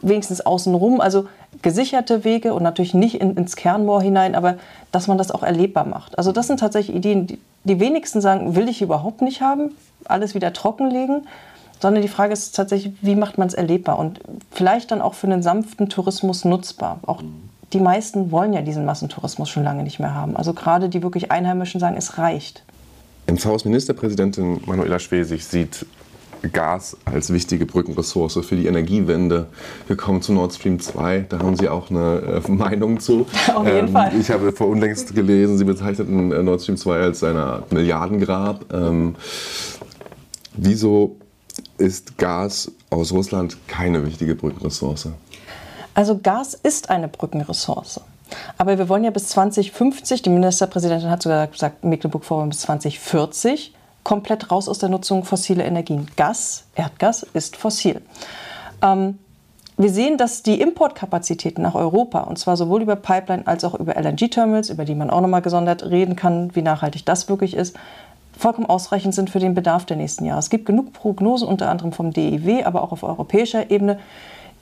wenigstens 0.00 0.40
außenrum, 0.40 1.00
also 1.00 1.26
gesicherte 1.60 2.24
Wege 2.24 2.54
und 2.54 2.62
natürlich 2.62 2.94
nicht 2.94 3.20
in, 3.20 3.36
ins 3.36 3.56
Kernmoor 3.56 4.00
hinein, 4.00 4.34
aber 4.34 4.56
dass 4.92 5.08
man 5.08 5.18
das 5.18 5.30
auch 5.30 5.42
erlebbar 5.42 5.86
macht. 5.86 6.16
Also 6.16 6.32
das 6.32 6.46
sind 6.46 6.60
tatsächlich 6.60 6.96
Ideen, 6.96 7.26
die, 7.26 7.38
die 7.64 7.80
wenigsten 7.80 8.20
sagen, 8.20 8.54
will 8.54 8.68
ich 8.68 8.80
überhaupt 8.80 9.22
nicht 9.22 9.42
haben, 9.42 9.72
alles 10.04 10.34
wieder 10.34 10.52
trockenlegen, 10.52 11.26
sondern 11.80 12.02
die 12.02 12.08
Frage 12.08 12.32
ist 12.32 12.54
tatsächlich, 12.56 12.94
wie 13.02 13.14
macht 13.14 13.38
man 13.38 13.48
es 13.48 13.54
erlebbar 13.54 13.98
und 13.98 14.20
vielleicht 14.50 14.90
dann 14.90 15.00
auch 15.00 15.14
für 15.14 15.26
einen 15.26 15.42
sanften 15.42 15.88
Tourismus 15.88 16.44
nutzbar, 16.44 17.00
auch 17.06 17.22
die 17.72 17.80
meisten 17.80 18.30
wollen 18.30 18.52
ja 18.52 18.62
diesen 18.62 18.84
Massentourismus 18.84 19.48
schon 19.48 19.64
lange 19.64 19.82
nicht 19.82 19.98
mehr 19.98 20.14
haben. 20.14 20.36
Also 20.36 20.54
gerade 20.54 20.88
die 20.88 21.02
wirklich 21.02 21.30
Einheimischen 21.30 21.80
sagen, 21.80 21.96
es 21.96 22.18
reicht. 22.18 22.62
MVs 23.30 23.64
Ministerpräsidentin 23.64 24.60
Manuela 24.66 24.98
Schwesig 24.98 25.44
sieht 25.44 25.84
Gas 26.52 26.96
als 27.04 27.32
wichtige 27.32 27.66
Brückenressource 27.66 28.38
für 28.46 28.56
die 28.56 28.66
Energiewende. 28.66 29.46
Wir 29.86 29.96
kommen 29.96 30.22
zu 30.22 30.32
Nord 30.32 30.54
Stream 30.54 30.78
2, 30.78 31.26
da 31.28 31.40
haben 31.40 31.56
Sie 31.56 31.68
auch 31.68 31.90
eine 31.90 32.42
äh, 32.46 32.50
Meinung 32.50 33.00
zu. 33.00 33.26
Auf 33.54 33.66
jeden 33.66 33.88
ähm, 33.88 33.92
Fall. 33.92 34.12
Ich 34.18 34.30
habe 34.30 34.52
vor 34.52 34.68
unlängst 34.68 35.14
gelesen, 35.14 35.58
Sie 35.58 35.64
bezeichneten 35.64 36.32
äh, 36.32 36.42
Nord 36.42 36.62
Stream 36.62 36.76
2 36.76 37.00
als 37.00 37.24
eine 37.24 37.64
Milliardengrab. 37.70 38.72
Ähm, 38.72 39.16
wieso 40.54 41.16
ist 41.76 42.16
Gas 42.18 42.70
aus 42.90 43.12
Russland 43.12 43.56
keine 43.66 44.06
wichtige 44.06 44.34
Brückenressource? 44.34 45.08
Also 45.98 46.16
Gas 46.16 46.54
ist 46.54 46.90
eine 46.90 47.08
Brückenressource. 47.08 48.00
Aber 48.56 48.78
wir 48.78 48.88
wollen 48.88 49.02
ja 49.02 49.10
bis 49.10 49.30
2050, 49.30 50.22
die 50.22 50.30
Ministerpräsidentin 50.30 51.10
hat 51.10 51.24
sogar 51.24 51.48
gesagt, 51.48 51.82
Mecklenburg-Vorpommern 51.82 52.50
bis 52.50 52.60
2040, 52.60 53.74
komplett 54.04 54.52
raus 54.52 54.68
aus 54.68 54.78
der 54.78 54.90
Nutzung 54.90 55.24
fossiler 55.24 55.64
Energien. 55.64 56.06
Gas, 56.14 56.66
Erdgas 56.76 57.26
ist 57.34 57.56
fossil. 57.56 58.00
Ähm, 58.80 59.18
wir 59.76 59.90
sehen, 59.90 60.18
dass 60.18 60.44
die 60.44 60.60
Importkapazitäten 60.60 61.62
nach 61.62 61.74
Europa, 61.74 62.20
und 62.20 62.38
zwar 62.38 62.56
sowohl 62.56 62.82
über 62.82 62.94
Pipeline 62.94 63.44
als 63.48 63.64
auch 63.64 63.74
über 63.74 63.96
LNG-Terminals, 63.96 64.70
über 64.70 64.84
die 64.84 64.94
man 64.94 65.10
auch 65.10 65.20
nochmal 65.20 65.42
gesondert 65.42 65.82
reden 65.82 66.14
kann, 66.14 66.54
wie 66.54 66.62
nachhaltig 66.62 67.06
das 67.06 67.28
wirklich 67.28 67.54
ist, 67.54 67.74
vollkommen 68.38 68.70
ausreichend 68.70 69.16
sind 69.16 69.30
für 69.30 69.40
den 69.40 69.54
Bedarf 69.54 69.84
der 69.84 69.96
nächsten 69.96 70.26
Jahre. 70.26 70.38
Es 70.38 70.48
gibt 70.48 70.64
genug 70.64 70.92
Prognosen, 70.92 71.48
unter 71.48 71.68
anderem 71.68 71.90
vom 71.90 72.12
DEW, 72.12 72.62
aber 72.62 72.84
auch 72.84 72.92
auf 72.92 73.02
europäischer 73.02 73.72
Ebene, 73.72 73.98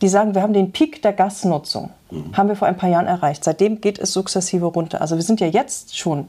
die 0.02 0.08
sagen, 0.08 0.34
wir 0.34 0.42
haben 0.42 0.52
den 0.52 0.72
Peak 0.72 1.02
der 1.02 1.12
Gasnutzung, 1.12 1.90
mhm. 2.10 2.36
haben 2.36 2.48
wir 2.48 2.56
vor 2.56 2.68
ein 2.68 2.76
paar 2.76 2.90
Jahren 2.90 3.06
erreicht. 3.06 3.44
Seitdem 3.44 3.80
geht 3.80 3.98
es 3.98 4.12
sukzessive 4.12 4.66
runter. 4.66 5.00
Also 5.00 5.16
wir 5.16 5.22
sind 5.22 5.40
ja 5.40 5.46
jetzt 5.46 5.96
schon, 5.96 6.28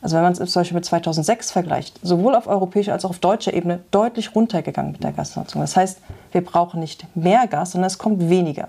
also 0.00 0.16
wenn 0.16 0.22
man 0.22 0.32
es 0.32 0.38
zum 0.38 0.60
Beispiel 0.60 0.76
mit 0.76 0.84
2006 0.84 1.50
vergleicht, 1.50 1.98
sowohl 2.02 2.34
auf 2.34 2.46
europäischer 2.46 2.92
als 2.92 3.04
auch 3.04 3.10
auf 3.10 3.18
deutscher 3.18 3.54
Ebene 3.54 3.80
deutlich 3.90 4.34
runtergegangen 4.34 4.92
mit 4.92 5.02
der 5.02 5.12
Gasnutzung. 5.12 5.60
Das 5.60 5.76
heißt, 5.76 5.98
wir 6.32 6.44
brauchen 6.44 6.80
nicht 6.80 7.06
mehr 7.14 7.46
Gas, 7.46 7.72
sondern 7.72 7.88
es 7.88 7.98
kommt 7.98 8.28
weniger. 8.28 8.68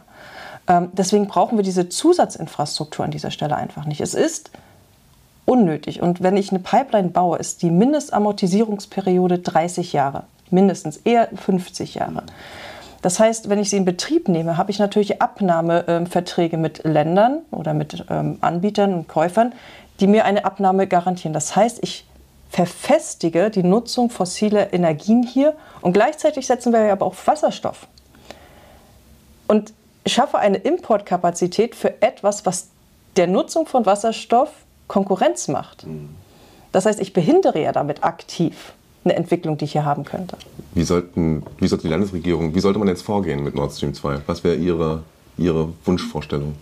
Ähm, 0.68 0.90
deswegen 0.94 1.28
brauchen 1.28 1.58
wir 1.58 1.64
diese 1.64 1.90
Zusatzinfrastruktur 1.90 3.06
an 3.06 3.12
dieser 3.12 3.32
Stelle 3.32 3.56
einfach 3.56 3.86
nicht. 3.86 4.02
Es 4.02 4.14
ist 4.14 4.52
unnötig. 5.46 6.02
Und 6.02 6.24
wenn 6.24 6.38
ich 6.38 6.52
eine 6.52 6.60
Pipeline 6.60 7.10
baue, 7.10 7.38
ist 7.38 7.62
die 7.62 7.70
Mindestamortisierungsperiode 7.70 9.40
30 9.40 9.94
Jahre. 9.94 10.24
Mindestens, 10.50 10.98
eher 10.98 11.30
50 11.36 11.96
Jahre. 11.96 12.24
Das 13.04 13.20
heißt, 13.20 13.50
wenn 13.50 13.60
ich 13.60 13.70
sie 13.70 13.76
in 13.76 13.84
Betrieb 13.84 14.30
nehme, 14.30 14.56
habe 14.56 14.72
ich 14.72 14.80
natürlich 14.80 15.22
Abnahmeverträge 15.22 16.56
mit 16.58 16.86
Ländern 16.86 17.42
oder 17.52 17.74
mit 17.74 18.06
ähm, 18.10 18.38
Anbietern 18.40 18.94
und 18.94 19.10
Käufern, 19.10 19.54
die 20.00 20.08
mir 20.08 20.24
eine 20.24 20.46
Abnahme 20.46 20.88
garantieren. 20.88 21.34
Das 21.34 21.54
heißt, 21.54 21.80
ich 21.82 22.06
verfestige 22.50 23.50
die 23.50 23.62
Nutzung 23.62 24.10
fossiler 24.10 24.72
Energien 24.74 25.22
hier 25.22 25.54
und 25.82 25.92
gleichzeitig 25.92 26.48
setzen 26.48 26.72
wir 26.72 26.80
aber 26.94 27.06
auf 27.06 27.28
Wasserstoff. 27.28 27.88
Und 29.50 29.74
schaffe 30.08 30.40
eine 30.40 30.58
Importkapazität 30.58 31.76
für 31.76 32.02
etwas, 32.02 32.46
was 32.46 32.70
der 33.18 33.28
Nutzung 33.28 33.68
von 33.68 33.86
Wasserstoff 33.86 34.50
Konkurrenz 34.88 35.50
macht. 35.50 35.86
Mhm. 35.86 36.16
Das 36.72 36.86
heißt, 36.86 37.02
ich 37.02 37.12
behindere 37.12 37.62
ja 37.62 37.74
damit 37.74 38.06
aktiv 38.06 38.72
eine 39.04 39.16
Entwicklung, 39.16 39.58
die 39.58 39.66
ich 39.66 39.74
hier 39.74 39.86
haben 39.86 40.04
könnte. 40.04 40.38
Wie, 40.74 40.84
sollten, 40.84 41.44
wie 41.58 41.68
sollte 41.68 41.84
die 41.84 41.90
Landesregierung, 41.90 42.56
wie 42.56 42.60
sollte 42.60 42.80
man 42.80 42.88
jetzt 42.88 43.04
vorgehen 43.04 43.44
mit 43.44 43.56
Nord 43.56 43.74
Stream 43.74 43.94
2? 43.94 44.22
Was 44.26 44.44
wäre 44.44 44.56
Ihre, 44.56 45.04
Ihre 45.38 45.70
Wunschvorstellung? 45.86 46.56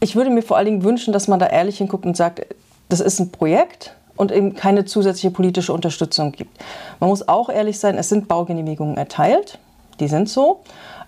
Ich 0.00 0.16
würde 0.16 0.30
mir 0.30 0.42
vor 0.42 0.56
allen 0.56 0.66
Dingen 0.66 0.84
wünschen, 0.84 1.12
dass 1.12 1.28
man 1.28 1.38
da 1.38 1.46
ehrlich 1.46 1.78
hinguckt 1.78 2.04
und 2.04 2.16
sagt, 2.16 2.46
das 2.88 3.00
ist 3.00 3.20
ein 3.20 3.30
Projekt 3.30 3.94
und 4.16 4.32
eben 4.32 4.54
keine 4.54 4.84
zusätzliche 4.84 5.30
politische 5.30 5.72
Unterstützung 5.72 6.32
gibt. 6.32 6.58
Man 7.00 7.10
muss 7.10 7.26
auch 7.26 7.48
ehrlich 7.48 7.78
sein, 7.78 7.96
es 7.96 8.08
sind 8.08 8.28
Baugenehmigungen 8.28 8.96
erteilt, 8.96 9.58
die 10.00 10.08
sind 10.08 10.28
so. 10.28 10.60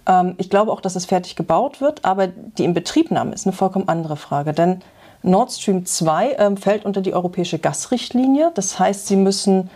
Ähm, 0.07 0.35
ich 0.39 0.51
glaube 0.51 0.73
auch, 0.73 0.81
dass 0.81 0.97
es 0.97 1.05
fertig 1.05 1.37
gebaut 1.37 1.81
wird, 1.81 2.05
aber 2.05 2.29
die 2.29 2.65
Inbetriebnahme 2.65 3.35
ist 3.35 3.47
eine 3.47 3.53
vollkommen 3.53 3.89
andere 3.89 4.17
Frage, 4.17 4.53
denn 4.53 4.81
Nord 5.23 5.53
Stream 5.53 5.85
2 5.85 6.37
ähm, 6.39 6.57
fällt 6.57 6.85
unter 6.85 7.01
die 7.01 7.13
europäische 7.13 7.59
Gasrichtlinie. 7.59 8.53
Das 8.55 8.79
heißt, 8.79 9.09
sie 9.09 9.17
müssen 9.17 9.71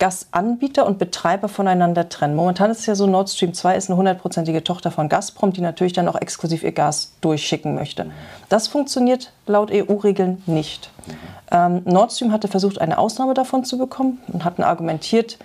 Gasanbieter 0.00 0.86
und 0.86 0.98
Betreiber 0.98 1.48
voneinander 1.48 2.08
trennen. 2.08 2.34
Momentan 2.34 2.70
ist 2.70 2.80
es 2.80 2.86
ja 2.86 2.94
so, 2.94 3.06
Nord 3.06 3.28
Stream 3.28 3.52
2 3.52 3.76
ist 3.76 3.90
eine 3.90 3.98
hundertprozentige 3.98 4.64
Tochter 4.64 4.90
von 4.90 5.10
Gazprom, 5.10 5.52
die 5.52 5.60
natürlich 5.60 5.92
dann 5.92 6.08
auch 6.08 6.16
exklusiv 6.16 6.64
ihr 6.64 6.72
Gas 6.72 7.12
durchschicken 7.20 7.74
möchte. 7.74 8.10
Das 8.48 8.66
funktioniert 8.66 9.32
laut 9.46 9.70
EU-Regeln 9.70 10.42
nicht. 10.46 10.90
Ähm, 11.52 11.82
Nord 11.84 12.12
Stream 12.12 12.32
hatte 12.32 12.48
versucht, 12.48 12.80
eine 12.80 12.96
Ausnahme 12.96 13.34
davon 13.34 13.64
zu 13.64 13.76
bekommen 13.76 14.18
und 14.28 14.44
hatten 14.44 14.62
argumentiert, 14.62 15.38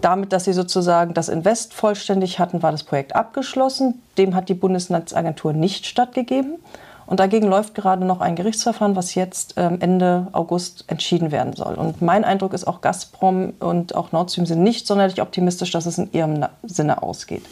damit, 0.00 0.32
dass 0.32 0.44
sie 0.44 0.52
sozusagen 0.52 1.14
das 1.14 1.28
Invest 1.28 1.72
vollständig 1.72 2.40
hatten, 2.40 2.64
war 2.64 2.72
das 2.72 2.82
Projekt 2.82 3.14
abgeschlossen. 3.14 4.02
Dem 4.18 4.34
hat 4.34 4.48
die 4.48 4.54
Bundesnetzagentur 4.54 5.52
nicht 5.52 5.86
stattgegeben. 5.86 6.56
Und 7.06 7.20
dagegen 7.20 7.48
läuft 7.48 7.74
gerade 7.74 8.04
noch 8.04 8.20
ein 8.20 8.36
Gerichtsverfahren, 8.36 8.96
was 8.96 9.14
jetzt 9.14 9.54
ähm, 9.56 9.78
Ende 9.80 10.28
August 10.32 10.84
entschieden 10.86 11.32
werden 11.32 11.54
soll. 11.54 11.74
Und 11.74 12.00
mein 12.00 12.24
Eindruck 12.24 12.54
ist, 12.54 12.66
auch 12.66 12.80
Gazprom 12.80 13.52
und 13.60 13.94
auch 13.94 14.12
Nord 14.12 14.30
Stream 14.30 14.46
sind 14.46 14.62
nicht 14.62 14.86
sonderlich 14.86 15.20
optimistisch, 15.20 15.70
dass 15.70 15.86
es 15.86 15.98
in 15.98 16.12
ihrem 16.12 16.46
Sinne 16.62 17.02
ausgeht. 17.02 17.44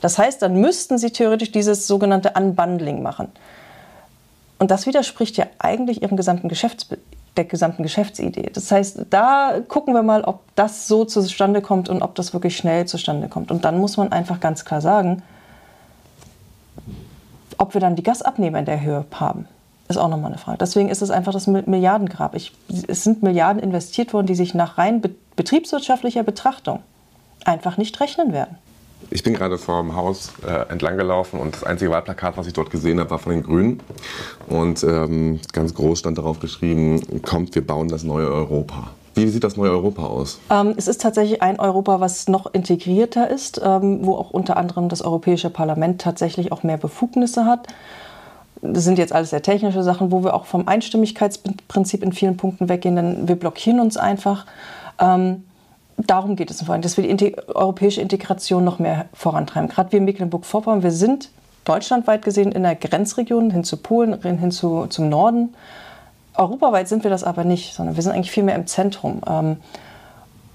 Das 0.00 0.18
heißt, 0.18 0.42
dann 0.42 0.60
müssten 0.60 0.98
sie 0.98 1.10
theoretisch 1.10 1.52
dieses 1.52 1.86
sogenannte 1.86 2.32
Unbundling 2.36 3.02
machen. 3.02 3.28
Und 4.58 4.70
das 4.70 4.86
widerspricht 4.86 5.36
ja 5.36 5.46
eigentlich 5.58 6.02
ihrem 6.02 6.16
gesamten 6.16 6.48
der 7.36 7.44
gesamten 7.44 7.82
Geschäftsidee. 7.82 8.50
Das 8.52 8.70
heißt, 8.70 9.06
da 9.10 9.60
gucken 9.68 9.94
wir 9.94 10.02
mal, 10.02 10.24
ob 10.24 10.40
das 10.54 10.88
so 10.88 11.04
zustande 11.04 11.60
kommt 11.60 11.88
und 11.88 12.02
ob 12.02 12.14
das 12.14 12.32
wirklich 12.32 12.56
schnell 12.56 12.86
zustande 12.86 13.28
kommt. 13.28 13.50
Und 13.50 13.64
dann 13.64 13.78
muss 13.78 13.96
man 13.96 14.10
einfach 14.10 14.40
ganz 14.40 14.64
klar 14.64 14.80
sagen, 14.80 15.22
ob 17.58 17.74
wir 17.74 17.80
dann 17.80 17.96
die 17.96 18.02
Gasabnehmer 18.02 18.58
in 18.58 18.64
der 18.64 18.80
Höhe 18.80 19.04
haben, 19.12 19.46
ist 19.88 19.96
auch 19.96 20.08
nochmal 20.08 20.32
eine 20.32 20.38
Frage. 20.38 20.58
Deswegen 20.58 20.88
ist 20.88 21.02
es 21.02 21.10
einfach 21.10 21.32
das 21.32 21.46
Milliardengrab. 21.46 22.34
Ich, 22.34 22.52
es 22.88 23.04
sind 23.04 23.22
Milliarden 23.22 23.62
investiert 23.62 24.12
worden, 24.12 24.26
die 24.26 24.34
sich 24.34 24.54
nach 24.54 24.78
rein 24.78 25.02
betriebswirtschaftlicher 25.36 26.22
Betrachtung 26.22 26.80
einfach 27.44 27.76
nicht 27.76 28.00
rechnen 28.00 28.32
werden. 28.32 28.58
Ich 29.10 29.22
bin 29.22 29.34
gerade 29.34 29.58
vor 29.58 29.82
dem 29.82 29.94
Haus 29.94 30.32
äh, 30.44 30.68
entlang 30.70 30.96
gelaufen 30.96 31.38
und 31.38 31.54
das 31.54 31.64
einzige 31.64 31.90
Wahlplakat, 31.90 32.36
was 32.36 32.46
ich 32.46 32.54
dort 32.54 32.70
gesehen 32.70 32.98
habe, 32.98 33.10
war 33.10 33.18
von 33.18 33.32
den 33.32 33.42
Grünen. 33.42 33.80
Und 34.48 34.82
ähm, 34.82 35.38
ganz 35.52 35.74
groß 35.74 36.00
stand 36.00 36.18
darauf 36.18 36.40
geschrieben, 36.40 37.22
kommt, 37.22 37.54
wir 37.54 37.64
bauen 37.64 37.88
das 37.88 38.02
neue 38.02 38.26
Europa. 38.26 38.90
Wie 39.16 39.26
sieht 39.28 39.44
das 39.44 39.56
neue 39.56 39.70
Europa 39.70 40.04
aus? 40.04 40.40
Ähm, 40.50 40.74
es 40.76 40.88
ist 40.88 41.00
tatsächlich 41.00 41.40
ein 41.40 41.58
Europa, 41.58 42.00
was 42.00 42.28
noch 42.28 42.52
integrierter 42.52 43.30
ist, 43.30 43.58
ähm, 43.64 44.04
wo 44.04 44.14
auch 44.14 44.30
unter 44.30 44.58
anderem 44.58 44.90
das 44.90 45.00
Europäische 45.00 45.48
Parlament 45.48 46.02
tatsächlich 46.02 46.52
auch 46.52 46.62
mehr 46.62 46.76
Befugnisse 46.76 47.46
hat. 47.46 47.66
Das 48.60 48.84
sind 48.84 48.98
jetzt 48.98 49.14
alles 49.14 49.30
sehr 49.30 49.40
technische 49.40 49.82
Sachen, 49.82 50.12
wo 50.12 50.22
wir 50.22 50.34
auch 50.34 50.44
vom 50.44 50.68
Einstimmigkeitsprinzip 50.68 52.02
in 52.02 52.12
vielen 52.12 52.36
Punkten 52.36 52.68
weggehen, 52.68 52.96
denn 52.96 53.26
wir 53.26 53.36
blockieren 53.36 53.80
uns 53.80 53.96
einfach. 53.96 54.44
Ähm, 54.98 55.44
darum 55.96 56.36
geht 56.36 56.50
es 56.50 56.60
vor 56.60 56.74
allem, 56.74 56.82
dass 56.82 56.98
wir 56.98 57.16
die 57.16 57.36
europäische 57.48 58.02
Integration 58.02 58.64
noch 58.64 58.78
mehr 58.78 59.06
vorantreiben. 59.14 59.70
Gerade 59.70 59.92
wir 59.92 59.98
in 59.98 60.04
Mecklenburg-Vorpommern, 60.04 60.82
wir 60.82 60.90
sind 60.90 61.30
deutschlandweit 61.64 62.20
gesehen 62.20 62.52
in 62.52 62.64
der 62.64 62.74
Grenzregion 62.74 63.50
hin 63.50 63.64
zu 63.64 63.78
Polen, 63.78 64.20
hin 64.20 64.50
zu, 64.50 64.86
zum 64.88 65.08
Norden 65.08 65.54
Europaweit 66.36 66.88
sind 66.88 67.04
wir 67.04 67.10
das 67.10 67.24
aber 67.24 67.44
nicht, 67.44 67.74
sondern 67.74 67.96
wir 67.96 68.02
sind 68.02 68.12
eigentlich 68.12 68.30
viel 68.30 68.42
mehr 68.42 68.56
im 68.56 68.66
Zentrum. 68.66 69.20
Ähm, 69.28 69.56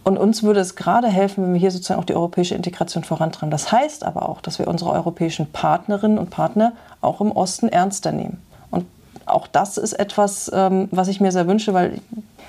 und 0.03 0.17
uns 0.17 0.41
würde 0.41 0.59
es 0.59 0.75
gerade 0.75 1.07
helfen, 1.07 1.43
wenn 1.43 1.53
wir 1.53 1.59
hier 1.59 1.71
sozusagen 1.71 1.99
auch 1.99 2.05
die 2.05 2.15
europäische 2.15 2.55
Integration 2.55 3.03
vorantreiben. 3.03 3.51
Das 3.51 3.71
heißt 3.71 4.03
aber 4.03 4.27
auch, 4.27 4.41
dass 4.41 4.57
wir 4.57 4.67
unsere 4.67 4.91
europäischen 4.91 5.51
Partnerinnen 5.51 6.17
und 6.17 6.31
Partner 6.31 6.73
auch 7.01 7.21
im 7.21 7.31
Osten 7.31 7.69
ernster 7.69 8.11
nehmen. 8.11 8.41
Und 8.71 8.85
auch 9.27 9.45
das 9.45 9.77
ist 9.77 9.93
etwas, 9.93 10.49
ähm, 10.53 10.87
was 10.91 11.07
ich 11.07 11.21
mir 11.21 11.31
sehr 11.31 11.47
wünsche, 11.47 11.73
weil 11.73 12.01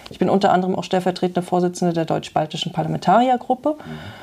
ich 0.09 0.19
bin 0.19 0.31
unter 0.31 0.53
anderem 0.53 0.75
auch 0.77 0.85
stellvertretende 0.85 1.43
Vorsitzende 1.43 1.93
der 1.93 2.07
deutsch-baltischen 2.07 2.73
Parlamentariergruppe. 2.73 3.77
Mhm 3.79 4.22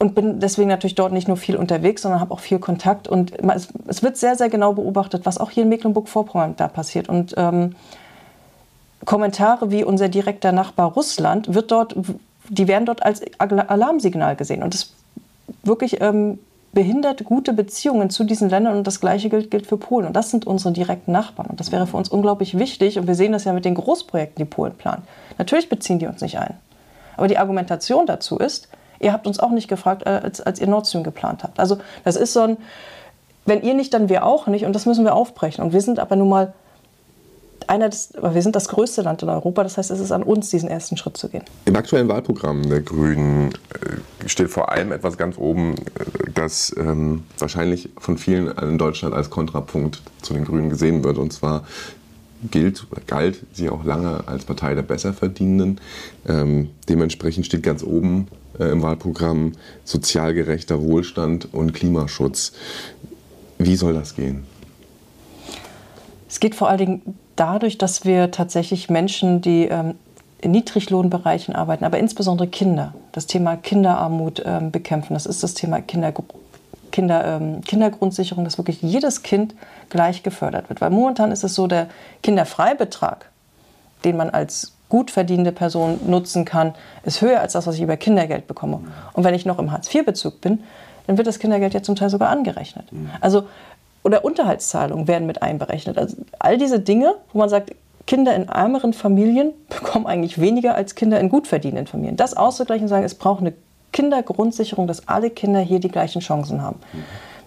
und 0.00 0.14
bin 0.14 0.40
deswegen 0.40 0.68
natürlich 0.68 0.94
dort 0.94 1.12
nicht 1.12 1.28
nur 1.28 1.36
viel 1.36 1.56
unterwegs, 1.56 2.00
sondern 2.02 2.20
habe 2.20 2.32
auch 2.32 2.40
viel 2.40 2.58
Kontakt. 2.58 3.06
Und 3.06 3.38
es, 3.54 3.68
es, 3.86 4.02
wird 4.02 4.16
sehr, 4.16 4.34
sehr 4.34 4.48
genau 4.48 4.72
beobachtet, 4.72 5.26
was 5.26 5.36
auch 5.36 5.50
hier 5.50 5.64
in 5.64 5.68
Mecklenburg-Vorpommern 5.68 6.54
da 6.56 6.68
passiert. 6.68 7.10
Und 7.10 7.34
ähm, 7.36 7.76
Kommentare 9.04 9.70
wie 9.70 9.84
unser 9.84 10.08
direkter 10.08 10.52
Nachbar 10.52 10.92
Russland 10.92 11.54
wird 11.54 11.70
dort, 11.70 11.94
die 12.48 12.66
werden 12.66 12.86
dort 12.86 13.02
als 13.02 13.20
Alarmsignal 13.38 14.36
gesehen. 14.36 14.62
Und 14.62 14.72
das 14.72 14.94
wirklich 15.64 16.00
ähm, 16.00 16.38
behindert 16.72 17.24
gute 17.24 17.52
Beziehungen 17.52 18.08
zu 18.08 18.24
diesen 18.24 18.48
Ländern. 18.48 18.78
Und 18.78 18.86
das 18.86 19.00
Gleiche 19.00 19.28
gilt, 19.28 19.50
gilt 19.50 19.66
für 19.66 19.76
Polen. 19.76 20.06
Und 20.06 20.14
das 20.14 20.30
sind 20.30 20.46
unsere 20.46 20.72
direkten 20.72 21.12
Nachbarn. 21.12 21.50
Und 21.50 21.60
das 21.60 21.72
wäre 21.72 21.86
für 21.86 21.98
uns 21.98 22.08
unglaublich 22.08 22.56
wichtig. 22.58 22.98
Und 22.98 23.06
wir 23.06 23.14
sehen 23.14 23.32
das 23.32 23.44
ja 23.44 23.52
mit 23.52 23.66
den 23.66 23.74
Großprojekten, 23.74 24.42
die 24.42 24.50
Polen 24.50 24.72
planen. 24.72 25.02
Natürlich 25.36 25.68
beziehen 25.68 25.98
die 25.98 26.06
uns 26.06 26.22
nicht 26.22 26.38
ein. 26.38 26.54
Aber 27.18 27.28
die 27.28 27.36
Argumentation 27.36 28.06
dazu 28.06 28.38
ist, 28.38 28.68
Ihr 29.00 29.12
habt 29.12 29.26
uns 29.26 29.40
auch 29.40 29.50
nicht 29.50 29.68
gefragt, 29.68 30.02
äh, 30.06 30.10
als, 30.10 30.40
als 30.40 30.60
ihr 30.60 30.66
Nord 30.66 30.86
Stream 30.86 31.02
geplant 31.02 31.42
habt. 31.42 31.58
Also 31.58 31.78
das 32.04 32.16
ist 32.16 32.32
so 32.32 32.40
ein, 32.40 32.56
wenn 33.46 33.62
ihr 33.62 33.74
nicht, 33.74 33.92
dann 33.94 34.08
wir 34.08 34.24
auch 34.24 34.46
nicht. 34.46 34.64
Und 34.64 34.74
das 34.74 34.86
müssen 34.86 35.04
wir 35.04 35.14
aufbrechen. 35.14 35.64
Und 35.64 35.72
wir 35.72 35.80
sind 35.80 35.98
aber 35.98 36.16
nun 36.16 36.28
mal 36.28 36.52
einer 37.66 37.88
des, 37.88 38.12
wir 38.20 38.42
sind 38.42 38.56
das 38.56 38.68
größte 38.68 39.02
Land 39.02 39.22
in 39.22 39.28
Europa, 39.28 39.62
das 39.62 39.78
heißt, 39.78 39.90
es 39.90 40.00
ist 40.00 40.12
an 40.12 40.22
uns, 40.22 40.50
diesen 40.50 40.68
ersten 40.68 40.96
Schritt 40.96 41.16
zu 41.16 41.28
gehen. 41.28 41.44
Im 41.66 41.76
aktuellen 41.76 42.08
Wahlprogramm 42.08 42.68
der 42.68 42.80
Grünen 42.80 43.50
äh, 43.50 44.28
steht 44.28 44.50
vor 44.50 44.72
allem 44.72 44.90
etwas 44.92 45.16
ganz 45.16 45.38
oben, 45.38 45.76
äh, 45.76 46.30
das 46.34 46.74
ähm, 46.76 47.24
wahrscheinlich 47.38 47.90
von 47.98 48.18
vielen 48.18 48.48
in 48.58 48.76
Deutschland 48.76 49.14
als 49.14 49.30
Kontrapunkt 49.30 50.02
zu 50.20 50.34
den 50.34 50.44
Grünen 50.44 50.68
gesehen 50.68 51.04
wird. 51.04 51.16
Und 51.18 51.32
zwar 51.32 51.64
gilt 52.50 52.86
galt 53.06 53.44
sie 53.52 53.68
auch 53.68 53.84
lange 53.84 54.26
als 54.26 54.44
Partei 54.44 54.74
der 54.74 54.82
Besserverdienenden. 54.82 55.80
Ähm, 56.26 56.70
dementsprechend 56.88 57.46
steht 57.46 57.62
ganz 57.62 57.82
oben 57.82 58.28
äh, 58.58 58.70
im 58.70 58.82
Wahlprogramm 58.82 59.52
sozial 59.84 60.34
gerechter 60.34 60.82
Wohlstand 60.82 61.52
und 61.52 61.72
Klimaschutz. 61.72 62.52
Wie 63.58 63.76
soll 63.76 63.94
das 63.94 64.16
gehen? 64.16 64.44
Es 66.28 66.40
geht 66.40 66.54
vor 66.54 66.68
allen 66.68 66.78
Dingen 66.78 67.02
dadurch, 67.36 67.76
dass 67.76 68.04
wir 68.04 68.30
tatsächlich 68.30 68.88
Menschen, 68.88 69.40
die 69.40 69.64
ähm, 69.64 69.94
in 70.40 70.52
Niedriglohnbereichen 70.52 71.54
arbeiten, 71.54 71.84
aber 71.84 71.98
insbesondere 71.98 72.48
Kinder, 72.48 72.94
das 73.12 73.26
Thema 73.26 73.56
Kinderarmut 73.56 74.42
ähm, 74.44 74.70
bekämpfen. 74.70 75.14
Das 75.14 75.26
ist 75.26 75.42
das 75.42 75.54
Thema 75.54 75.80
Kinder, 75.80 76.12
Kinder, 76.90 77.24
ähm, 77.24 77.60
Kindergrundsicherung, 77.62 78.44
dass 78.44 78.58
wirklich 78.58 78.82
jedes 78.82 79.22
Kind 79.22 79.54
gleich 79.88 80.22
gefördert 80.22 80.68
wird. 80.68 80.80
Weil 80.80 80.90
momentan 80.90 81.32
ist 81.32 81.44
es 81.44 81.54
so, 81.54 81.66
der 81.66 81.88
Kinderfreibetrag, 82.22 83.26
den 84.04 84.16
man 84.16 84.30
als 84.30 84.72
gut 84.88 85.10
verdienende 85.10 85.52
Person 85.52 86.00
nutzen 86.06 86.44
kann, 86.44 86.74
ist 87.04 87.22
höher 87.22 87.40
als 87.40 87.54
das, 87.54 87.66
was 87.66 87.76
ich 87.76 87.82
über 87.82 87.96
Kindergeld 87.96 88.46
bekomme. 88.46 88.80
Und 89.12 89.24
wenn 89.24 89.34
ich 89.34 89.46
noch 89.46 89.58
im 89.58 89.72
Hartz-IV-Bezug 89.72 90.40
bin, 90.40 90.62
dann 91.06 91.16
wird 91.16 91.26
das 91.26 91.38
Kindergeld 91.38 91.74
ja 91.74 91.82
zum 91.82 91.96
Teil 91.96 92.10
sogar 92.10 92.28
angerechnet. 92.28 92.92
Mhm. 92.92 93.10
Also, 93.20 93.44
oder 94.02 94.24
Unterhaltszahlungen 94.24 95.08
werden 95.08 95.26
mit 95.26 95.42
einberechnet. 95.42 95.98
Also 95.98 96.16
all 96.38 96.58
diese 96.58 96.80
Dinge, 96.80 97.14
wo 97.32 97.38
man 97.38 97.48
sagt, 97.48 97.72
Kinder 98.06 98.34
in 98.34 98.48
ärmeren 98.48 98.92
Familien 98.92 99.52
bekommen 99.68 100.06
eigentlich 100.06 100.40
weniger 100.40 100.74
als 100.74 100.94
Kinder 100.94 101.20
in 101.20 101.28
gut 101.28 101.46
verdienenden 101.46 101.86
Familien. 101.86 102.16
Das 102.16 102.36
auszugleichen 102.36 102.84
und 102.84 102.88
sagen, 102.88 103.04
es 103.04 103.14
braucht 103.14 103.40
eine 103.40 103.52
Kindergrundsicherung, 103.92 104.86
dass 104.86 105.08
alle 105.08 105.30
Kinder 105.30 105.60
hier 105.60 105.80
die 105.80 105.88
gleichen 105.88 106.20
Chancen 106.20 106.62
haben. 106.62 106.78
Mhm. 106.92 107.04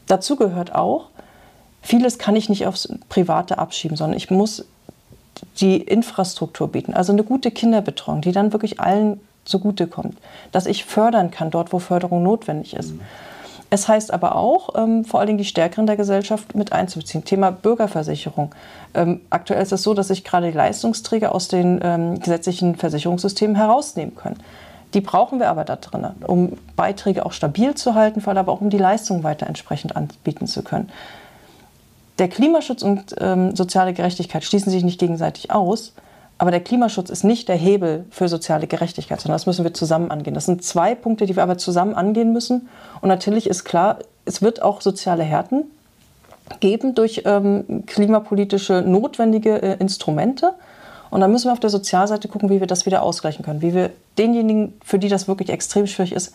Dazu 0.07 0.35
gehört 0.35 0.75
auch, 0.75 1.07
vieles 1.81 2.17
kann 2.17 2.35
ich 2.35 2.49
nicht 2.49 2.67
aufs 2.67 2.89
Private 3.09 3.57
abschieben, 3.57 3.97
sondern 3.97 4.17
ich 4.17 4.29
muss 4.29 4.65
die 5.59 5.77
Infrastruktur 5.77 6.67
bieten. 6.67 6.93
Also 6.93 7.11
eine 7.13 7.23
gute 7.23 7.51
Kinderbetreuung, 7.51 8.21
die 8.21 8.31
dann 8.31 8.53
wirklich 8.53 8.79
allen 8.79 9.19
zugutekommt. 9.45 10.17
Dass 10.51 10.65
ich 10.65 10.85
fördern 10.85 11.31
kann 11.31 11.51
dort, 11.51 11.73
wo 11.73 11.79
Förderung 11.79 12.23
notwendig 12.23 12.75
ist. 12.75 12.91
Mhm. 12.91 13.01
Es 13.69 13.87
heißt 13.87 14.13
aber 14.13 14.35
auch, 14.35 14.75
ähm, 14.75 15.03
vor 15.03 15.19
allen 15.19 15.27
Dingen 15.27 15.39
die 15.39 15.45
Stärkeren 15.45 15.87
der 15.87 15.97
Gesellschaft 15.97 16.53
mit 16.53 16.71
einzubeziehen. 16.71 17.25
Thema 17.25 17.49
Bürgerversicherung. 17.51 18.53
Ähm, 18.93 19.21
aktuell 19.31 19.63
ist 19.63 19.71
es 19.71 19.81
so, 19.81 19.95
dass 19.95 20.09
sich 20.09 20.23
gerade 20.23 20.51
die 20.51 20.57
Leistungsträger 20.57 21.33
aus 21.33 21.47
den 21.47 21.79
ähm, 21.83 22.19
gesetzlichen 22.19 22.75
Versicherungssystemen 22.75 23.55
herausnehmen 23.55 24.15
können. 24.15 24.37
Die 24.93 25.01
brauchen 25.01 25.39
wir 25.39 25.49
aber 25.49 25.63
da 25.63 25.75
drin, 25.75 26.07
um 26.27 26.57
Beiträge 26.75 27.25
auch 27.25 27.31
stabil 27.31 27.73
zu 27.75 27.95
halten, 27.95 28.21
vor 28.21 28.31
allem 28.31 28.39
aber 28.39 28.51
auch 28.51 28.61
um 28.61 28.69
die 28.69 28.77
Leistung 28.77 29.23
weiter 29.23 29.47
entsprechend 29.47 29.95
anbieten 29.95 30.47
zu 30.47 30.63
können. 30.63 30.89
Der 32.19 32.27
Klimaschutz 32.27 32.83
und 32.83 33.15
ähm, 33.19 33.55
soziale 33.55 33.93
Gerechtigkeit 33.93 34.43
schließen 34.43 34.71
sich 34.71 34.83
nicht 34.83 34.99
gegenseitig 34.99 35.49
aus, 35.49 35.93
aber 36.37 36.51
der 36.51 36.59
Klimaschutz 36.59 37.09
ist 37.09 37.23
nicht 37.23 37.47
der 37.47 37.55
Hebel 37.55 38.05
für 38.11 38.27
soziale 38.27 38.67
Gerechtigkeit, 38.67 39.19
sondern 39.21 39.35
das 39.35 39.45
müssen 39.45 39.63
wir 39.63 39.73
zusammen 39.73 40.11
angehen. 40.11 40.33
Das 40.33 40.45
sind 40.45 40.63
zwei 40.63 40.93
Punkte, 40.93 41.25
die 41.25 41.35
wir 41.35 41.43
aber 41.43 41.57
zusammen 41.57 41.95
angehen 41.95 42.33
müssen. 42.33 42.67
Und 43.01 43.09
natürlich 43.09 43.47
ist 43.47 43.63
klar, 43.63 43.99
es 44.25 44.41
wird 44.41 44.61
auch 44.61 44.81
soziale 44.81 45.23
Härten 45.23 45.63
geben 46.59 46.95
durch 46.95 47.23
ähm, 47.25 47.83
klimapolitische 47.85 48.83
notwendige 48.85 49.61
äh, 49.61 49.77
Instrumente. 49.79 50.53
Und 51.13 51.21
dann 51.21 51.31
müssen 51.31 51.45
wir 51.45 51.53
auf 51.53 51.59
der 51.59 51.69
Sozialseite 51.69 52.27
gucken, 52.27 52.49
wie 52.49 52.59
wir 52.59 52.65
das 52.65 52.87
wieder 52.87 53.03
ausgleichen 53.03 53.45
können, 53.45 53.61
wie 53.61 53.75
wir 53.75 53.91
denjenigen, 54.17 54.73
für 54.83 54.97
die 54.97 55.09
das 55.09 55.27
wirklich 55.27 55.51
extrem 55.51 55.85
schwierig 55.85 56.11
ist, 56.11 56.33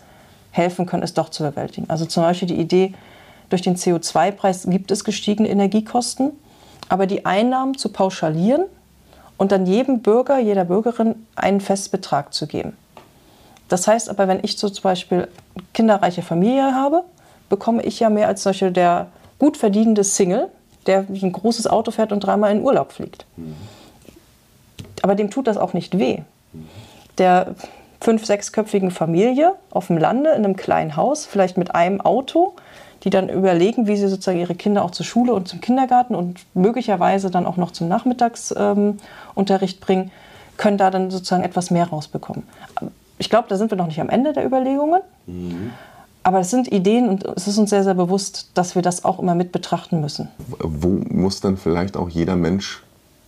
helfen 0.53 0.87
können, 0.87 1.03
es 1.03 1.15
doch 1.15 1.31
zu 1.31 1.43
bewältigen. 1.43 1.91
Also 1.91 2.07
zum 2.07 2.23
Beispiel 2.23 2.47
die 2.47 2.61
Idee, 2.61 2.95
durch 3.51 3.61
den 3.61 3.75
CO2-Preis 3.75 4.69
gibt 4.71 4.93
es 4.93 5.03
gestiegene 5.03 5.49
Energiekosten, 5.49 6.31
aber 6.89 7.09
die 7.09 7.27
Einnahmen 7.27 7.77
zu 7.77 7.89
pauschalieren 7.89 8.67
und 9.37 9.51
dann 9.51 9.67
jedem 9.67 10.01
Bürger, 10.01 10.39
jeder 10.39 10.65
Bürgerin 10.65 11.27
einen 11.35 11.61
Festbetrag 11.61 12.33
zu 12.33 12.47
geben. 12.47 12.77
Das 13.69 13.89
heißt 13.89 14.09
aber, 14.09 14.29
wenn 14.29 14.39
ich 14.45 14.59
so 14.59 14.69
zum 14.69 14.85
Beispiel 14.85 15.27
kinderreiche 15.75 16.23
Familie 16.23 16.73
habe, 16.77 17.03
bekomme 17.49 17.83
ich 17.83 17.99
ja 17.99 18.11
mehr 18.11 18.29
als 18.29 18.45
solche 18.45 18.71
der 18.71 19.09
gut 19.41 19.57
verdienende 19.57 20.05
Single, 20.05 20.47
der 20.87 21.01
ein 21.01 21.33
großes 21.33 21.67
Auto 21.67 21.91
fährt 21.91 22.13
und 22.13 22.21
dreimal 22.21 22.53
in 22.53 22.63
Urlaub 22.63 22.93
fliegt. 22.93 23.27
Mhm 23.37 23.57
aber 25.03 25.15
dem 25.15 25.31
tut 25.31 25.47
das 25.47 25.57
auch 25.57 25.73
nicht 25.73 25.99
weh. 25.99 26.21
Der 27.19 27.55
fünf-, 28.01 28.27
sechsköpfigen 28.27 28.91
Familie 28.91 29.55
auf 29.71 29.89
dem 29.89 29.99
Lande 29.99 30.31
in 30.31 30.45
einem 30.45 30.57
kleinen 30.57 30.97
Haus, 30.97 31.27
vielleicht 31.27 31.57
mit 31.57 31.75
einem 31.75 32.01
Auto, 32.01 32.55
die 33.05 33.11
dann 33.11 33.29
überlegen, 33.29 33.87
wie 33.87 33.97
sie 33.97 34.09
sozusagen 34.09 34.41
ihre 34.41 34.55
Kinder 34.55 34.85
auch 34.85 34.91
zur 34.91 35.07
Schule 35.07 35.33
und 35.33 35.49
zum 35.49 35.61
Kindergarten 35.61 36.15
und 36.15 36.41
möglicherweise 36.55 37.31
dann 37.31 37.47
auch 37.47 37.57
noch 37.57 37.71
zum 37.71 37.89
Nachmittagsunterricht 37.89 39.77
ähm, 39.79 39.81
bringen, 39.81 40.11
können 40.57 40.79
da 40.79 40.91
dann 40.91 41.11
sozusagen 41.11 41.45
etwas 41.45 41.71
mehr 41.71 41.89
rausbekommen. 41.89 42.43
Ich 43.19 43.31
glaube, 43.31 43.49
da 43.49 43.57
sind 43.57 43.71
wir 43.71 43.79
noch 43.79 43.87
nicht 43.87 44.01
am 44.01 44.09
Ende 44.09 44.33
der 44.33 44.45
Überlegungen. 44.45 45.03
Mhm. 45.27 45.71
Aber 46.25 46.41
es 46.41 46.51
sind 46.51 46.71
Ideen 46.71 47.09
und 47.09 47.25
es 47.25 47.47
ist 47.47 47.57
uns 47.57 47.71
sehr, 47.71 47.85
sehr 47.85 47.95
bewusst, 47.95 48.51
dass 48.55 48.75
wir 48.75 48.83
das 48.83 49.05
auch 49.05 49.19
immer 49.19 49.35
mit 49.35 49.53
betrachten 49.53 50.01
müssen. 50.01 50.29
Wo 50.49 50.89
muss 51.09 51.41
dann 51.41 51.57
vielleicht 51.57 51.97
auch 51.97 52.09
jeder 52.09 52.37
Mensch 52.37 52.83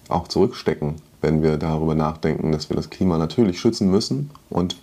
auch 0.09 0.29
zurückstecken? 0.29 0.97
Wenn 1.21 1.43
wir 1.43 1.57
darüber 1.57 1.95
nachdenken, 1.95 2.53
dass 2.53 2.71
wir 2.71 2.77
das 2.77 2.91
Klima 2.91 3.18
natürlich 3.18 3.61
schützen 3.61 3.91
müssen. 3.91 4.31
Und 4.49 4.77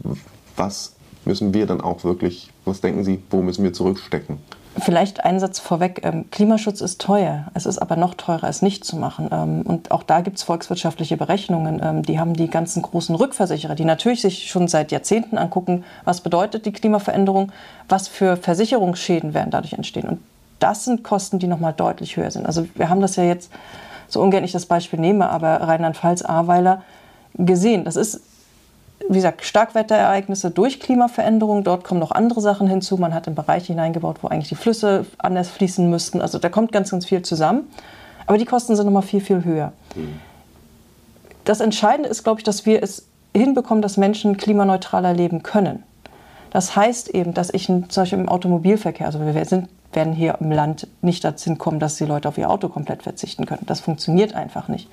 was 0.56 0.94
müssen 1.26 1.54
wir 1.54 1.66
dann 1.66 1.82
auch 1.82 2.04
wirklich, 2.04 2.52
was 2.66 2.82
denken 2.82 3.04
Sie, 3.04 3.22
wo 3.30 3.42
müssen 3.42 3.64
wir 3.64 3.74
zurückstecken? 3.74 4.38
Vielleicht 4.80 5.26
ein 5.26 5.40
Satz 5.40 5.60
vorweg. 5.60 6.02
Ähm, 6.04 6.26
Klimaschutz 6.30 6.82
ist 6.82 7.02
teuer. 7.02 7.48
Es 7.56 7.66
ist 7.66 7.80
aber 7.80 7.96
noch 7.96 8.14
teurer, 8.14 8.48
es 8.48 8.62
nicht 8.62 8.86
zu 8.86 8.96
machen. 8.96 9.30
Ähm, 9.32 9.62
und 9.62 9.90
auch 9.90 10.04
da 10.04 10.22
gibt 10.22 10.38
es 10.38 10.44
volkswirtschaftliche 10.44 11.18
Berechnungen. 11.18 11.82
Ähm, 11.84 12.04
die 12.04 12.20
haben 12.20 12.36
die 12.36 12.48
ganzen 12.48 12.84
großen 12.84 13.16
Rückversicherer, 13.16 13.74
die 13.74 13.86
natürlich 13.86 14.22
sich 14.22 14.50
schon 14.50 14.68
seit 14.68 14.92
Jahrzehnten 14.92 15.40
angucken, 15.40 15.84
was 16.06 16.22
bedeutet 16.22 16.68
die 16.68 16.72
Klimaveränderung, 16.72 17.52
was 17.90 18.08
für 18.08 18.38
Versicherungsschäden 18.38 19.34
werden 19.34 19.50
dadurch 19.50 19.74
entstehen. 19.74 20.08
Und 20.08 20.20
das 20.60 20.86
sind 20.86 21.04
Kosten, 21.04 21.40
die 21.40 21.48
nochmal 21.48 21.74
deutlich 21.74 22.16
höher 22.18 22.30
sind. 22.30 22.46
Also 22.46 22.68
wir 22.76 22.90
haben 22.90 23.02
das 23.02 23.16
ja 23.16 23.24
jetzt 23.24 23.52
so 24.08 24.22
ungern 24.22 24.43
ich 24.43 24.51
das 24.51 24.66
Beispiel 24.66 24.99
nehme, 24.99 25.30
aber 25.30 25.62
Rheinland-Pfalz, 25.62 26.22
Ahrweiler 26.24 26.84
gesehen. 27.38 27.84
Das 27.84 27.95
ist, 27.95 28.22
wie 29.08 29.16
gesagt, 29.16 29.43
Starkwetterereignisse 29.43 30.51
durch 30.51 30.80
Klimaveränderung. 30.80 31.64
Dort 31.64 31.84
kommen 31.84 31.99
noch 31.99 32.12
andere 32.12 32.41
Sachen 32.41 32.68
hinzu. 32.68 32.97
Man 32.97 33.14
hat 33.14 33.28
in 33.28 33.36
Bereiche 33.36 33.74
hineingebaut, 33.74 34.18
wo 34.22 34.28
eigentlich 34.28 34.49
die 34.49 34.55
Flüsse 34.55 35.05
anders 35.18 35.49
fließen 35.49 35.89
müssten. 35.89 36.22
Also 36.22 36.39
da 36.39 36.49
kommt 36.49 36.72
ganz, 36.72 36.91
ganz 36.91 37.05
viel 37.05 37.22
zusammen. 37.22 37.68
Aber 38.26 38.38
die 38.38 38.45
Kosten 38.45 38.76
sind 38.76 38.86
noch 38.86 38.93
mal 38.93 39.01
viel, 39.01 39.22
viel 39.22 39.43
höher. 39.43 39.72
Das 41.45 41.62
Entscheidende 41.62 42.10
ist, 42.10 42.24
glaube 42.24 42.41
ich, 42.41 42.43
dass 42.43 42.66
wir 42.66 42.84
es 42.84 43.08
hinbekommen, 43.34 43.82
dass 43.82 43.97
Menschen 43.97 44.38
klimaneutraler 44.38 45.14
leben 45.14 45.43
können. 45.43 45.84
Das 46.49 46.76
heißt 46.76 47.10
eben, 47.10 47.34
dass 47.34 47.53
ich 47.53 47.68
zum 47.68 47.86
Beispiel 47.88 48.20
im 48.20 48.30
Automobilverkehr, 48.30 49.05
also 49.05 49.20
wir 49.20 49.45
sind 49.45 49.70
werden 49.94 50.14
hier 50.14 50.38
im 50.40 50.52
Land 50.52 50.88
nicht 51.02 51.24
dazu 51.24 51.56
kommen, 51.56 51.80
dass 51.80 51.96
die 51.96 52.06
Leute 52.06 52.28
auf 52.28 52.38
ihr 52.38 52.50
Auto 52.50 52.70
komplett 52.70 53.04
verzichten 53.04 53.46
können. 53.46 53.64
Das 53.66 53.80
funktioniert 53.80 54.34
einfach 54.34 54.68
nicht. 54.68 54.90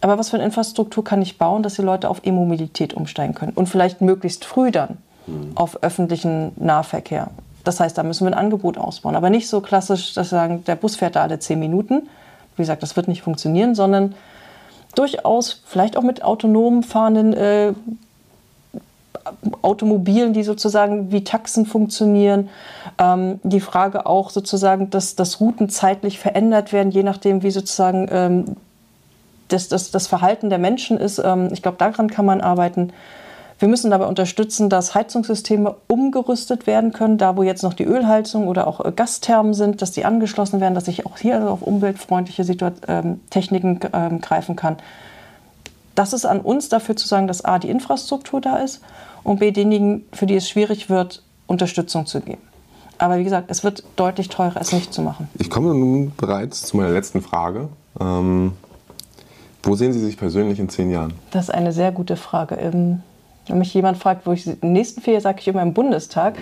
Aber 0.00 0.18
was 0.18 0.30
für 0.30 0.36
eine 0.36 0.44
Infrastruktur 0.44 1.02
kann 1.02 1.22
ich 1.22 1.38
bauen, 1.38 1.62
dass 1.62 1.74
die 1.74 1.82
Leute 1.82 2.10
auf 2.10 2.20
E-Mobilität 2.24 2.94
umsteigen 2.94 3.34
können 3.34 3.52
und 3.54 3.68
vielleicht 3.68 4.00
möglichst 4.00 4.44
früh 4.44 4.70
dann 4.70 4.98
mhm. 5.26 5.52
auf 5.54 5.82
öffentlichen 5.82 6.52
Nahverkehr. 6.56 7.30
Das 7.64 7.80
heißt, 7.80 7.96
da 7.96 8.02
müssen 8.02 8.26
wir 8.26 8.32
ein 8.32 8.38
Angebot 8.38 8.76
ausbauen. 8.76 9.16
Aber 9.16 9.30
nicht 9.30 9.48
so 9.48 9.60
klassisch, 9.62 10.12
dass 10.12 10.30
wir 10.30 10.38
sagen, 10.38 10.64
der 10.66 10.76
Bus 10.76 10.96
fährt 10.96 11.16
da 11.16 11.22
alle 11.22 11.38
zehn 11.38 11.58
Minuten. 11.58 12.08
Wie 12.56 12.62
gesagt, 12.62 12.82
das 12.82 12.96
wird 12.96 13.08
nicht 13.08 13.22
funktionieren, 13.22 13.74
sondern 13.74 14.14
durchaus 14.94 15.62
vielleicht 15.64 15.96
auch 15.96 16.02
mit 16.02 16.22
autonom 16.22 16.82
fahrenden 16.82 17.32
äh, 17.32 17.72
Automobilen, 19.62 20.34
die 20.34 20.42
sozusagen 20.42 21.10
wie 21.10 21.24
Taxen 21.24 21.64
funktionieren. 21.64 22.50
Ähm, 22.98 23.40
die 23.42 23.60
Frage 23.60 24.06
auch 24.06 24.30
sozusagen, 24.30 24.90
dass, 24.90 25.16
dass 25.16 25.40
Routen 25.40 25.68
zeitlich 25.68 26.18
verändert 26.18 26.72
werden, 26.72 26.92
je 26.92 27.02
nachdem, 27.02 27.42
wie 27.42 27.50
sozusagen 27.50 28.08
ähm, 28.10 28.56
das, 29.48 29.68
das, 29.68 29.90
das 29.90 30.06
Verhalten 30.06 30.50
der 30.50 30.58
Menschen 30.58 30.98
ist. 30.98 31.18
Ähm, 31.18 31.50
ich 31.52 31.62
glaube, 31.62 31.78
daran 31.78 32.08
kann 32.08 32.24
man 32.24 32.40
arbeiten. 32.40 32.92
Wir 33.58 33.68
müssen 33.68 33.90
dabei 33.90 34.06
unterstützen, 34.06 34.68
dass 34.68 34.94
Heizungssysteme 34.94 35.76
umgerüstet 35.86 36.66
werden 36.66 36.92
können, 36.92 37.18
da 37.18 37.36
wo 37.36 37.42
jetzt 37.42 37.62
noch 37.62 37.74
die 37.74 37.84
Ölheizung 37.84 38.48
oder 38.48 38.66
auch 38.66 38.84
äh, 38.84 38.92
Gasthermen 38.92 39.54
sind, 39.54 39.80
dass 39.80 39.92
die 39.92 40.04
angeschlossen 40.04 40.60
werden, 40.60 40.74
dass 40.74 40.88
ich 40.88 41.06
auch 41.06 41.18
hier 41.18 41.36
also 41.36 41.48
auf 41.48 41.62
umweltfreundliche 41.62 42.44
Situ 42.44 42.70
ähm, 42.88 43.20
Techniken 43.30 43.80
ähm, 43.92 44.20
greifen 44.20 44.56
kann. 44.56 44.76
Das 45.94 46.12
ist 46.12 46.24
an 46.24 46.40
uns 46.40 46.68
dafür 46.68 46.96
zu 46.96 47.06
sagen, 47.06 47.28
dass 47.28 47.44
A, 47.44 47.58
die 47.58 47.70
Infrastruktur 47.70 48.40
da 48.40 48.56
ist 48.56 48.80
und 49.22 49.38
B, 49.38 49.52
denjenigen, 49.52 50.04
für 50.12 50.26
die 50.26 50.34
es 50.34 50.48
schwierig 50.48 50.90
wird, 50.90 51.22
Unterstützung 51.46 52.06
zu 52.06 52.20
geben. 52.20 52.42
Aber 52.98 53.18
wie 53.18 53.24
gesagt, 53.24 53.50
es 53.50 53.64
wird 53.64 53.82
deutlich 53.96 54.28
teurer, 54.28 54.60
es 54.60 54.72
nicht 54.72 54.92
zu 54.92 55.02
machen. 55.02 55.28
Ich 55.38 55.50
komme 55.50 55.74
nun 55.74 56.12
bereits 56.16 56.62
zu 56.62 56.76
meiner 56.76 56.90
letzten 56.90 57.22
Frage. 57.22 57.68
Ähm, 58.00 58.52
wo 59.62 59.74
sehen 59.74 59.92
Sie 59.92 60.00
sich 60.00 60.16
persönlich 60.16 60.58
in 60.58 60.68
zehn 60.68 60.90
Jahren? 60.90 61.14
Das 61.30 61.44
ist 61.44 61.50
eine 61.50 61.72
sehr 61.72 61.90
gute 61.90 62.16
Frage. 62.16 62.56
Ähm, 62.56 63.02
wenn 63.46 63.58
mich 63.58 63.74
jemand 63.74 63.98
fragt, 63.98 64.26
wo 64.26 64.32
ich 64.32 64.46
in 64.46 64.60
den 64.60 64.72
nächsten 64.72 65.00
vier 65.00 65.14
Jahren 65.14 65.22
sage 65.22 65.40
ich 65.40 65.48
immer 65.48 65.62
im 65.62 65.74
Bundestag. 65.74 66.36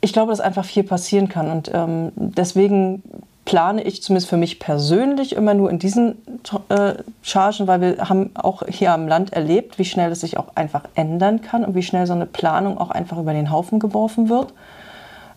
Ich 0.00 0.12
glaube, 0.12 0.30
dass 0.30 0.40
einfach 0.40 0.64
viel 0.64 0.82
passieren 0.82 1.28
kann. 1.28 1.50
Und 1.50 1.70
ähm, 1.72 2.12
deswegen 2.16 3.02
plane 3.44 3.82
ich 3.82 4.02
zumindest 4.02 4.28
für 4.28 4.36
mich 4.36 4.58
persönlich 4.58 5.34
immer 5.34 5.54
nur 5.54 5.70
in 5.70 5.78
diesen 5.78 6.16
äh, 6.68 6.94
Chargen, 7.22 7.66
weil 7.66 7.80
wir 7.80 8.08
haben 8.08 8.30
auch 8.34 8.62
hier 8.68 8.92
am 8.92 9.08
Land 9.08 9.32
erlebt, 9.32 9.78
wie 9.78 9.84
schnell 9.84 10.12
es 10.12 10.20
sich 10.20 10.36
auch 10.36 10.48
einfach 10.54 10.84
ändern 10.94 11.42
kann 11.42 11.64
und 11.64 11.74
wie 11.74 11.82
schnell 11.82 12.06
so 12.06 12.12
eine 12.12 12.26
Planung 12.26 12.78
auch 12.78 12.90
einfach 12.90 13.18
über 13.18 13.32
den 13.32 13.50
Haufen 13.50 13.78
geworfen 13.78 14.28
wird. 14.28 14.52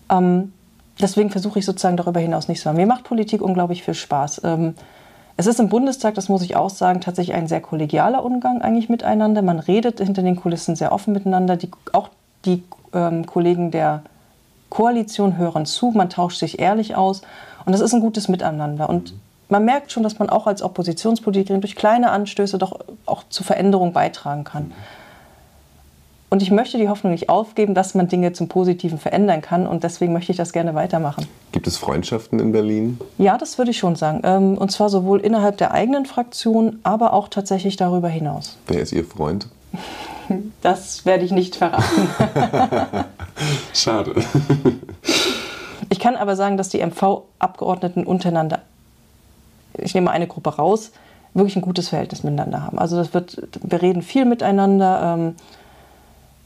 Ähm, 0.10 0.54
deswegen 1.00 1.30
versuche 1.30 1.60
ich 1.60 1.66
sozusagen 1.66 1.98
darüber 1.98 2.20
hinaus 2.20 2.48
nicht 2.48 2.62
zu 2.62 2.70
machen. 2.70 2.78
Mir 2.78 2.88
macht 2.88 3.04
Politik 3.04 3.42
unglaublich 3.42 3.84
viel 3.84 3.94
Spaß. 3.94 4.42
Ähm, 4.44 4.76
es 5.38 5.48
ist 5.48 5.60
im 5.60 5.70
Bundestag, 5.70 6.16
das 6.16 6.30
muss 6.30 6.42
ich 6.42 6.56
auch 6.56 6.70
sagen, 6.70 7.02
tatsächlich 7.02 7.36
ein 7.36 7.48
sehr 7.48 7.62
kollegialer 7.62 8.24
Umgang 8.24 8.62
eigentlich 8.62 8.88
miteinander. 8.88 9.42
Man 9.42 9.60
redet 9.60 10.00
hinter 10.00 10.22
den 10.22 10.38
Kulissen 10.38 10.76
sehr 10.76 10.92
offen 10.92 11.14
miteinander. 11.14 11.58
Die, 11.58 11.70
auch 11.92 12.10
die 12.46 12.64
ähm, 12.94 13.26
Kollegen 13.26 13.72
der 13.72 14.04
Koalition 14.70 15.38
hören 15.38 15.66
zu, 15.66 15.92
man 15.92 16.10
tauscht 16.10 16.40
sich 16.40 16.60
ehrlich 16.60 16.96
aus 16.96 17.22
und 17.66 17.72
das 17.72 17.82
ist 17.82 17.94
ein 17.94 18.02
gutes 18.02 18.28
Miteinander. 18.28 18.90
Und 18.90 19.14
man 19.50 19.64
merkt 19.64 19.92
schon, 19.92 20.04
dass 20.04 20.20
man 20.20 20.30
auch 20.30 20.48
als 20.48 20.62
Oppositionspolitikerin 20.62 21.62
durch 21.62 21.76
kleine 21.76 22.12
Anstöße 22.12 22.58
doch 22.58 22.80
auch 23.06 23.24
zu 23.30 23.44
Veränderung 23.44 23.94
beitragen 23.94 24.44
kann. 24.44 24.72
Und 26.36 26.42
ich 26.42 26.52
möchte 26.52 26.78
die 26.78 26.90
Hoffnung 26.90 27.14
nicht 27.14 27.30
aufgeben, 27.30 27.74
dass 27.76 27.96
man 27.96 28.10
Dinge 28.10 28.34
zum 28.34 28.50
Positiven 28.50 28.98
verändern 28.98 29.40
kann. 29.40 29.66
Und 29.66 29.86
deswegen 29.86 30.12
möchte 30.12 30.34
ich 30.34 30.38
das 30.38 30.52
gerne 30.52 30.76
weitermachen. 30.76 31.26
Gibt 31.54 31.66
es 31.66 31.78
Freundschaften 31.78 32.40
in 32.40 32.52
Berlin? 32.52 33.00
Ja, 33.18 33.38
das 33.38 33.58
würde 33.58 33.72
ich 33.72 33.78
schon 33.78 33.96
sagen. 33.96 34.20
Ähm, 34.26 34.58
und 34.58 34.70
zwar 34.70 34.90
sowohl 34.90 35.22
innerhalb 35.22 35.56
der 35.56 35.72
eigenen 35.72 36.06
Fraktion, 36.06 36.80
aber 36.84 37.14
auch 37.14 37.30
tatsächlich 37.30 37.78
darüber 37.78 38.10
hinaus. 38.10 38.58
Wer 38.68 38.82
ist 38.82 38.92
Ihr 38.92 39.06
Freund? 39.06 39.48
Das 40.62 41.06
werde 41.06 41.24
ich 41.24 41.32
nicht 41.32 41.56
verraten. 41.56 42.10
Schade. 43.74 44.16
Ich 45.90 46.00
kann 46.00 46.16
aber 46.16 46.36
sagen, 46.36 46.58
dass 46.58 46.68
die 46.70 46.84
MV-Abgeordneten 46.84 48.04
untereinander, 48.04 48.64
ich 49.78 49.94
nehme 49.94 50.10
eine 50.10 50.26
Gruppe 50.26 50.56
raus, 50.56 50.92
wirklich 51.36 51.56
ein 51.56 51.62
gutes 51.62 51.90
Verhältnis 51.90 52.24
miteinander 52.24 52.64
haben. 52.64 52.80
Also 52.80 52.98
das 52.98 53.14
wird, 53.14 53.40
wir 53.62 53.84
reden 53.84 54.02
viel 54.02 54.26
miteinander. 54.26 55.16
Ähm, 55.16 55.36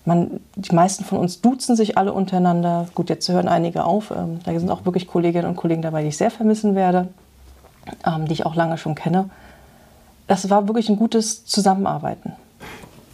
man, 0.05 0.39
die 0.55 0.73
meisten 0.73 1.03
von 1.03 1.19
uns 1.19 1.41
duzen 1.41 1.75
sich 1.75 1.97
alle 1.97 2.13
untereinander. 2.13 2.87
Gut, 2.95 3.09
jetzt 3.09 3.27
hören 3.29 3.47
einige 3.47 3.83
auf. 3.83 4.11
Ähm, 4.11 4.39
da 4.43 4.57
sind 4.57 4.69
auch 4.69 4.85
wirklich 4.85 5.07
Kolleginnen 5.07 5.47
und 5.47 5.55
Kollegen 5.55 5.81
dabei, 5.81 6.01
die 6.01 6.09
ich 6.09 6.17
sehr 6.17 6.31
vermissen 6.31 6.75
werde, 6.75 7.09
ähm, 8.05 8.25
die 8.25 8.33
ich 8.33 8.45
auch 8.45 8.55
lange 8.55 8.77
schon 8.77 8.95
kenne. 8.95 9.29
Das 10.27 10.49
war 10.49 10.67
wirklich 10.67 10.89
ein 10.89 10.95
gutes 10.95 11.45
Zusammenarbeiten. 11.45 12.33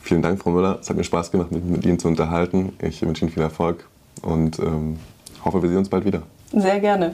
Vielen 0.02 0.22
Dank, 0.22 0.42
Frau 0.42 0.52
Müller. 0.52 0.78
Es 0.80 0.90
hat 0.90 0.98
mir 0.98 1.04
Spaß 1.04 1.32
gemacht, 1.32 1.52
mich 1.52 1.64
mit 1.64 1.86
Ihnen 1.86 1.98
zu 1.98 2.08
unterhalten. 2.08 2.74
Ich 2.80 3.02
wünsche 3.02 3.26
Ihnen 3.26 3.32
viel 3.32 3.42
Erfolg 3.42 3.90
und 4.22 4.60
ähm, 4.60 5.00
hoffe, 5.44 5.62
wir 5.62 5.70
sehen 5.70 5.80
uns 5.80 5.90
bald 5.90 6.06
wieder. 6.06 6.22
Sehr 6.52 6.80
gerne. 6.80 7.14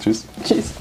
Tschüss. 0.00 0.26
Tschüss. 0.44 0.72